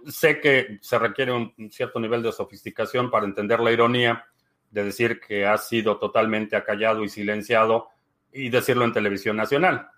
Sé 0.06 0.40
que 0.40 0.78
se 0.82 1.00
requiere 1.00 1.32
un 1.32 1.52
cierto 1.72 2.00
nivel 2.00 2.22
de 2.22 2.32
sofisticación 2.32 3.10
para 3.10 3.26
entender 3.26 3.60
la 3.60 3.72
ironía 3.72 4.28
de 4.70 4.84
decir 4.84 5.20
que 5.20 5.48
ha 5.48 5.58
sido 5.58 5.98
totalmente 5.98 6.56
acallado 6.56 7.04
y 7.04 7.10
silenciado 7.10 7.90
y 8.34 8.50
decirlo 8.50 8.86
en 8.86 8.94
televisión 8.94 9.38
nacional. 9.38 9.90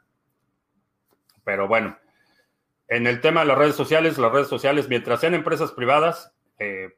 Pero 1.43 1.67
bueno, 1.67 1.97
en 2.87 3.07
el 3.07 3.21
tema 3.21 3.41
de 3.41 3.47
las 3.47 3.57
redes 3.57 3.75
sociales, 3.75 4.17
las 4.17 4.31
redes 4.31 4.47
sociales, 4.47 4.89
mientras 4.89 5.19
sean 5.19 5.33
empresas 5.33 5.71
privadas, 5.71 6.33
eh, 6.59 6.89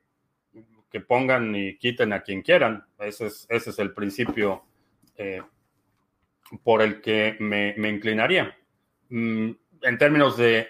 que 0.89 1.01
pongan 1.01 1.55
y 1.55 1.77
quiten 1.77 2.13
a 2.13 2.21
quien 2.21 2.41
quieran. 2.41 2.85
Ese 2.97 3.27
es, 3.27 3.45
ese 3.49 3.69
es 3.69 3.79
el 3.79 3.93
principio 3.93 4.63
eh, 5.15 5.41
por 6.63 6.81
el 6.81 7.01
que 7.01 7.35
me, 7.39 7.75
inclinaría. 7.77 8.55
Mm, 9.09 9.51
en 9.81 9.97
términos 9.97 10.38
de 10.38 10.67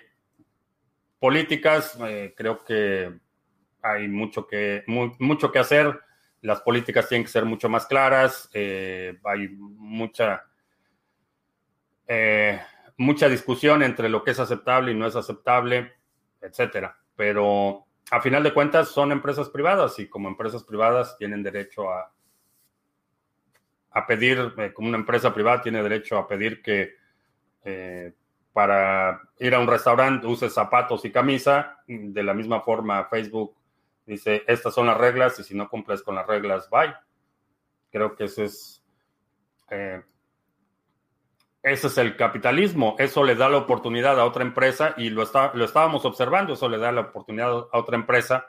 políticas, 1.20 1.98
eh, 2.02 2.34
creo 2.36 2.64
que 2.64 3.12
hay 3.82 4.08
mucho 4.08 4.48
que, 4.48 4.84
mucho 4.88 5.52
que 5.52 5.60
hacer. 5.60 6.00
Las 6.42 6.62
políticas 6.62 7.08
tienen 7.10 7.26
que 7.26 7.32
ser 7.32 7.46
mucho 7.46 7.70
más 7.70 7.86
claras. 7.86 8.50
hay 8.54 9.50
mucha 9.50 10.44
eh, 12.08 12.60
mucha 12.98 13.30
discusión 13.30 13.84
entre 13.84 14.10
lo 14.10 14.24
que 14.24 14.32
es 14.32 14.40
aceptable 14.40 14.92
y 14.92 14.96
no 14.96 15.08
es 15.08 15.16
aceptable, 15.16 15.94
etcétera. 16.42 16.98
Pero 17.16 17.86
a 18.12 18.22
final 18.22 18.44
de 18.44 18.54
cuentas 18.54 18.90
son 18.90 19.12
empresas 19.12 19.50
privadas 19.50 20.00
y 20.00 20.08
como 20.08 20.30
empresas 20.30 20.64
privadas 20.64 21.18
tienen 21.18 21.44
derecho 21.44 21.92
a, 21.92 22.12
a 23.92 24.06
pedir, 24.06 24.54
eh, 24.58 24.74
como 24.74 24.88
una 24.88 24.98
empresa 24.98 25.34
privada 25.34 25.62
tiene 25.62 25.84
derecho 25.84 26.18
a 26.18 26.28
pedir 26.28 26.62
que 26.62 26.96
eh, 27.64 28.14
para 28.54 29.22
ir 29.40 29.54
a 29.54 29.60
un 29.60 29.68
restaurante 29.68 30.26
use 30.26 30.50
zapatos 30.50 31.04
y 31.06 31.12
camisa. 31.12 31.80
De 31.86 32.24
la 32.24 32.34
misma 32.34 32.62
forma, 32.62 33.06
Facebook 33.06 33.56
dice, 34.06 34.44
estas 34.48 34.74
son 34.74 34.88
las 34.88 34.98
reglas 34.98 35.40
y 35.40 35.44
si 35.44 35.56
no 35.56 35.70
cumples 35.70 36.02
con 36.02 36.16
las 36.16 36.26
reglas, 36.26 36.70
bye. 36.70 36.94
Creo 37.92 38.16
que 38.16 38.26
ese 38.26 38.46
es 38.46 38.84
ese 41.68 41.88
es 41.88 41.98
el 41.98 42.16
capitalismo, 42.16 42.96
eso 43.00 43.24
le 43.24 43.36
da 43.36 43.50
la 43.50 43.58
oportunidad 43.58 44.20
a 44.20 44.26
otra 44.26 44.44
empresa 44.44 44.94
y 44.98 45.10
lo, 45.10 45.24
está, 45.24 45.52
lo 45.54 45.66
estábamos 45.66 46.06
observando, 46.06 46.54
eso 46.54 46.70
le 46.70 46.78
da 46.78 46.92
la 46.92 47.02
oportunidad 47.02 47.68
a 47.72 47.78
otra 47.78 47.96
empresa 47.96 48.48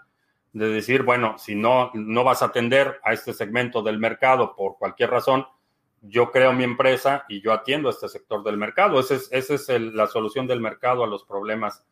de 0.53 0.69
decir, 0.69 1.03
bueno, 1.03 1.37
si 1.39 1.55
no, 1.55 1.91
no 1.95 2.25
vas 2.25 2.43
a 2.43 2.47
atender 2.47 3.01
a 3.05 3.13
este 3.13 3.33
segmento 3.33 3.83
del 3.83 3.99
mercado 3.99 4.55
por 4.57 4.79
cualquier 4.79 5.11
razón, 5.11 5.47
yo 6.01 6.31
creo 6.31 6.53
mi 6.53 6.65
empresa 6.65 7.25
y 7.29 7.41
yo 7.41 7.53
atiendo 7.53 7.89
a 7.89 7.93
este 7.93 8.09
sector 8.09 8.43
del 8.45 8.57
mercado. 8.57 9.01
Esa 9.01 9.15
es, 9.15 9.29
ese 9.33 9.55
es 9.55 9.69
la 9.69 10.07
solución 10.07 10.47
del 10.47 10.61
mercado 10.61 11.03
a 11.03 11.09
los 11.09 11.25
problemas. 11.25 11.85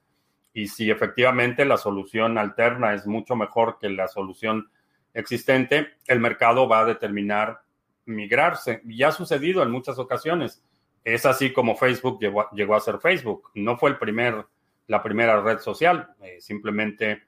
Y 0.53 0.69
si 0.69 0.91
efectivamente 0.91 1.65
la 1.65 1.77
solución 1.77 2.39
alterna 2.39 2.95
es 2.95 3.07
mucho 3.07 3.37
mejor 3.37 3.79
que 3.79 3.89
la 3.89 4.09
solución 4.09 4.71
existente, 5.13 5.95
el 6.07 6.21
mercado 6.21 6.69
va 6.69 6.81
a 6.81 6.85
determinar 6.85 7.63
migrarse. 8.07 8.81
Y 8.87 9.03
ha 9.03 9.13
sucedido 9.13 9.63
en 9.63 9.71
muchas 9.71 9.99
ocasiones 9.99 10.63
es 11.07 11.25
así 11.25 11.53
como 11.53 11.77
Facebook 11.77 12.19
llegó, 12.53 12.75
a 12.75 12.81
ser 12.81 12.99
Facebook. 12.99 13.53
No 13.55 13.79
fue 13.79 13.91
el 13.91 13.97
primer, 13.97 14.45
la 14.89 15.05
primera 15.05 15.41
red 15.41 15.61
social, 15.61 16.09
eh, 16.21 16.39
simplemente 16.41 17.23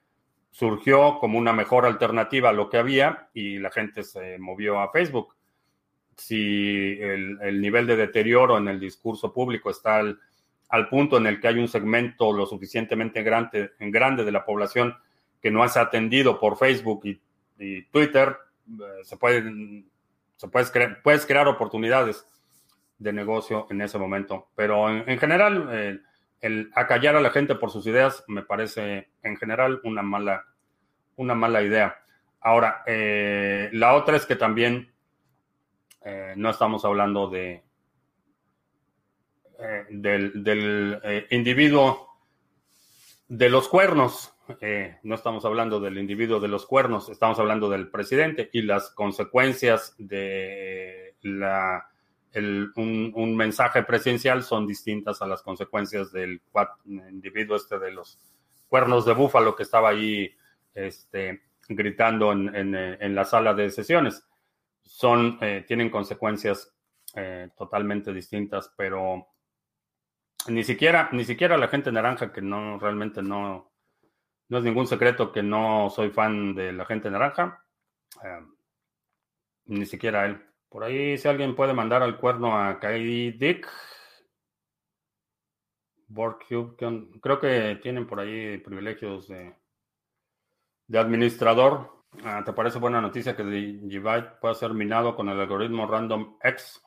surgió 0.51 1.18
como 1.20 1.39
una 1.39 1.53
mejor 1.53 1.87
alternativa 1.87 2.49
a 2.49 2.53
lo 2.53 2.68
que 2.68 2.79
había 2.79 3.29
y 3.33 3.61
la 3.61 3.70
gente 3.70 4.03
se 4.03 4.37
movió 4.39 4.81
a 4.81 4.91
Facebook. 4.91 5.37
Si 6.16 6.99
el, 7.01 7.61
nivel 7.61 7.87
de 7.87 7.95
deterioro 7.95 8.59
en 8.59 8.66
el 8.66 8.81
discurso 8.81 9.33
público 9.33 9.70
está 9.70 9.99
al, 9.99 10.89
punto 10.89 11.16
en 11.16 11.29
el 11.29 11.41
que 11.41 11.47
hay 11.47 11.61
un 11.61 11.68
segmento 11.68 12.33
lo 12.33 12.47
suficientemente 12.47 13.22
grande, 13.22 13.70
de 13.79 14.33
la 14.33 14.45
población 14.45 14.97
que 15.41 15.53
no 15.53 15.64
es 15.64 15.76
atendido 15.76 16.41
por 16.41 16.59
Facebook 16.59 17.03
y, 17.05 17.83
Twitter, 17.93 18.37
eh, 18.68 19.05
se 19.05 19.16
pueden, 19.16 19.89
se 20.35 20.49
puedes 20.49 21.26
crear 21.26 21.47
oportunidades 21.47 22.26
de 22.99 23.12
negocio 23.12 23.66
en 23.70 23.80
ese 23.80 23.99
momento. 23.99 24.49
Pero 24.55 24.88
en, 24.90 25.18
general, 25.18 26.03
el 26.40 26.70
acallar 26.74 27.16
a 27.16 27.20
la 27.20 27.30
gente 27.30 27.55
por 27.55 27.70
sus 27.70 27.86
ideas 27.86 28.24
me 28.28 28.42
parece 28.42 29.11
en 29.22 29.36
general 29.36 29.80
una 29.84 30.03
mala, 30.03 30.44
una 31.16 31.34
mala 31.34 31.62
idea. 31.62 31.96
Ahora, 32.40 32.82
eh, 32.86 33.68
la 33.72 33.94
otra 33.94 34.16
es 34.16 34.26
que 34.26 34.36
también 34.36 34.92
eh, 36.05 36.34
no 36.36 36.51
estamos 36.51 36.84
hablando 36.84 37.28
de 37.28 37.64
eh, 39.59 39.84
del, 39.90 41.26
individuo 41.30 42.09
de 43.26 43.49
los 43.49 43.68
cuernos. 43.68 44.34
no 45.03 45.14
estamos 45.14 45.44
hablando 45.44 45.80
del 45.80 45.99
individuo 45.99 46.40
de 46.40 46.49
los 46.49 46.64
cuernos, 46.64 47.09
estamos 47.09 47.38
hablando 47.38 47.68
del 47.68 47.90
presidente 47.90 48.49
y 48.53 48.62
las 48.62 48.90
consecuencias 48.90 49.94
de 49.99 51.16
la 51.22 51.90
un, 52.35 53.37
mensaje 53.37 53.83
presidencial 53.83 54.43
son 54.43 54.66
distintas 54.66 55.22
a 55.22 55.26
las 55.26 55.43
consecuencias 55.43 56.12
del 56.12 56.41
individuo 57.11 57.57
este 57.57 57.79
de 57.79 57.93
los 57.93 58.18
cuernos 58.68 59.05
de 59.07 59.14
búfalo 59.14 59.57
que 59.57 59.62
estaba 59.62 59.91
ahí 59.91 60.31
este, 60.74 61.43
gritando 61.68 62.33
en, 62.33 63.14
la 63.14 63.24
sala 63.24 63.55
de 63.55 63.70
sesiones. 63.70 64.24
Son, 64.83 65.39
eh, 65.41 65.64
tienen 65.66 65.91
consecuencias 65.91 66.72
eh, 67.14 67.51
totalmente 67.57 68.12
distintas, 68.12 68.72
pero 68.76 69.29
ni 70.49 70.64
siquiera, 70.64 71.09
ni 71.12 71.24
siquiera 71.24 71.59
la 71.59 71.68
gente 71.68 71.93
naranja, 71.93 72.33
que 72.33 72.41
no 72.41 72.79
realmente 72.79 73.22
no, 73.22 73.70
no 74.49 74.59
es 74.59 74.64
ningún 74.64 74.87
secreto 74.87 75.33
que 75.33 75.43
no 75.43 75.91
soy 75.91 76.11
fan 76.11 76.55
de 76.55 76.72
la 76.72 76.85
gente 76.87 77.11
naranja, 77.11 77.64
eh, 78.24 78.41
ni 79.66 79.87
siquiera 79.87 80.26
él. 80.26 80.47
Por 80.68 80.84
ahí, 80.84 81.16
si 81.18 81.28
alguien 81.28 81.54
puede 81.54 81.72
mandar 81.72 82.02
al 82.02 82.18
cuerno 82.18 82.58
a 82.58 82.78
Kai 82.78 83.32
Dick, 83.32 83.66
creo 87.20 87.40
que 87.40 87.78
tienen 87.82 88.06
por 88.06 88.20
ahí 88.20 88.58
privilegios 88.58 89.28
de, 89.28 89.54
administrador. 90.98 92.04
Ah, 92.24 92.42
¿Te 92.44 92.52
parece 92.52 92.78
buena 92.78 93.00
noticia 93.00 93.36
que 93.36 93.42
Gbyte 93.42 94.40
pueda 94.40 94.54
ser 94.54 94.72
minado 94.72 95.14
con 95.14 95.28
el 95.28 95.40
algoritmo 95.40 95.86
Random 95.86 96.38
X? 96.42 96.82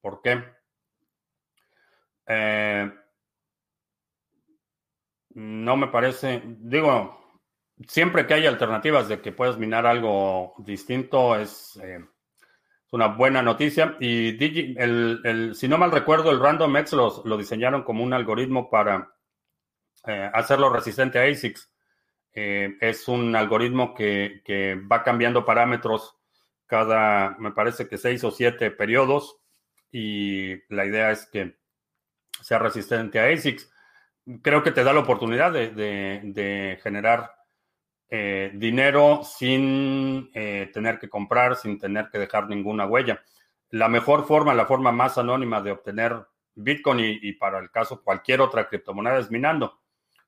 ¿Por 0.00 0.22
qué? 0.22 0.44
Eh, 2.26 2.90
no 5.34 5.76
me 5.76 5.88
parece, 5.88 6.42
digo, 6.44 7.42
siempre 7.86 8.26
que 8.26 8.34
hay 8.34 8.46
alternativas 8.46 9.08
de 9.08 9.20
que 9.20 9.32
puedas 9.32 9.58
minar 9.58 9.86
algo 9.86 10.54
distinto 10.58 11.36
es, 11.36 11.76
eh, 11.82 12.04
una 12.92 13.08
buena 13.08 13.42
noticia. 13.42 13.96
Y 14.00 14.36
el, 14.78 15.52
si 15.54 15.68
no 15.68 15.78
mal 15.78 15.92
recuerdo, 15.92 16.30
el 16.30 16.40
RandomX 16.40 16.92
lo, 16.92 17.22
lo 17.24 17.36
diseñaron 17.36 17.82
como 17.82 18.04
un 18.04 18.12
algoritmo 18.12 18.70
para 18.70 19.12
eh, 20.06 20.30
hacerlo 20.32 20.70
resistente 20.70 21.18
a 21.18 21.30
ASICs. 21.30 21.70
Eh, 22.32 22.76
es 22.80 23.08
un 23.08 23.34
algoritmo 23.34 23.94
que, 23.94 24.42
que, 24.44 24.74
va 24.74 25.02
cambiando 25.02 25.46
parámetros 25.46 26.16
cada, 26.66 27.30
me 27.38 27.52
parece 27.52 27.88
que 27.88 27.96
seis 27.96 28.22
o 28.24 28.30
siete 28.30 28.70
periodos. 28.70 29.38
Y 29.90 30.62
la 30.74 30.84
idea 30.84 31.10
es 31.10 31.26
que 31.26 31.56
sea 32.42 32.58
resistente 32.58 33.18
a 33.18 33.32
ASICs. 33.32 33.70
Creo 34.42 34.62
que 34.62 34.72
te 34.72 34.84
da 34.84 34.92
la 34.92 35.00
oportunidad 35.00 35.52
de, 35.52 35.70
de 35.70 36.78
generar 36.82 37.35
eh, 38.08 38.52
dinero 38.54 39.22
sin 39.24 40.30
eh, 40.32 40.70
tener 40.72 40.98
que 40.98 41.08
comprar, 41.08 41.56
sin 41.56 41.78
tener 41.78 42.08
que 42.10 42.18
dejar 42.18 42.48
ninguna 42.48 42.86
huella. 42.86 43.22
La 43.70 43.88
mejor 43.88 44.26
forma, 44.26 44.54
la 44.54 44.66
forma 44.66 44.92
más 44.92 45.18
anónima 45.18 45.60
de 45.60 45.72
obtener 45.72 46.24
Bitcoin 46.54 47.00
y, 47.00 47.32
para 47.32 47.58
el 47.58 47.70
caso 47.70 48.02
cualquier 48.02 48.40
otra 48.40 48.68
criptomoneda 48.68 49.18
es 49.18 49.30
minando. 49.30 49.80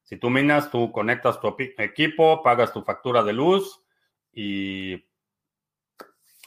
Si 0.03 0.17
tú 0.17 0.29
minas, 0.29 0.71
tú 0.71 0.91
conectas 0.91 1.41
tu 1.41 1.55
equipo, 1.79 2.43
pagas 2.43 2.73
tu 2.73 2.83
factura 2.83 3.23
de 3.23 3.33
luz 3.33 3.85
y 4.33 5.07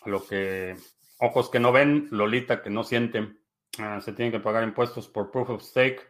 lo 0.05 0.25
que 0.27 0.75
ojos 1.19 1.49
que 1.49 1.59
no 1.59 1.71
ven, 1.71 2.07
Lolita 2.11 2.61
que 2.61 2.69
no 2.69 2.83
sienten, 2.83 3.39
ah, 3.79 4.01
se 4.01 4.13
tienen 4.13 4.31
que 4.31 4.39
pagar 4.39 4.63
impuestos 4.63 5.07
por 5.07 5.31
proof 5.31 5.49
of 5.49 5.63
stake. 5.63 6.01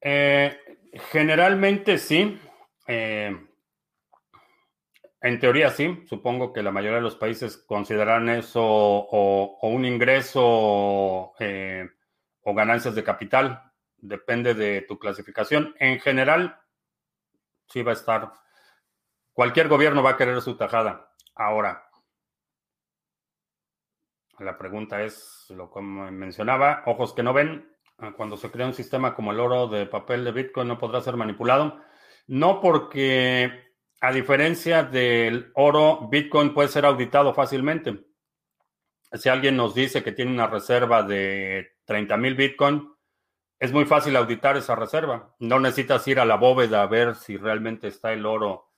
Eh, 0.00 0.56
generalmente 1.10 1.98
sí. 1.98 2.40
En 5.20 5.40
teoría 5.40 5.70
sí, 5.70 6.04
supongo 6.06 6.52
que 6.52 6.62
la 6.62 6.70
mayoría 6.70 6.98
de 6.98 7.02
los 7.02 7.16
países 7.16 7.56
consideran 7.56 8.28
eso 8.28 8.62
o, 8.62 9.58
un 9.62 9.84
ingreso 9.84 11.32
eh, 11.40 11.88
o 12.42 12.54
ganancias 12.54 12.94
de 12.94 13.02
capital, 13.02 13.72
depende 13.96 14.54
de 14.54 14.82
tu 14.82 14.98
clasificación. 14.98 15.74
En 15.80 15.98
general, 15.98 16.60
sí 17.66 17.82
va 17.82 17.90
a 17.92 17.94
estar, 17.94 18.32
cualquier 19.32 19.68
gobierno 19.68 20.02
va 20.02 20.10
a 20.10 20.16
querer 20.16 20.40
su 20.40 20.56
tajada. 20.56 21.12
Ahora, 21.34 21.88
la 24.38 24.56
pregunta 24.56 25.02
es, 25.02 25.46
lo 25.50 25.68
que 25.70 25.80
mencionaba, 25.80 26.84
ojos 26.86 27.12
que 27.12 27.24
no 27.24 27.32
ven, 27.32 27.76
cuando 28.16 28.36
se 28.36 28.50
crea 28.52 28.66
un 28.66 28.74
sistema 28.74 29.14
como 29.14 29.32
el 29.32 29.40
oro 29.40 29.66
de 29.66 29.86
papel 29.86 30.24
de 30.24 30.30
Bitcoin 30.30 30.68
no 30.68 30.78
podrá 30.78 31.00
ser 31.00 31.16
manipulado. 31.16 31.80
No 32.28 32.60
porque 32.60 33.67
a 34.00 34.12
diferencia 34.12 34.82
del 34.84 35.50
oro, 35.54 36.08
Bitcoin 36.08 36.54
puede 36.54 36.68
ser 36.68 36.84
auditado 36.84 37.34
fácilmente. 37.34 38.04
Si 39.12 39.28
alguien 39.28 39.56
nos 39.56 39.74
dice 39.74 40.02
que 40.02 40.12
tiene 40.12 40.32
una 40.32 40.46
reserva 40.46 41.02
de 41.02 41.72
30 41.84 42.16
mil 42.16 42.34
Bitcoin, 42.34 42.92
es 43.58 43.72
muy 43.72 43.86
fácil 43.86 44.14
auditar 44.16 44.56
esa 44.56 44.76
reserva. 44.76 45.34
No 45.40 45.58
necesitas 45.58 46.06
ir 46.06 46.20
a 46.20 46.24
la 46.24 46.36
bóveda 46.36 46.82
a 46.82 46.86
ver 46.86 47.16
si 47.16 47.36
realmente 47.36 47.88
está 47.88 48.12
el 48.12 48.24
oro 48.24 48.68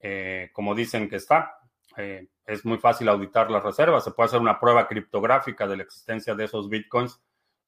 eh, 0.00 0.50
como 0.52 0.74
dicen 0.74 1.08
que 1.08 1.16
está. 1.16 1.58
Eh, 1.96 2.28
es 2.46 2.64
muy 2.64 2.78
fácil 2.78 3.08
auditar 3.08 3.50
la 3.50 3.60
reserva. 3.60 4.00
Se 4.00 4.10
puede 4.10 4.28
hacer 4.28 4.40
una 4.40 4.58
prueba 4.58 4.88
criptográfica 4.88 5.66
de 5.66 5.76
la 5.76 5.82
existencia 5.82 6.34
de 6.34 6.44
esos 6.44 6.68
Bitcoins 6.68 7.20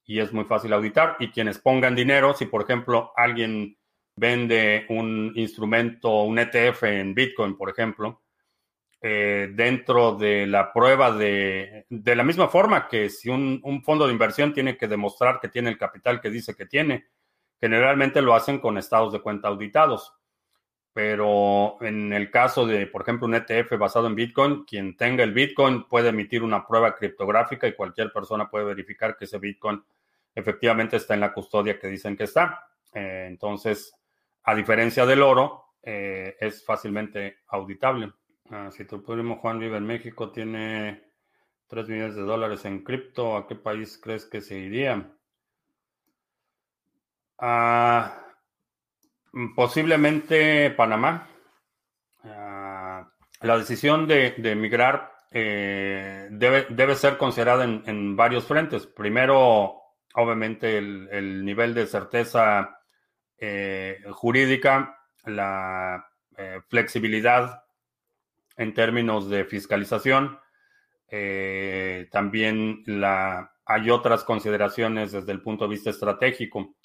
y 0.04 0.18
es 0.18 0.32
muy 0.32 0.44
fácil 0.44 0.72
auditar. 0.72 1.16
Y 1.20 1.30
quienes 1.30 1.58
pongan 1.58 1.94
dinero, 1.94 2.34
si 2.34 2.46
por 2.46 2.62
ejemplo 2.62 3.12
alguien 3.16 3.78
vende 4.16 4.86
un 4.88 5.32
instrumento, 5.36 6.22
un 6.22 6.38
ETF 6.38 6.84
en 6.84 7.14
Bitcoin, 7.14 7.56
por 7.56 7.70
ejemplo, 7.70 8.22
eh, 9.04 9.50
dentro 9.52 10.14
de 10.14 10.46
la 10.46 10.72
prueba 10.72 11.10
de, 11.10 11.86
de 11.88 12.14
la 12.14 12.22
misma 12.22 12.46
forma 12.46 12.86
que 12.86 13.10
si 13.10 13.30
un, 13.30 13.82
fondo 13.84 14.06
de 14.06 14.12
inversión 14.12 14.54
tiene 14.54 14.76
que 14.76 14.86
demostrar 14.86 15.40
que 15.40 15.48
tiene 15.48 15.70
el 15.70 15.76
capital 15.76 16.20
que 16.20 16.30
dice 16.30 16.54
que 16.54 16.66
tiene, 16.66 17.06
generalmente 17.60 18.22
lo 18.22 18.32
hacen 18.32 18.60
con 18.60 18.78
estados 18.78 19.12
de 19.12 19.20
cuenta 19.20 19.48
auditados. 19.48 20.14
Pero 20.92 21.78
en 21.80 22.12
el 22.12 22.30
caso 22.30 22.64
de, 22.64 22.86
por 22.86 23.02
ejemplo, 23.02 23.26
un 23.26 23.34
ETF 23.34 23.76
basado 23.76 24.06
en 24.06 24.14
Bitcoin, 24.14 24.64
quien 24.64 24.96
tenga 24.96 25.24
el 25.24 25.32
Bitcoin 25.32 25.84
puede 25.88 26.10
emitir 26.10 26.44
una 26.44 26.64
prueba 26.64 26.94
criptográfica 26.94 27.66
y 27.66 27.74
cualquier 27.74 28.12
persona 28.12 28.48
puede 28.48 28.66
verificar 28.66 29.16
que 29.16 29.24
ese 29.24 29.38
Bitcoin 29.38 29.82
efectivamente 30.32 30.96
está 30.96 31.14
en 31.14 31.20
la 31.20 31.32
custodia 31.32 31.76
que 31.76 31.88
dicen 31.88 32.16
que 32.16 32.24
está. 32.24 32.68
Eh, 32.94 33.24
entonces, 33.26 33.92
a 34.44 34.54
diferencia 34.54 35.06
del 35.06 35.22
oro, 35.22 35.76
eh, 35.82 36.36
es 36.40 36.64
fácilmente 36.64 37.38
auditable. 37.48 38.12
Ah, 38.50 38.70
si 38.70 38.84
tu 38.84 39.02
primo 39.02 39.38
Juan 39.38 39.58
vive 39.58 39.76
en 39.76 39.86
México, 39.86 40.30
tiene 40.30 41.04
3 41.68 41.88
millones 41.88 42.16
de 42.16 42.22
dólares 42.22 42.64
en 42.64 42.82
cripto, 42.82 43.36
¿a 43.36 43.46
qué 43.46 43.54
país 43.54 43.98
crees 44.02 44.26
que 44.26 44.40
se 44.40 44.58
iría? 44.58 45.10
Ah, 47.38 48.26
posiblemente 49.56 50.70
Panamá. 50.70 51.28
Ah, 52.24 53.08
la 53.40 53.58
decisión 53.58 54.06
de, 54.06 54.34
emigrar 54.36 55.12
eh, 55.30 56.28
debe, 56.30 56.94
ser 56.94 57.16
considerada 57.16 57.64
en, 57.64 58.16
varios 58.16 58.44
frentes. 58.46 58.86
Primero, 58.86 59.80
obviamente, 60.14 60.78
el 60.78 61.44
nivel 61.44 61.74
de 61.74 61.86
certeza 61.86 62.81
eh, 63.44 64.00
jurídica, 64.12 65.00
la 65.24 66.06
eh, 66.36 66.60
flexibilidad 66.68 67.64
en 68.56 68.72
términos 68.72 69.28
de 69.28 69.44
fiscalización. 69.44 70.38
Eh, 71.08 72.08
también 72.12 72.84
la, 72.86 73.52
hay 73.64 73.90
otras 73.90 74.22
consideraciones 74.22 75.10
desde 75.10 75.32
el 75.32 75.42
punto 75.42 75.64
de 75.64 75.70
vista 75.70 75.90
estratégico. 75.90 76.76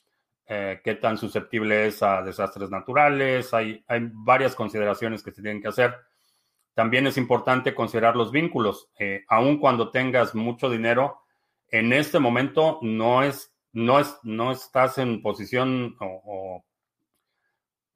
qué 0.47 0.97
tan 0.99 1.20
susceptible 1.20 1.86
es 1.86 2.01
a 2.01 2.24
desastres 2.24 2.72
naturales. 2.72 3.53
Hay, 3.53 3.84
hay, 3.88 4.10
varias 4.12 4.55
consideraciones 4.55 5.22
que 5.22 5.32
se 5.32 5.43
tienen 5.43 5.62
que 5.62 5.68
hacer. 5.68 5.93
También 6.74 7.05
es 7.05 7.18
importante 7.18 7.76
considerar 7.76 8.16
los 8.16 8.32
vínculos. 8.32 8.89
aun 9.28 9.60
cuando 9.60 9.91
tengas 9.91 10.34
mucho 10.34 10.72
dinero, 10.72 11.20
en 11.70 11.93
este 11.93 12.18
momento 12.18 12.80
no 12.82 13.22
es 13.22 13.53
no, 13.74 13.99
es, 13.99 14.18
no 14.24 14.51
estás 14.51 14.97
en 14.97 15.22
posición 15.22 15.95
o, 15.99 16.63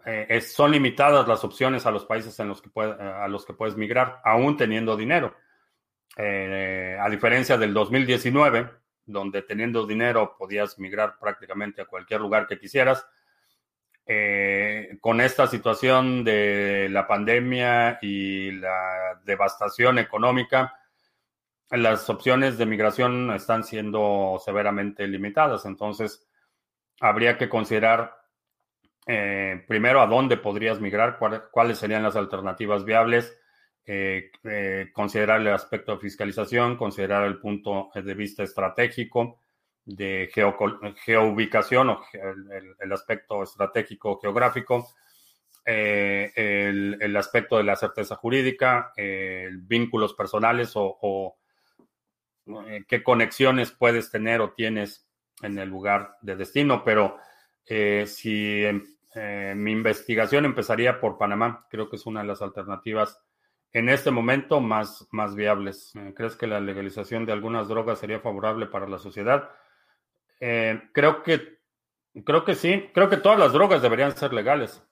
eh, 0.06 0.42
son 0.42 0.72
limitadas 0.72 1.28
las 1.28 1.44
opciones 1.44 1.86
a 1.86 1.92
los 1.92 2.06
países 2.06 2.40
en 2.40 2.48
los 2.48 2.62
que 2.62 2.70
a 2.80 3.28
los 3.28 3.46
que 3.46 3.54
puedes 3.54 3.76
migrar, 3.76 4.20
aún 4.24 4.58
teniendo 4.58 4.98
dinero. 4.98 5.36
Eh, 6.18 6.98
a 7.00 7.10
diferencia 7.10 7.58
del 7.58 7.74
2019, 7.74 8.70
donde 9.06 9.42
teniendo 9.44 9.86
dinero 9.86 10.36
podías 10.38 10.78
migrar 10.80 11.18
prácticamente 11.20 11.82
a 11.82 11.86
cualquier 11.86 12.22
lugar 12.22 12.48
que 12.48 12.60
quisieras, 12.60 13.06
eh, 14.06 14.98
con 15.00 15.22
esta 15.22 15.48
situación 15.48 16.24
de 16.24 16.90
la 16.90 17.08
pandemia 17.08 18.00
y 18.02 18.52
la 18.52 19.22
devastación 19.24 20.00
económica, 20.00 20.81
las 21.72 22.10
opciones 22.10 22.58
de 22.58 22.66
migración 22.66 23.32
están 23.32 23.64
siendo 23.64 24.42
severamente 24.44 25.08
limitadas. 25.08 25.66
Entonces, 25.66 26.28
habría 27.00 27.38
que 27.38 27.50
considerar 27.50 28.16
eh, 29.08 29.64
primero 29.68 30.02
a 30.02 30.08
dónde 30.08 30.38
podrías 30.38 30.80
migrar, 30.80 31.18
cuáles 31.52 31.78
serían 31.78 32.04
las 32.04 32.16
alternativas 32.16 32.86
viables 32.86 33.38
considerar 34.94 35.42
el 35.42 35.48
aspecto 35.50 35.94
de 35.94 36.00
fiscalización, 36.00 36.78
considerar 36.78 37.26
el 37.26 37.40
punto 37.40 37.90
de 37.94 38.14
vista 38.14 38.44
estratégico 38.44 39.42
de 39.84 40.30
geoubicación 41.04 41.90
o 41.90 42.02
el, 42.80 42.92
aspecto 42.94 43.44
estratégico 43.44 44.20
geográfico, 44.20 44.88
el, 45.66 47.18
aspecto 47.18 47.58
de 47.58 47.64
la 47.64 47.76
certeza 47.76 48.16
jurídica, 48.16 48.94
vínculos 49.68 50.14
personales 50.14 50.72
o 50.76 51.38
qué 52.88 53.04
conexiones 53.04 53.72
puedes 53.72 54.12
tener 54.12 54.42
o 54.42 54.52
tienes 54.52 55.08
en 55.42 55.58
el 55.58 55.70
lugar 55.70 56.18
de 56.22 56.36
destino, 56.36 56.84
pero 56.84 57.18
eh, 57.66 58.06
si 58.08 58.64
em, 58.66 58.84
eh, 59.16 59.54
mi 59.56 59.72
investigación 59.72 60.46
empezaría 60.46 61.00
por 61.00 61.18
Panamá, 61.18 61.66
creo 61.70 61.90
que 61.90 61.96
es 61.96 62.06
una 62.06 62.22
de 62.22 62.28
las 62.28 62.42
alternativas 62.42 63.22
en 63.74 63.90
este 63.90 64.12
momento 64.12 64.60
más, 64.60 65.08
más 65.12 65.36
viables. 65.36 65.96
Eh, 65.96 66.14
¿Crees 66.16 66.36
que 66.36 66.48
la 66.48 66.60
legalización 66.60 67.26
de 67.26 67.34
algunas 67.34 67.68
drogas 67.68 68.00
sería 68.00 68.20
favorable 68.20 68.68
para 68.68 68.88
la 68.88 68.98
sociedad? 68.98 69.50
creo 70.92 71.22
que 71.22 71.60
creo 72.26 72.44
que 72.44 72.56
sí, 72.56 72.90
creo 72.96 73.10
que 73.10 73.18
todas 73.18 73.38
las 73.38 73.54
drogas 73.54 73.84
deberían 73.84 74.18
ser 74.18 74.34
legales. 74.34 74.84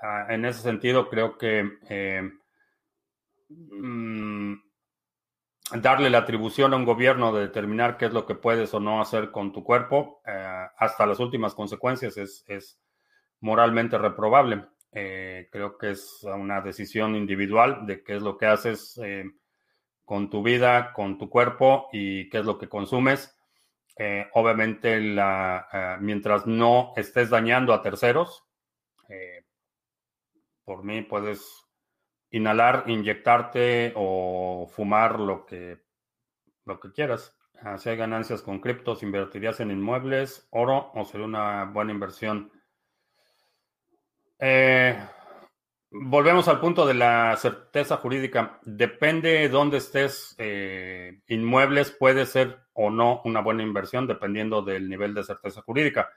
Ah, 0.00 0.26
en 0.32 0.44
ese 0.44 0.60
sentido, 0.60 1.08
creo 1.08 1.36
que 1.36 1.64
mm, 3.48 4.54
darle 5.76 6.10
la 6.10 6.18
atribución 6.18 6.72
a 6.72 6.76
un 6.76 6.84
gobierno 6.84 7.32
de 7.32 7.42
determinar 7.42 7.96
qué 7.96 8.06
es 8.06 8.12
lo 8.12 8.26
que 8.26 8.34
puedes 8.34 8.72
o 8.74 8.80
no 8.80 9.00
hacer 9.00 9.30
con 9.30 9.52
tu 9.52 9.62
cuerpo, 9.62 10.22
eh, 10.26 10.66
hasta 10.76 11.06
las 11.06 11.20
últimas 11.20 11.54
consecuencias, 11.54 12.16
es, 12.16 12.80
moralmente 13.40 13.96
reprobable. 13.98 14.64
Eh, 14.90 15.48
creo 15.52 15.78
que 15.78 15.90
es 15.90 16.24
una 16.24 16.60
decisión 16.60 17.14
individual 17.14 17.86
de 17.86 18.02
qué 18.02 18.16
es 18.16 18.22
lo 18.22 18.36
que 18.36 18.46
haces 18.46 18.98
eh, 19.04 19.24
con 20.04 20.28
tu 20.28 20.42
vida, 20.42 20.92
con 20.92 21.18
tu 21.18 21.28
cuerpo 21.30 21.88
y 21.92 22.28
qué 22.30 22.38
es 22.38 22.44
lo 22.44 22.58
que 22.58 22.68
consumes. 22.68 23.36
obviamente, 24.32 25.00
la, 25.00 25.98
mientras 26.00 26.46
no 26.46 26.92
estés 26.96 27.30
dañando 27.30 27.72
a 27.74 27.82
terceros, 27.82 28.44
por 30.64 30.84
mí 30.84 31.02
puedes 31.02 31.67
inhalar, 32.30 32.84
inyectarte 32.86 33.92
o 33.96 34.68
fumar 34.70 35.18
lo 35.18 35.46
que, 35.46 35.78
lo 36.64 36.80
que 36.80 36.92
quieras. 36.92 37.36
Si 37.78 37.88
hay 37.88 37.96
ganancias 37.96 38.42
con 38.42 38.60
criptos, 38.60 39.02
¿invertirías 39.02 39.58
en 39.60 39.70
inmuebles, 39.70 40.46
oro 40.50 40.92
o 40.94 41.04
sería 41.04 41.26
una 41.26 41.64
buena 41.64 41.90
inversión? 41.90 42.52
Eh, 44.38 44.96
volvemos 45.90 46.46
al 46.46 46.60
punto 46.60 46.86
de 46.86 46.94
la 46.94 47.36
certeza 47.36 47.96
jurídica. 47.96 48.60
Depende 48.62 49.30
de 49.30 49.48
dónde 49.48 49.78
estés. 49.78 50.36
Eh, 50.38 51.20
inmuebles 51.26 51.90
puede 51.90 52.26
ser 52.26 52.60
o 52.74 52.90
no 52.90 53.22
una 53.24 53.40
buena 53.40 53.64
inversión 53.64 54.06
dependiendo 54.06 54.62
del 54.62 54.88
nivel 54.88 55.14
de 55.14 55.24
certeza 55.24 55.62
jurídica. 55.62 56.10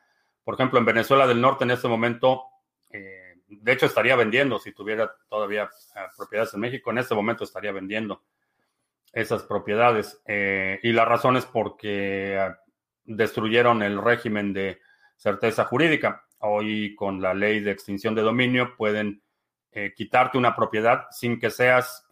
Por 0.44 0.56
ejemplo, 0.56 0.78
en 0.78 0.86
Venezuela 0.86 1.26
del 1.26 1.42
Norte 1.42 1.64
en 1.64 1.72
este 1.72 1.88
momento 1.88 2.44
eh, 2.92 3.31
de 3.52 3.74
hecho, 3.74 3.86
estaría 3.86 4.16
vendiendo 4.16 4.60
si 4.60 4.72
tuviera 4.72 5.14
todavía 5.28 5.64
eh, 5.64 6.00
propiedades 6.18 6.54
en 6.54 6.62
México. 6.62 6.90
En 6.90 7.00
este 7.00 7.14
momento 7.14 7.44
estaría 7.44 7.74
vendiendo 7.74 8.24
esas 9.12 9.44
propiedades. 9.44 10.22
Eh, 10.26 10.80
y 10.84 10.94
la 10.94 11.04
razón 11.04 11.36
es 11.36 11.46
porque 11.46 12.38
eh, 12.38 12.50
destruyeron 13.04 13.84
el 13.84 14.02
régimen 14.02 14.54
de 14.54 14.80
certeza 15.18 15.66
jurídica. 15.66 16.24
Hoy, 16.40 16.96
con 16.96 17.22
la 17.22 17.34
ley 17.34 17.60
de 17.60 17.72
extinción 17.72 18.16
de 18.16 18.22
dominio, 18.22 18.76
pueden 18.76 19.22
quitarte 19.96 20.38
una 20.38 20.54
propiedad 20.54 21.06
sin 21.12 21.40
que 21.40 21.50
seas 21.50 22.06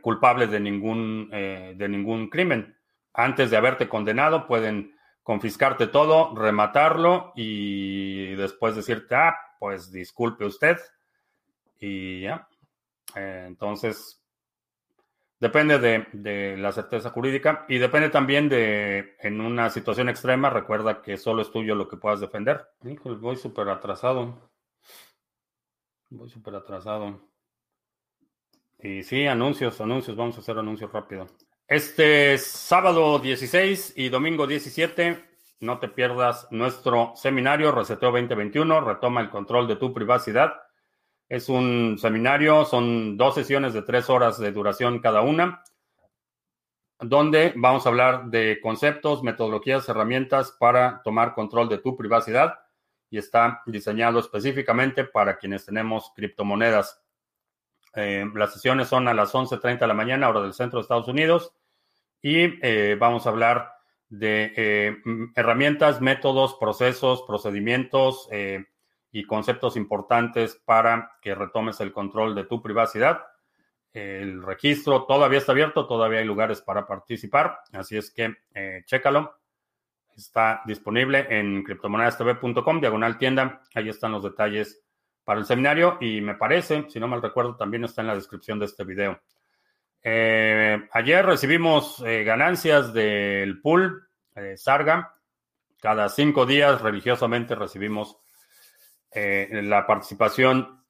culpable 0.00 0.48
de 0.48 0.58
ningún, 0.58 1.30
de 1.30 1.88
ningún 1.88 2.28
crimen. 2.30 2.76
Antes 3.12 3.50
de 3.50 3.58
haberte 3.58 3.88
condenado, 3.88 4.48
pueden 4.48 4.96
confiscarte 5.22 5.88
todo, 5.88 6.34
rematarlo 6.34 7.34
y 7.36 8.34
después 8.34 8.74
decirte, 8.74 9.14
ah, 9.14 9.36
pues 9.58 9.90
disculpe 9.90 10.44
usted. 10.44 10.78
Y 11.78 12.22
ya. 12.22 12.48
Eh, 13.14 13.44
entonces, 13.46 14.20
depende 15.40 15.78
de, 15.78 16.56
la 16.56 16.72
certeza 16.72 17.10
jurídica 17.10 17.64
y 17.68 17.78
depende 17.78 18.10
también 18.10 18.48
de, 18.48 19.16
en 19.20 19.40
una 19.40 19.70
situación 19.70 20.08
extrema, 20.08 20.50
recuerda 20.50 21.02
que 21.02 21.16
solo 21.16 21.42
es 21.42 21.50
tuyo 21.50 21.74
lo 21.74 21.88
que 21.88 21.96
puedas 21.96 22.20
defender. 22.20 22.66
voy 22.82 23.36
súper 23.36 23.68
atrasado. 23.68 24.50
Voy 26.10 26.28
súper 26.28 26.54
atrasado. 26.56 27.20
Y 28.80 29.02
sí, 29.02 29.26
anuncios, 29.26 29.80
anuncios, 29.80 30.16
vamos 30.16 30.36
a 30.36 30.40
hacer 30.40 30.58
anuncios 30.58 30.92
rápido. 30.92 31.26
Este 31.66 32.38
sábado 32.38 33.18
16 33.18 33.94
y 33.96 34.08
domingo 34.08 34.46
17 34.46 35.22
no 35.60 35.78
te 35.78 35.88
pierdas 35.88 36.46
nuestro 36.50 37.12
seminario 37.16 37.72
Reseteo 37.72 38.12
2021, 38.12 38.80
retoma 38.80 39.20
el 39.20 39.30
control 39.30 39.66
de 39.66 39.76
tu 39.76 39.92
privacidad. 39.92 40.54
Es 41.28 41.48
un 41.48 41.98
seminario, 41.98 42.64
son 42.64 43.16
dos 43.16 43.34
sesiones 43.34 43.74
de 43.74 43.82
tres 43.82 44.08
horas 44.08 44.38
de 44.38 44.52
duración 44.52 45.00
cada 45.00 45.20
una, 45.20 45.62
donde 47.00 47.52
vamos 47.56 47.84
a 47.84 47.88
hablar 47.88 48.26
de 48.26 48.60
conceptos, 48.62 49.22
metodologías, 49.22 49.88
herramientas 49.88 50.56
para 50.58 51.02
tomar 51.02 51.34
control 51.34 51.68
de 51.68 51.78
tu 51.78 51.96
privacidad 51.96 52.58
y 53.10 53.18
está 53.18 53.62
diseñado 53.66 54.18
específicamente 54.20 55.04
para 55.04 55.38
quienes 55.38 55.64
tenemos 55.64 56.12
criptomonedas. 56.14 57.02
Eh, 57.94 58.26
las 58.34 58.52
sesiones 58.52 58.88
son 58.88 59.08
a 59.08 59.14
las 59.14 59.34
11.30 59.34 59.80
de 59.80 59.86
la 59.86 59.94
mañana, 59.94 60.28
hora 60.28 60.42
del 60.42 60.52
centro 60.52 60.78
de 60.78 60.82
Estados 60.82 61.08
Unidos, 61.08 61.52
y 62.20 62.58
eh, 62.66 62.96
vamos 62.98 63.26
a 63.26 63.30
hablar 63.30 63.77
de 64.08 64.52
eh, 64.56 64.96
herramientas, 65.34 66.00
métodos, 66.00 66.56
procesos, 66.58 67.22
procedimientos 67.26 68.28
eh, 68.30 68.64
y 69.12 69.24
conceptos 69.24 69.76
importantes 69.76 70.60
para 70.64 71.12
que 71.20 71.34
retomes 71.34 71.80
el 71.80 71.92
control 71.92 72.34
de 72.34 72.44
tu 72.44 72.62
privacidad. 72.62 73.20
El 73.92 74.42
registro 74.42 75.04
todavía 75.04 75.38
está 75.38 75.52
abierto, 75.52 75.86
todavía 75.86 76.20
hay 76.20 76.24
lugares 76.24 76.60
para 76.60 76.86
participar, 76.86 77.60
así 77.72 77.96
es 77.96 78.10
que 78.10 78.34
eh, 78.54 78.82
chécalo. 78.84 79.34
Está 80.16 80.62
disponible 80.66 81.26
en 81.30 81.62
criptomonedastv.com, 81.62 82.80
diagonal 82.80 83.18
tienda. 83.18 83.62
Ahí 83.74 83.88
están 83.88 84.12
los 84.12 84.24
detalles 84.24 84.82
para 85.22 85.38
el 85.38 85.46
seminario 85.46 85.96
y 86.00 86.20
me 86.20 86.34
parece, 86.34 86.86
si 86.88 86.98
no 86.98 87.06
mal 87.06 87.22
recuerdo, 87.22 87.54
también 87.56 87.84
está 87.84 88.00
en 88.00 88.08
la 88.08 88.14
descripción 88.14 88.58
de 88.58 88.64
este 88.64 88.82
video. 88.84 89.20
Eh, 90.02 90.88
ayer 90.92 91.26
recibimos 91.26 92.02
eh, 92.06 92.22
ganancias 92.24 92.92
del 92.92 93.60
pool 93.60 94.08
eh, 94.34 94.56
Sarga. 94.56 95.14
Cada 95.80 96.08
cinco 96.08 96.46
días 96.46 96.80
religiosamente 96.80 97.54
recibimos 97.54 98.18
la 99.10 99.86
participación 99.86 100.84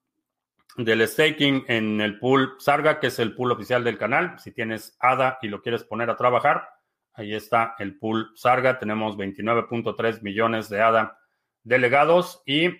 del 0.76 1.06
staking 1.06 1.64
en 1.68 2.00
el 2.00 2.18
pool 2.18 2.56
Sarga, 2.58 2.98
que 2.98 3.06
es 3.06 3.18
el 3.18 3.34
pool 3.34 3.52
oficial 3.52 3.84
del 3.84 3.96
canal. 3.96 4.38
Si 4.38 4.52
tienes 4.52 4.96
ADA 4.98 5.38
y 5.40 5.48
lo 5.48 5.62
quieres 5.62 5.84
poner 5.84 6.10
a 6.10 6.16
trabajar, 6.16 6.68
ahí 7.14 7.34
está 7.34 7.74
el 7.78 7.98
pool 7.98 8.32
Sarga. 8.34 8.78
Tenemos 8.78 9.16
29.3 9.16 10.22
millones 10.22 10.68
de 10.68 10.80
ADA 10.80 11.18
delegados 11.62 12.42
y 12.44 12.70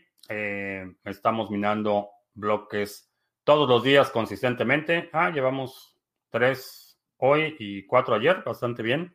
estamos 1.05 1.51
minando 1.51 2.11
bloques 2.35 3.13
todos 3.45 3.69
los 3.69 3.83
días 3.83 4.11
consistentemente. 4.11 5.09
Ah, 5.13 5.31
llevamos 5.31 5.98
tres 6.31 6.99
hoy 7.19 7.57
y 7.59 7.85
cuatro 7.87 8.15
ayer, 8.15 8.43
bastante 8.45 8.83
bien. 8.83 9.15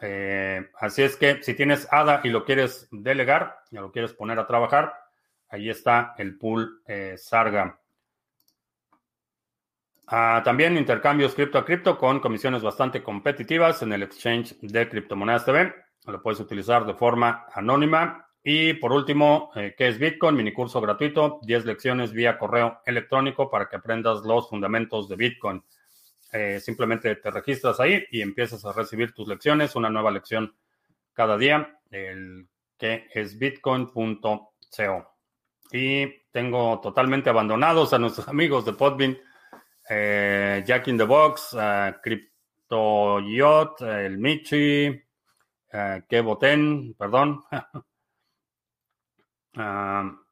Eh, 0.00 0.68
así 0.78 1.02
es 1.02 1.16
que 1.16 1.42
si 1.42 1.54
tienes 1.54 1.86
ADA 1.90 2.20
y 2.24 2.28
lo 2.28 2.44
quieres 2.44 2.88
delegar, 2.90 3.58
ya 3.70 3.80
lo 3.80 3.92
quieres 3.92 4.12
poner 4.12 4.38
a 4.38 4.46
trabajar, 4.46 4.94
ahí 5.48 5.70
está 5.70 6.14
el 6.18 6.36
pool 6.36 6.82
eh, 6.86 7.14
Sarga. 7.16 7.80
Ah, 10.06 10.42
también 10.44 10.76
intercambios 10.76 11.34
cripto 11.34 11.56
a 11.58 11.64
cripto 11.64 11.96
con 11.96 12.20
comisiones 12.20 12.62
bastante 12.62 13.02
competitivas 13.02 13.80
en 13.82 13.92
el 13.92 14.02
exchange 14.02 14.58
de 14.60 14.88
criptomonedas 14.88 15.46
TV. 15.46 15.74
Lo 16.06 16.20
puedes 16.22 16.40
utilizar 16.40 16.84
de 16.84 16.94
forma 16.94 17.46
anónima. 17.54 18.28
Y 18.42 18.74
por 18.74 18.92
último, 18.92 19.50
eh, 19.56 19.74
¿qué 19.76 19.88
es 19.88 19.98
Bitcoin? 19.98 20.36
Mini 20.36 20.52
curso 20.52 20.78
gratuito, 20.78 21.40
10 21.44 21.64
lecciones 21.64 22.12
vía 22.12 22.38
correo 22.38 22.82
electrónico 22.84 23.50
para 23.50 23.70
que 23.70 23.76
aprendas 23.76 24.20
los 24.22 24.50
fundamentos 24.50 25.08
de 25.08 25.16
Bitcoin. 25.16 25.64
Eh, 26.36 26.58
simplemente 26.58 27.14
te 27.14 27.30
registras 27.30 27.78
ahí 27.78 28.04
y 28.10 28.20
empiezas 28.20 28.64
a 28.64 28.72
recibir 28.72 29.14
tus 29.14 29.28
lecciones, 29.28 29.76
una 29.76 29.88
nueva 29.88 30.10
lección 30.10 30.52
cada 31.12 31.38
día, 31.38 31.78
el 31.92 32.48
que 32.76 33.06
es 33.14 33.38
bitcoin.co. 33.38 35.14
Y 35.70 36.22
tengo 36.32 36.80
totalmente 36.80 37.30
abandonados 37.30 37.92
a 37.92 38.00
nuestros 38.00 38.26
amigos 38.34 38.64
de 38.64 38.72
Podbean, 38.72 39.16
eh, 39.88 40.64
Jack 40.66 40.88
in 40.88 40.98
the 40.98 41.04
Box, 41.04 41.52
uh, 41.52 41.94
CryptoYot, 42.02 43.82
el 43.82 44.18
Michi, 44.18 44.88
uh, 44.88 46.00
Kevoten, 46.08 46.94
perdón. 46.94 47.44
Ah, 49.56 50.23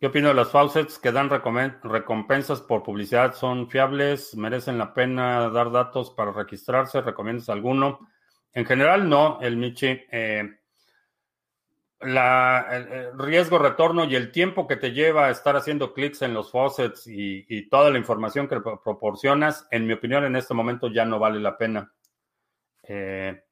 ¿Qué 0.00 0.06
opino 0.06 0.28
de 0.28 0.34
las 0.34 0.50
faucets 0.50 0.98
que 0.98 1.12
dan 1.12 1.28
recompensas 1.28 2.62
por 2.62 2.82
publicidad? 2.82 3.34
¿Son 3.34 3.68
fiables? 3.68 4.34
¿Merecen 4.34 4.78
la 4.78 4.94
pena 4.94 5.50
dar 5.50 5.70
datos 5.70 6.10
para 6.10 6.32
registrarse? 6.32 7.02
¿Recomiendas 7.02 7.50
alguno? 7.50 8.08
En 8.54 8.64
general, 8.64 9.06
no, 9.10 9.38
el 9.42 9.58
Michi. 9.58 9.88
Eh, 10.10 10.56
el, 12.00 13.18
riesgo, 13.18 13.58
retorno 13.58 14.04
y 14.06 14.16
el 14.16 14.32
tiempo 14.32 14.66
que 14.66 14.76
te 14.76 14.92
lleva 14.92 15.26
a 15.26 15.30
estar 15.30 15.54
haciendo 15.54 15.92
clics 15.92 16.22
en 16.22 16.32
los 16.32 16.50
faucets 16.50 17.06
y, 17.06 17.68
toda 17.68 17.90
la 17.90 17.98
información 17.98 18.48
que 18.48 18.58
proporcionas, 18.58 19.68
en 19.70 19.86
mi 19.86 19.92
opinión, 19.92 20.24
en 20.24 20.34
este 20.34 20.54
momento 20.54 20.88
ya 20.88 21.04
no 21.04 21.18
vale 21.18 21.40
la 21.40 21.58
pena. 21.58 21.92
Eh, 22.84 23.44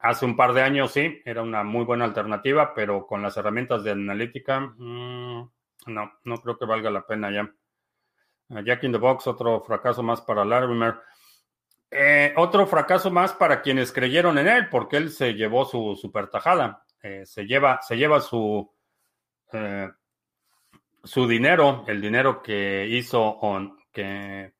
hace 0.00 0.26
un 0.26 0.36
par 0.36 0.52
de 0.52 0.60
años 0.60 0.92
sí, 0.92 1.22
era 1.24 1.40
una 1.40 1.64
muy 1.64 1.86
buena 1.86 2.04
alternativa, 2.04 2.74
pero 2.74 3.06
con 3.06 3.22
las 3.22 3.34
herramientas 3.38 3.82
de 3.82 3.92
analítica, 3.92 4.60
mm, 4.60 5.55
no, 5.86 6.12
no 6.24 6.40
creo 6.40 6.58
que 6.58 6.64
valga 6.64 6.90
la 6.90 7.06
pena 7.06 7.30
ya. 7.30 7.50
Uh, 8.48 8.60
Jack 8.60 8.84
in 8.84 8.92
the 8.92 8.98
Box, 8.98 9.26
otro 9.26 9.62
fracaso 9.62 10.02
más 10.02 10.20
para 10.20 10.44
Larimer. 10.44 10.96
Eh, 11.90 12.34
otro 12.36 12.66
fracaso 12.66 13.10
más 13.10 13.32
para 13.32 13.62
quienes 13.62 13.92
creyeron 13.92 14.38
en 14.38 14.48
él, 14.48 14.68
porque 14.68 14.96
él 14.96 15.10
se 15.10 15.34
llevó 15.34 15.64
su 15.64 15.96
super 15.96 16.28
tajada. 16.28 16.84
Eh, 17.02 17.24
se, 17.24 17.44
lleva, 17.44 17.80
se 17.82 17.96
lleva 17.96 18.20
su, 18.20 18.70
eh, 19.52 19.88
su 21.04 21.26
dinero, 21.28 21.84
el 21.86 22.00
dinero 22.00 22.42
que 22.42 22.86
hizo 22.88 23.38
con, 23.38 23.78
el 23.94 24.52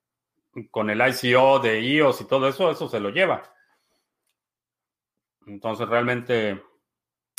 ICO 1.08 1.58
de 1.58 1.80
IOS 1.80 2.20
y 2.20 2.24
todo 2.26 2.48
eso, 2.48 2.70
eso 2.70 2.88
se 2.88 3.00
lo 3.00 3.10
lleva. 3.10 3.42
Entonces 5.46 5.88
realmente 5.88 6.62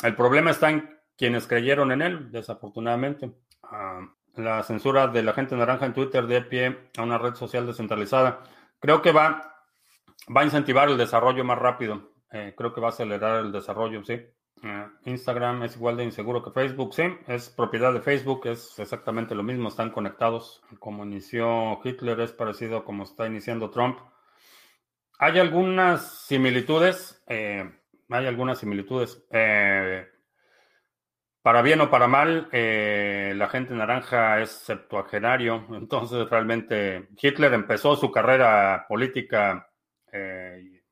el 0.02 0.14
problema 0.14 0.50
está 0.50 0.70
en 0.70 0.98
quienes 1.16 1.46
creyeron 1.46 1.90
en 1.92 2.02
él, 2.02 2.30
desafortunadamente. 2.30 3.32
La 4.34 4.62
censura 4.62 5.08
de 5.08 5.22
la 5.22 5.32
gente 5.32 5.56
naranja 5.56 5.86
en 5.86 5.94
Twitter 5.94 6.26
de 6.26 6.42
pie 6.42 6.90
a 6.96 7.02
una 7.02 7.18
red 7.18 7.34
social 7.34 7.66
descentralizada. 7.66 8.42
Creo 8.78 9.02
que 9.02 9.12
va, 9.12 9.64
va 10.34 10.42
a 10.42 10.44
incentivar 10.44 10.88
el 10.88 10.96
desarrollo 10.96 11.44
más 11.44 11.58
rápido. 11.58 12.12
Eh, 12.30 12.54
creo 12.56 12.72
que 12.72 12.80
va 12.80 12.88
a 12.88 12.90
acelerar 12.90 13.44
el 13.44 13.52
desarrollo, 13.52 14.04
sí. 14.04 14.20
Ah, 14.62 14.90
Instagram 15.04 15.62
es 15.62 15.76
igual 15.76 15.96
de 15.96 16.04
inseguro 16.04 16.42
que 16.42 16.50
Facebook, 16.50 16.92
sí, 16.92 17.04
es 17.28 17.48
propiedad 17.48 17.92
de 17.92 18.00
Facebook, 18.00 18.46
es 18.46 18.76
exactamente 18.78 19.34
lo 19.34 19.42
mismo, 19.42 19.68
están 19.68 19.90
conectados. 19.90 20.62
Como 20.78 21.04
inició 21.04 21.80
Hitler 21.84 22.20
es 22.20 22.32
parecido 22.32 22.78
a 22.78 22.84
como 22.84 23.04
está 23.04 23.26
iniciando 23.26 23.70
Trump. 23.70 23.98
Hay 25.18 25.38
algunas 25.38 26.26
similitudes, 26.26 27.22
eh, 27.28 27.70
hay 28.08 28.26
algunas 28.26 28.58
similitudes. 28.58 29.24
Eh, 29.30 30.06
para 31.48 31.62
bien 31.62 31.80
o 31.80 31.88
para 31.88 32.08
mal, 32.08 32.50
eh, 32.52 33.32
la 33.34 33.48
gente 33.48 33.72
naranja 33.72 34.42
es 34.42 34.50
septuagenario, 34.50 35.66
entonces 35.72 36.28
realmente 36.28 37.08
Hitler 37.18 37.54
empezó 37.54 37.96
su 37.96 38.12
carrera 38.12 38.84
política, 38.86 39.66
eh, 40.12 40.82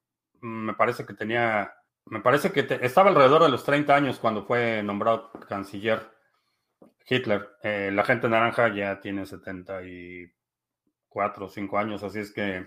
me 0.41 0.73
parece 0.73 1.05
que 1.05 1.13
tenía, 1.13 1.75
me 2.07 2.21
parece 2.21 2.53
que 2.53 2.67
estaba 2.81 3.11
alrededor 3.11 3.43
de 3.43 3.51
los 3.51 3.65
30 3.65 3.95
años 3.95 4.19
cuando 4.19 4.47
fue 4.47 4.83
nombrado 4.83 5.31
canciller 5.47 6.11
Hitler. 7.07 7.51
Eh, 7.63 7.91
la 7.93 8.05
gente 8.05 8.27
naranja 8.27 8.75
ya 8.75 8.99
tiene 8.99 9.27
74 9.27 11.45
o 11.45 11.49
5 11.51 11.79
años, 11.79 12.03
así 12.03 12.21
es 12.21 12.33
que 12.33 12.67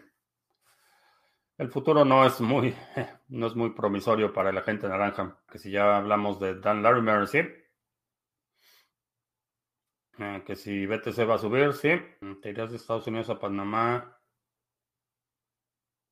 el 1.58 1.72
futuro 1.72 2.06
no 2.06 2.24
es 2.24 2.40
muy, 2.40 2.76
no 3.30 3.48
es 3.48 3.56
muy 3.56 3.72
promisorio 3.72 4.32
para 4.32 4.52
la 4.52 4.62
gente 4.62 4.88
naranja, 4.88 5.40
que 5.52 5.58
si 5.58 5.72
ya 5.72 5.98
hablamos 5.98 6.40
de 6.40 6.60
Dan 6.60 6.84
Larimer, 6.84 7.28
sí, 7.28 7.40
eh, 10.20 10.44
que 10.46 10.56
si 10.56 10.86
BTC 10.86 11.28
va 11.28 11.36
a 11.36 11.38
subir, 11.38 11.74
sí. 11.74 11.92
Te 12.42 12.50
irás 12.50 12.72
de 12.72 12.76
Estados 12.76 13.08
Unidos 13.08 13.30
a 13.30 13.40
Panamá. 13.40 14.18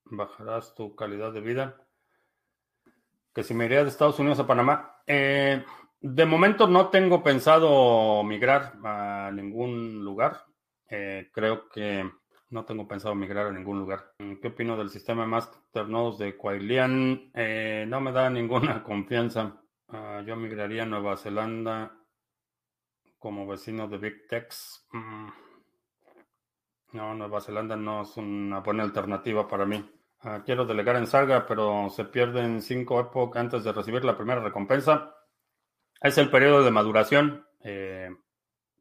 Bajarás 0.05 0.73
tu 0.75 0.95
calidad 0.95 1.33
de 1.33 1.41
vida. 1.41 1.75
Que 3.33 3.43
si 3.43 3.53
me 3.53 3.65
iría 3.65 3.83
de 3.83 3.89
Estados 3.89 4.17
Unidos 4.19 4.39
a 4.39 4.47
Panamá. 4.47 5.01
Eh, 5.05 5.61
de 5.99 6.25
momento 6.25 6.67
no 6.67 6.87
tengo 6.87 7.21
pensado 7.21 8.23
migrar 8.23 8.77
a 8.85 9.29
ningún 9.31 10.03
lugar. 10.05 10.45
Eh, 10.89 11.29
creo 11.33 11.67
que 11.67 12.09
no 12.49 12.63
tengo 12.63 12.87
pensado 12.87 13.13
migrar 13.13 13.47
a 13.47 13.51
ningún 13.51 13.79
lugar. 13.79 14.13
¿Qué 14.41 14.47
opino 14.47 14.77
del 14.77 14.89
sistema 14.89 15.25
Masternodes 15.25 16.17
de 16.17 16.37
Quailian? 16.37 17.31
no 17.89 18.01
me 18.01 18.11
da 18.13 18.29
ninguna 18.29 18.83
confianza. 18.83 19.61
Ah, 19.89 20.23
yo 20.25 20.37
migraría 20.37 20.83
a 20.83 20.85
Nueva 20.85 21.17
Zelanda 21.17 21.96
como 23.19 23.47
vecino 23.47 23.87
de 23.87 23.97
Big 23.97 24.27
Techs. 24.27 24.87
Mm, 24.91 25.27
no, 26.93 27.13
Nueva 27.15 27.41
Zelanda 27.41 27.75
no 27.75 28.03
es 28.03 28.15
una 28.17 28.59
buena 28.61 28.83
alternativa 28.83 29.47
para 29.47 29.65
mí. 29.65 29.89
Ah, 30.21 30.41
quiero 30.45 30.65
delegar 30.65 30.95
en 30.95 31.07
Sarga, 31.07 31.45
pero 31.45 31.89
se 31.89 32.05
pierden 32.05 32.61
cinco 32.61 32.99
épocas 32.99 33.41
antes 33.41 33.63
de 33.63 33.73
recibir 33.73 34.03
la 34.03 34.17
primera 34.17 34.41
recompensa. 34.41 35.13
Es 36.01 36.17
el 36.17 36.29
periodo 36.29 36.63
de 36.63 36.71
maduración. 36.71 37.45
Eh, 37.63 38.09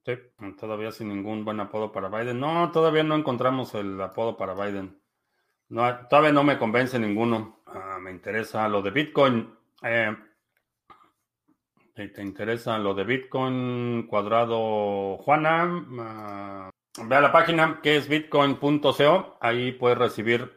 sí, 0.05 0.14
todavía 0.59 0.93
sin 0.93 1.09
ningún 1.09 1.45
buen 1.45 1.61
apodo 1.61 1.93
para 1.93 2.09
Biden. 2.09 2.41
No, 2.41 2.70
todavía 2.72 3.03
no 3.03 3.16
encontramos 3.16 3.74
el 3.74 4.01
apodo 4.01 4.37
para 4.37 4.55
Biden. 4.55 5.01
No, 5.68 6.07
todavía 6.09 6.32
no 6.32 6.45
me 6.45 6.59
convence 6.59 6.99
ninguno. 6.99 7.62
Ah, 7.66 7.99
me 8.01 8.12
interesa 8.12 8.68
lo 8.68 8.82
de 8.82 8.91
Bitcoin. 8.91 9.55
Eh, 9.82 10.16
te 11.97 12.22
interesa 12.22 12.78
lo 12.78 12.94
de 12.94 13.05
Bitcoin 13.05 14.07
cuadrado 14.07 15.16
Juana, 15.16 16.70
uh, 16.99 17.09
ve 17.09 17.16
a 17.16 17.20
la 17.22 17.32
página 17.32 17.80
que 17.82 17.97
es 17.97 18.07
bitcoin.co. 18.07 19.38
Ahí 19.40 19.72
puedes 19.72 19.97
recibir 19.97 20.53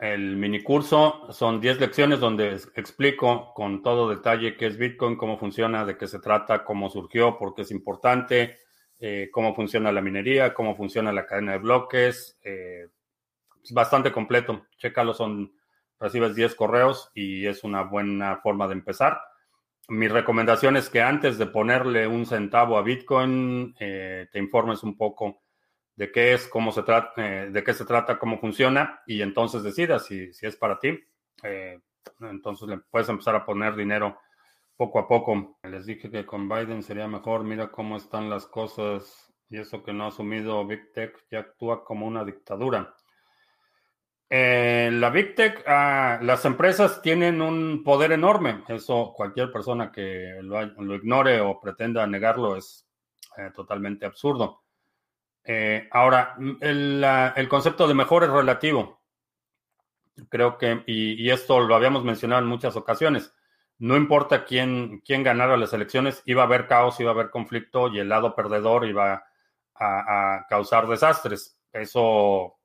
el 0.00 0.36
mini 0.36 0.64
curso. 0.64 1.32
Son 1.32 1.60
10 1.60 1.78
lecciones 1.78 2.18
donde 2.18 2.54
explico 2.74 3.54
con 3.54 3.84
todo 3.84 4.10
detalle 4.10 4.56
qué 4.56 4.66
es 4.66 4.76
Bitcoin, 4.76 5.16
cómo 5.16 5.38
funciona, 5.38 5.84
de 5.84 5.96
qué 5.96 6.08
se 6.08 6.18
trata, 6.18 6.64
cómo 6.64 6.90
surgió, 6.90 7.38
por 7.38 7.54
qué 7.54 7.62
es 7.62 7.70
importante, 7.70 8.58
eh, 8.98 9.30
cómo 9.32 9.54
funciona 9.54 9.92
la 9.92 10.00
minería, 10.00 10.54
cómo 10.54 10.76
funciona 10.76 11.12
la 11.12 11.24
cadena 11.24 11.52
de 11.52 11.58
bloques. 11.58 12.38
Eh, 12.42 12.88
es 13.62 13.72
bastante 13.72 14.10
completo. 14.10 14.66
Chécalo, 14.76 15.14
son, 15.14 15.52
recibes 15.98 16.34
10 16.34 16.54
correos 16.56 17.10
y 17.14 17.46
es 17.46 17.64
una 17.64 17.82
buena 17.82 18.38
forma 18.42 18.66
de 18.66 18.74
empezar 18.74 19.18
mi 19.88 20.08
recomendación 20.08 20.76
es 20.76 20.90
que 20.90 21.00
antes 21.00 21.38
de 21.38 21.46
ponerle 21.46 22.06
un 22.06 22.26
centavo 22.26 22.76
a 22.76 22.82
Bitcoin, 22.82 23.74
eh, 23.78 24.26
te 24.32 24.38
informes 24.38 24.82
un 24.82 24.96
poco 24.96 25.42
de 25.94 26.10
qué 26.10 26.34
es, 26.34 26.48
cómo 26.48 26.72
se 26.72 26.82
trata, 26.82 27.12
eh, 27.16 27.50
de 27.50 27.64
qué 27.64 27.72
se 27.72 27.84
trata, 27.84 28.18
cómo 28.18 28.38
funciona, 28.38 29.02
y 29.06 29.22
entonces 29.22 29.62
decidas 29.62 30.06
si, 30.06 30.32
si 30.32 30.46
es 30.46 30.56
para 30.56 30.78
ti. 30.78 30.98
Eh, 31.42 31.80
entonces 32.20 32.68
le 32.68 32.78
puedes 32.78 33.08
empezar 33.08 33.34
a 33.34 33.44
poner 33.44 33.76
dinero 33.76 34.18
poco 34.76 34.98
a 34.98 35.08
poco. 35.08 35.58
Les 35.62 35.86
dije 35.86 36.10
que 36.10 36.26
con 36.26 36.48
Biden 36.48 36.82
sería 36.82 37.08
mejor. 37.08 37.44
Mira 37.44 37.70
cómo 37.70 37.96
están 37.96 38.30
las 38.30 38.46
cosas. 38.46 39.32
Y 39.48 39.58
eso 39.58 39.82
que 39.82 39.92
no 39.92 40.04
ha 40.04 40.08
asumido 40.08 40.66
Big 40.66 40.92
Tech 40.92 41.16
ya 41.30 41.40
actúa 41.40 41.84
como 41.84 42.06
una 42.06 42.24
dictadura. 42.24 42.94
Eh, 44.28 44.90
la 44.92 45.10
Big 45.10 45.36
Tech, 45.36 45.62
ah, 45.68 46.18
las 46.20 46.44
empresas 46.44 47.00
tienen 47.00 47.40
un 47.40 47.82
poder 47.84 48.12
enorme. 48.12 48.64
Eso 48.68 49.12
cualquier 49.14 49.52
persona 49.52 49.92
que 49.92 50.38
lo, 50.42 50.62
ignore 50.94 51.40
o 51.40 51.60
pretenda 51.60 52.06
negarlo 52.06 52.56
es 52.56 52.86
eh, 53.36 53.50
totalmente 53.54 54.06
absurdo. 54.06 54.62
Eh, 55.44 55.88
ahora, 55.92 56.36
el, 56.60 57.48
concepto 57.48 57.86
de 57.86 57.94
mejor 57.94 58.24
es 58.24 58.30
relativo. 58.30 59.00
Creo 60.28 60.58
que, 60.58 60.82
y, 60.86 61.30
esto 61.30 61.60
lo 61.60 61.76
habíamos 61.76 62.02
mencionado 62.02 62.42
en 62.42 62.48
muchas 62.48 62.74
ocasiones, 62.74 63.32
no 63.78 63.96
importa 63.96 64.44
quién, 64.44 65.02
quién 65.04 65.22
ganara 65.22 65.56
las 65.58 65.74
elecciones, 65.74 66.22
iba 66.24 66.42
a 66.42 66.46
haber 66.46 66.66
caos, 66.66 66.98
iba 67.00 67.10
a 67.10 67.14
haber 67.14 67.30
conflicto 67.30 67.88
y 67.88 67.98
el 67.98 68.08
lado 68.08 68.34
perdedor 68.34 68.86
iba 68.86 69.26
a 69.74 70.46
causar 70.48 70.88
desastres. 70.88 71.58
Eso 71.70 72.55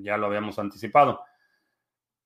ya 0.00 0.16
lo 0.16 0.26
habíamos 0.26 0.58
anticipado. 0.58 1.22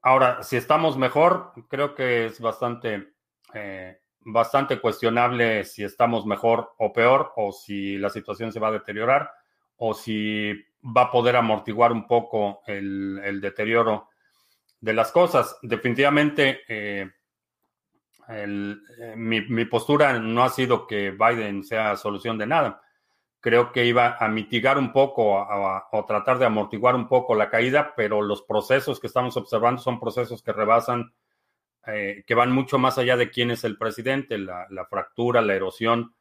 Ahora, 0.02 0.42
si 0.42 0.56
estamos 0.56 0.96
mejor, 0.96 1.52
creo 1.68 1.94
que 1.94 2.26
es 2.26 2.40
bastante, 2.40 3.14
eh, 3.52 4.00
bastante 4.20 4.80
cuestionable 4.80 5.64
si 5.64 5.82
estamos 5.84 6.24
mejor 6.24 6.72
o 6.78 6.92
peor, 6.92 7.32
o 7.36 7.52
si 7.52 7.98
la 7.98 8.10
situación 8.10 8.52
se 8.52 8.60
va 8.60 8.68
a 8.68 8.72
deteriorar, 8.72 9.30
o 9.76 9.94
si 9.94 10.52
va 10.84 11.02
a 11.02 11.10
poder 11.10 11.36
amortiguar 11.36 11.92
un 11.92 12.06
poco 12.06 12.62
el, 12.66 13.40
deterioro 13.40 14.08
de 14.80 14.92
las 14.92 15.10
cosas. 15.10 15.58
Definitivamente, 15.62 16.60
eh, 16.68 17.10
eh, 18.28 19.14
mi, 19.16 19.40
mi, 19.42 19.64
postura 19.64 20.18
no 20.18 20.44
ha 20.44 20.50
sido 20.50 20.86
que 20.86 21.10
Biden 21.10 21.64
sea 21.64 21.96
solución 21.96 22.38
de 22.38 22.46
nada 22.46 22.82
creo 23.48 23.72
que 23.72 23.86
iba 23.86 24.18
a 24.20 24.28
mitigar 24.28 24.76
un 24.76 24.92
poco 24.92 25.38
o 25.40 26.04
tratar 26.04 26.38
de 26.38 26.44
amortiguar 26.44 26.94
un 26.94 27.08
poco 27.08 27.34
la 27.34 27.48
caída, 27.48 27.94
pero 27.96 28.20
los 28.20 28.42
procesos 28.42 29.00
que 29.00 29.06
estamos 29.06 29.38
observando 29.38 29.80
son 29.80 29.98
procesos 29.98 30.42
que 30.42 30.52
rebasan, 30.52 31.14
eh, 31.86 32.24
que 32.26 32.34
van 32.34 32.52
mucho 32.52 32.78
más 32.78 32.98
allá 32.98 33.16
de 33.16 33.30
quién 33.30 33.50
es 33.50 33.64
el 33.64 33.78
presidente, 33.78 34.36
la, 34.36 34.86
fractura, 34.90 35.40
la 35.40 35.54
erosión 35.54 36.14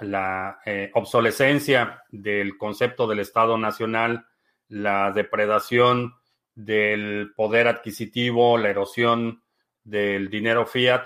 la 0.00 0.60
eh, 0.66 0.90
obsolescencia 0.92 2.02
del 2.10 2.58
concepto 2.58 3.06
del 3.06 3.20
Estado 3.20 3.56
Nacional, 3.56 4.26
la 4.68 5.12
depredación 5.12 6.16
del 6.54 7.32
poder 7.34 7.68
adquisitivo, 7.68 8.58
la 8.58 8.68
erosión 8.68 9.42
del 9.82 10.28
dinero 10.28 10.66
fiat, 10.66 11.04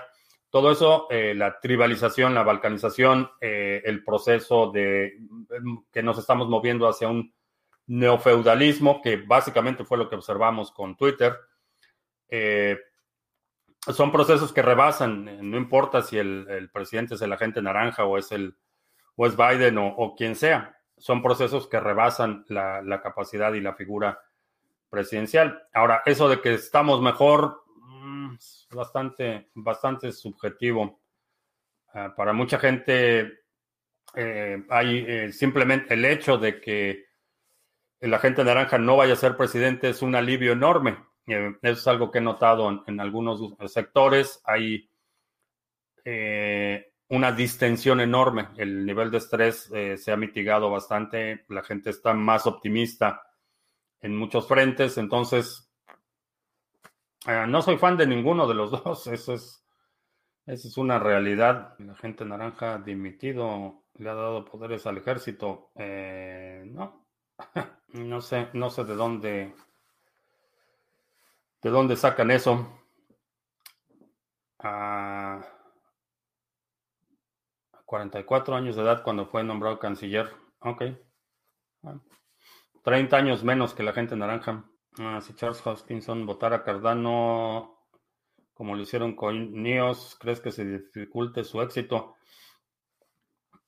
todo 0.55 0.71
eso, 0.71 1.07
eh, 1.09 1.33
la 1.35 1.59
tribalización, 1.59 2.33
la 2.33 2.43
balcanización, 2.43 3.29
eh, 3.41 3.81
el 3.83 4.05
proceso 4.05 4.71
de 4.71 5.17
que 5.91 6.01
nos 6.01 6.17
estamos 6.17 6.47
moviendo 6.47 6.87
hacia 6.87 7.09
un 7.09 7.33
neofeudalismo, 7.87 9.01
que 9.01 9.17
básicamente 9.17 9.83
fue 9.83 9.97
lo 9.97 10.07
que 10.07 10.15
observamos 10.15 10.71
con 10.71 10.95
Twitter, 10.95 11.35
son 13.81 14.13
procesos 14.13 14.53
que 14.53 14.61
rebasan, 14.61 15.25
no 15.51 15.57
importa 15.57 16.01
si 16.01 16.17
el, 16.17 16.69
presidente 16.71 17.15
es 17.15 17.21
el 17.21 17.33
agente 17.33 17.61
naranja 17.61 18.05
o 18.05 18.17
es 18.17 18.31
el 18.31 18.55
o 19.17 19.27
es 19.27 19.35
Biden 19.35 19.77
o, 19.77 20.15
quien 20.15 20.37
sea, 20.37 20.77
son 20.95 21.21
procesos 21.21 21.67
que 21.67 21.81
rebasan 21.81 22.45
la, 22.47 23.01
capacidad 23.03 23.53
y 23.55 23.59
la 23.59 23.73
figura 23.73 24.21
presidencial. 24.89 25.67
Ahora, 25.73 26.01
eso 26.05 26.29
de 26.29 26.39
que 26.39 26.53
estamos 26.53 27.01
mejor 27.01 27.64
mm, 27.64 27.64
bastante, 28.71 29.49
bastante 29.53 30.11
subjetivo. 30.11 31.01
Ah, 31.93 32.13
para 32.15 32.33
mucha 32.33 32.59
gente 32.59 33.45
eh, 34.15 34.65
hay 34.69 35.05
eh, 35.07 35.31
simplemente 35.31 35.93
el 35.93 36.05
hecho 36.05 36.37
de 36.37 36.59
que 36.59 37.05
el 37.99 38.13
agente 38.13 38.43
naranja 38.43 38.77
no 38.77 38.97
vaya 38.97 39.13
a 39.13 39.17
ser 39.17 39.35
presidente 39.35 39.89
es 39.89 40.01
un 40.01 40.15
alivio 40.15 40.51
enorme. 40.51 40.97
Eh, 41.27 41.55
eso 41.61 41.79
es 41.79 41.87
algo 41.87 42.11
que 42.11 42.19
he 42.19 42.21
notado 42.21 42.83
en, 42.85 42.99
algunos 42.99 43.55
sectores. 43.67 44.41
Hay 44.45 44.89
eh, 46.03 46.93
una 47.09 47.31
distensión 47.31 47.99
enorme. 47.99 48.49
El 48.57 48.85
nivel 48.85 49.11
de 49.11 49.17
estrés 49.17 49.71
eh, 49.73 49.97
se 49.97 50.11
ha 50.11 50.17
mitigado 50.17 50.69
bastante. 50.69 51.45
La 51.49 51.63
gente 51.63 51.89
está 51.89 52.13
más 52.13 52.45
optimista 52.45 53.21
en 54.01 54.15
muchos 54.15 54.47
frentes. 54.47 54.97
Entonces, 54.97 55.64
no 57.47 57.61
soy 57.61 57.77
fan 57.77 57.97
de 57.97 58.07
ninguno 58.07 58.47
de 58.47 58.55
los 58.55 58.71
dos. 58.83 59.07
Eso 59.07 59.33
es, 59.33 59.65
esa 60.45 60.67
es 60.67 60.77
una 60.77 60.99
realidad. 60.99 61.75
La 61.79 61.95
gente 61.95 62.25
naranja 62.25 62.79
dimitido 62.79 63.83
le 63.95 64.09
ha 64.09 64.13
dado 64.15 64.45
poderes 64.45 64.85
al 64.85 64.97
ejército. 64.97 65.71
no. 65.75 67.05
no 67.89 68.21
sé, 68.21 68.47
no 68.53 68.69
sé 68.69 68.85
de 68.85 68.95
dónde 68.95 69.53
¿De 71.65 71.71
dónde 71.71 71.95
sacan 71.95 72.29
eso? 72.29 72.79
A 74.59 75.43
44 77.85 78.55
años 78.55 78.75
de 78.75 78.83
edad 78.83 79.01
cuando 79.01 79.25
fue 79.25 79.43
nombrado 79.43 79.79
canciller. 79.79 80.31
Ok. 80.59 80.83
30 82.83 83.17
años 83.17 83.43
menos 83.43 83.73
que 83.73 83.81
la 83.81 83.93
gente 83.93 84.15
naranja. 84.15 84.63
Ah, 84.99 85.19
si 85.21 85.33
Charles 85.35 85.65
Hoskinson 85.65 86.25
votara 86.25 86.57
a 86.57 86.63
Cardano 86.63 87.75
como 88.55 88.73
lo 88.73 88.81
hicieron 88.81 89.15
con 89.15 89.51
NIOS, 89.61 90.17
¿crees 90.19 90.39
que 90.39 90.49
se 90.49 90.63
dificulte 90.63 91.43
su 91.43 91.61
éxito? 91.61 92.15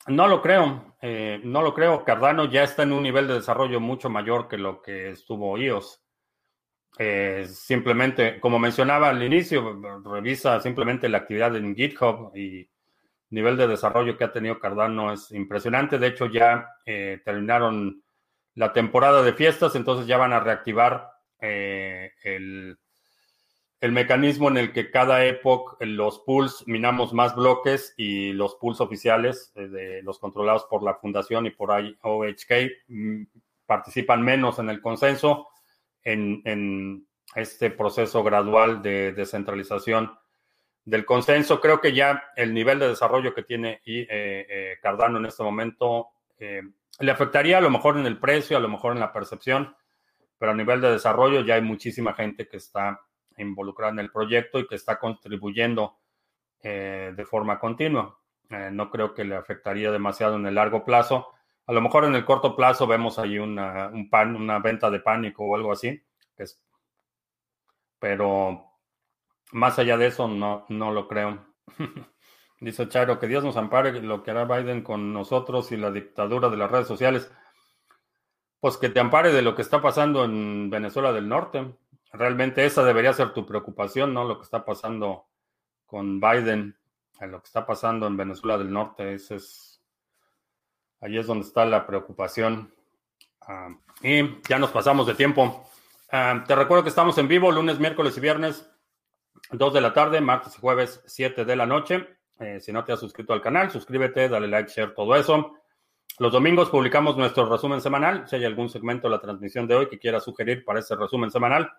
No 0.07 0.27
lo 0.27 0.41
creo, 0.41 0.95
eh, 1.01 1.41
no 1.43 1.61
lo 1.61 1.73
creo. 1.73 2.05
Cardano 2.05 2.45
ya 2.45 2.63
está 2.63 2.83
en 2.83 2.93
un 2.93 3.03
nivel 3.03 3.27
de 3.27 3.33
desarrollo 3.35 3.81
mucho 3.81 4.09
mayor 4.09 4.47
que 4.47 4.57
lo 4.57 4.81
que 4.81 5.09
estuvo 5.09 5.57
IOS. 5.57 6.01
Eh, 6.97 7.45
simplemente, 7.51 8.39
como 8.39 8.59
mencionaba 8.59 9.09
al 9.09 9.21
inicio, 9.21 9.77
revisa 10.05 10.61
simplemente 10.61 11.09
la 11.09 11.17
actividad 11.19 11.53
en 11.57 11.75
GitHub 11.75 12.31
y 12.33 12.69
nivel 13.29 13.57
de 13.57 13.67
desarrollo 13.67 14.17
que 14.17 14.23
ha 14.23 14.31
tenido 14.31 14.57
Cardano 14.57 15.11
es 15.11 15.31
impresionante. 15.33 15.99
De 15.99 16.07
hecho, 16.07 16.27
ya 16.27 16.69
eh, 16.85 17.21
terminaron 17.25 18.01
la 18.55 18.71
temporada 18.71 19.21
de 19.21 19.33
fiestas, 19.33 19.75
entonces 19.75 20.07
ya 20.07 20.15
van 20.15 20.31
a 20.31 20.39
reactivar 20.39 21.16
eh, 21.41 22.11
el, 22.23 22.77
el, 23.79 23.91
mecanismo 23.91 24.49
en 24.49 24.57
el 24.57 24.73
que 24.73 24.91
cada 24.91 25.25
época 25.25 25.77
los 25.85 26.19
pools 26.19 26.63
minamos 26.67 27.13
más 27.13 27.35
bloques 27.35 27.93
y 27.97 28.33
los 28.33 28.55
pools 28.55 28.81
oficiales 28.81 29.51
de 29.55 30.01
los 30.03 30.19
controlados 30.19 30.65
por 30.65 30.83
la 30.83 30.95
fundación 30.95 31.45
y 31.45 31.51
por 31.51 31.71
OHK 31.71 32.51
mm, 32.87 33.23
participan 33.65 34.23
menos 34.23 34.59
en 34.59 34.69
el 34.69 34.81
consenso 34.81 35.47
en, 36.03 37.05
este 37.35 37.69
proceso 37.69 38.23
gradual 38.23 38.81
de 38.81 39.11
descentralización 39.11 40.17
del 40.85 41.05
consenso. 41.05 41.59
Creo 41.59 41.81
que 41.81 41.93
ya 41.93 42.31
el 42.35 42.53
nivel 42.53 42.79
de 42.79 42.87
desarrollo 42.87 43.33
que 43.35 43.43
tiene 43.43 43.81
eh, 43.85 44.07
eh, 44.09 44.77
Cardano 44.81 45.19
en 45.19 45.25
este 45.25 45.43
momento 45.43 46.07
eh, 46.39 46.61
le 46.99 47.11
afectaría 47.11 47.57
a 47.57 47.61
lo 47.61 47.69
mejor 47.69 47.97
en 47.97 48.05
el 48.05 48.17
precio, 48.17 48.57
a 48.57 48.61
lo 48.61 48.69
mejor 48.69 48.93
en 48.93 49.01
la 49.01 49.11
percepción, 49.11 49.75
pero 50.37 50.51
a 50.51 50.55
nivel 50.55 50.81
de 50.81 50.91
desarrollo 50.91 51.41
ya 51.41 51.55
hay 51.55 51.61
muchísima 51.61 52.13
gente 52.13 52.47
que 52.47 52.57
está 52.57 52.99
involucrada 53.37 53.93
en 53.93 53.99
el 53.99 54.11
proyecto 54.11 54.59
y 54.59 54.67
que 54.67 54.75
está 54.75 54.99
contribuyendo 54.99 55.99
de 56.61 57.25
forma 57.29 57.59
continua. 57.59 58.19
no 58.49 58.89
creo 58.89 59.13
que 59.13 59.23
le 59.23 59.35
afectaría 59.35 59.91
demasiado 59.91 60.35
en 60.35 60.45
el 60.47 60.55
largo 60.55 60.83
plazo. 60.83 61.27
A 61.65 61.73
lo 61.73 61.81
mejor 61.81 62.05
en 62.05 62.15
el 62.15 62.25
corto 62.25 62.55
plazo 62.55 62.87
vemos 62.87 63.19
ahí 63.19 63.39
una, 63.39 63.89
una 63.89 64.59
venta 64.59 64.89
de 64.89 64.99
pánico 64.99 65.45
o 65.45 65.55
algo 65.55 65.71
así. 65.71 66.01
pero 67.99 68.67
más 69.51 69.79
allá 69.79 69.97
de 69.97 70.07
eso, 70.07 70.27
no, 70.27 70.65
no 70.69 70.91
lo 70.91 71.07
creo. 71.07 71.45
Dice 72.59 72.87
Charo, 72.87 73.19
que 73.19 73.27
Dios 73.27 73.43
nos 73.43 73.55
ampare 73.57 74.01
lo 74.01 74.23
que 74.23 74.31
hará 74.31 74.45
Biden 74.45 74.81
con 74.81 75.13
nosotros 75.13 75.71
y 75.71 75.77
la 75.77 75.91
dictadura 75.91 76.49
de 76.49 76.57
las 76.57 76.71
redes 76.71 76.87
sociales. 76.87 77.31
Pues 78.59 78.77
que 78.77 78.89
te 78.89 78.99
ampare 78.99 79.31
de 79.31 79.41
lo 79.41 79.55
que 79.55 79.61
está 79.61 79.81
pasando 79.81 80.25
en 80.25 80.69
Venezuela 80.69 81.13
del 81.13 81.27
Norte. 81.29 81.75
Realmente 82.11 82.65
esa 82.65 82.83
debería 82.83 83.13
ser 83.13 83.33
tu 83.33 83.45
preocupación, 83.45 84.13
¿no? 84.13 84.23
Lo 84.23 84.37
que 84.37 84.43
está 84.43 84.65
pasando 84.65 85.27
con 85.85 86.19
Biden, 86.19 86.77
lo 87.21 87.39
que 87.41 87.47
está 87.47 87.65
pasando 87.65 88.07
en 88.07 88.17
Venezuela 88.17 88.57
del 88.57 88.71
Norte. 88.71 89.13
Ese 89.13 89.35
es 89.35 89.67
Ahí 90.99 91.17
es 91.17 91.27
donde 91.27 91.45
está 91.45 91.65
la 91.65 91.85
preocupación. 91.85 92.73
Ah, 93.41 93.69
y 94.01 94.41
ya 94.47 94.57
nos 94.59 94.71
pasamos 94.71 95.05
de 95.07 95.13
tiempo. 95.13 95.69
Ah, 96.11 96.43
te 96.47 96.55
recuerdo 96.55 96.83
que 96.83 96.89
estamos 96.89 97.17
en 97.17 97.27
vivo 97.27 97.51
lunes, 97.51 97.79
miércoles 97.79 98.17
y 98.17 98.19
viernes, 98.19 98.69
2 99.51 99.73
de 99.73 99.81
la 99.81 99.93
tarde, 99.93 100.21
martes 100.21 100.55
y 100.57 100.61
jueves, 100.61 101.01
7 101.05 101.45
de 101.45 101.55
la 101.55 101.65
noche. 101.65 102.07
Eh, 102.39 102.59
si 102.59 102.71
no 102.71 102.83
te 102.83 102.93
has 102.93 102.99
suscrito 102.99 103.33
al 103.33 103.41
canal, 103.41 103.71
suscríbete, 103.71 104.29
dale 104.29 104.47
like, 104.47 104.71
share, 104.71 104.93
todo 104.93 105.15
eso. 105.15 105.53
Los 106.19 106.31
domingos 106.31 106.71
publicamos 106.71 107.15
nuestro 107.15 107.47
resumen 107.47 107.79
semanal. 107.79 108.27
Si 108.27 108.35
hay 108.35 108.45
algún 108.45 108.69
segmento 108.69 109.07
de 109.07 109.11
la 109.11 109.21
transmisión 109.21 109.67
de 109.67 109.75
hoy 109.75 109.87
que 109.87 109.99
quieras 109.99 110.23
sugerir 110.23 110.65
para 110.65 110.79
ese 110.79 110.95
resumen 110.95 111.29
semanal, 111.29 111.71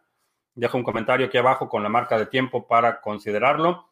deja 0.55 0.76
un 0.76 0.84
comentario 0.84 1.26
aquí 1.26 1.39
abajo 1.39 1.68
con 1.68 1.82
la 1.82 1.89
marca 1.89 2.16
de 2.16 2.26
tiempo 2.26 2.68
para 2.68 3.01
considerarlo. 3.01 3.91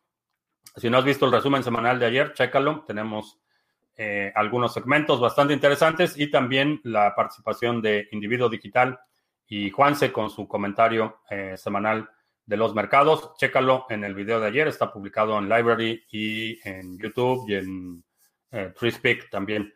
Si 0.77 0.89
no 0.89 0.99
has 0.99 1.05
visto 1.05 1.27
el 1.27 1.33
resumen 1.33 1.65
semanal 1.65 1.99
de 1.99 2.07
ayer, 2.07 2.33
chécalo. 2.33 2.85
Tenemos 2.87 3.41
eh, 3.97 4.33
algunos 4.37 4.73
segmentos 4.73 5.21
bastante 5.21 5.53
interesantes 5.53 6.17
y 6.17 6.31
también 6.31 6.81
la 6.85 7.13
participación 7.17 7.83
de 7.83 8.09
Individuo 8.13 8.49
Digital 8.49 9.01
y 9.49 9.71
Juanse 9.71 10.13
con 10.13 10.31
su 10.31 10.47
comentario 10.47 11.23
eh, 11.29 11.57
semanal 11.57 12.09
de 12.45 12.57
los 12.57 12.73
mercados. 12.73 13.35
Chécalo 13.37 13.87
en 13.89 14.05
el 14.05 14.15
video 14.15 14.39
de 14.39 14.47
ayer, 14.47 14.69
está 14.69 14.93
publicado 14.93 15.37
en 15.39 15.49
Library 15.49 16.05
y 16.09 16.69
en 16.69 16.97
YouTube 16.99 17.49
y 17.49 17.55
en 17.55 18.05
eh, 18.53 18.73
también. 19.29 19.76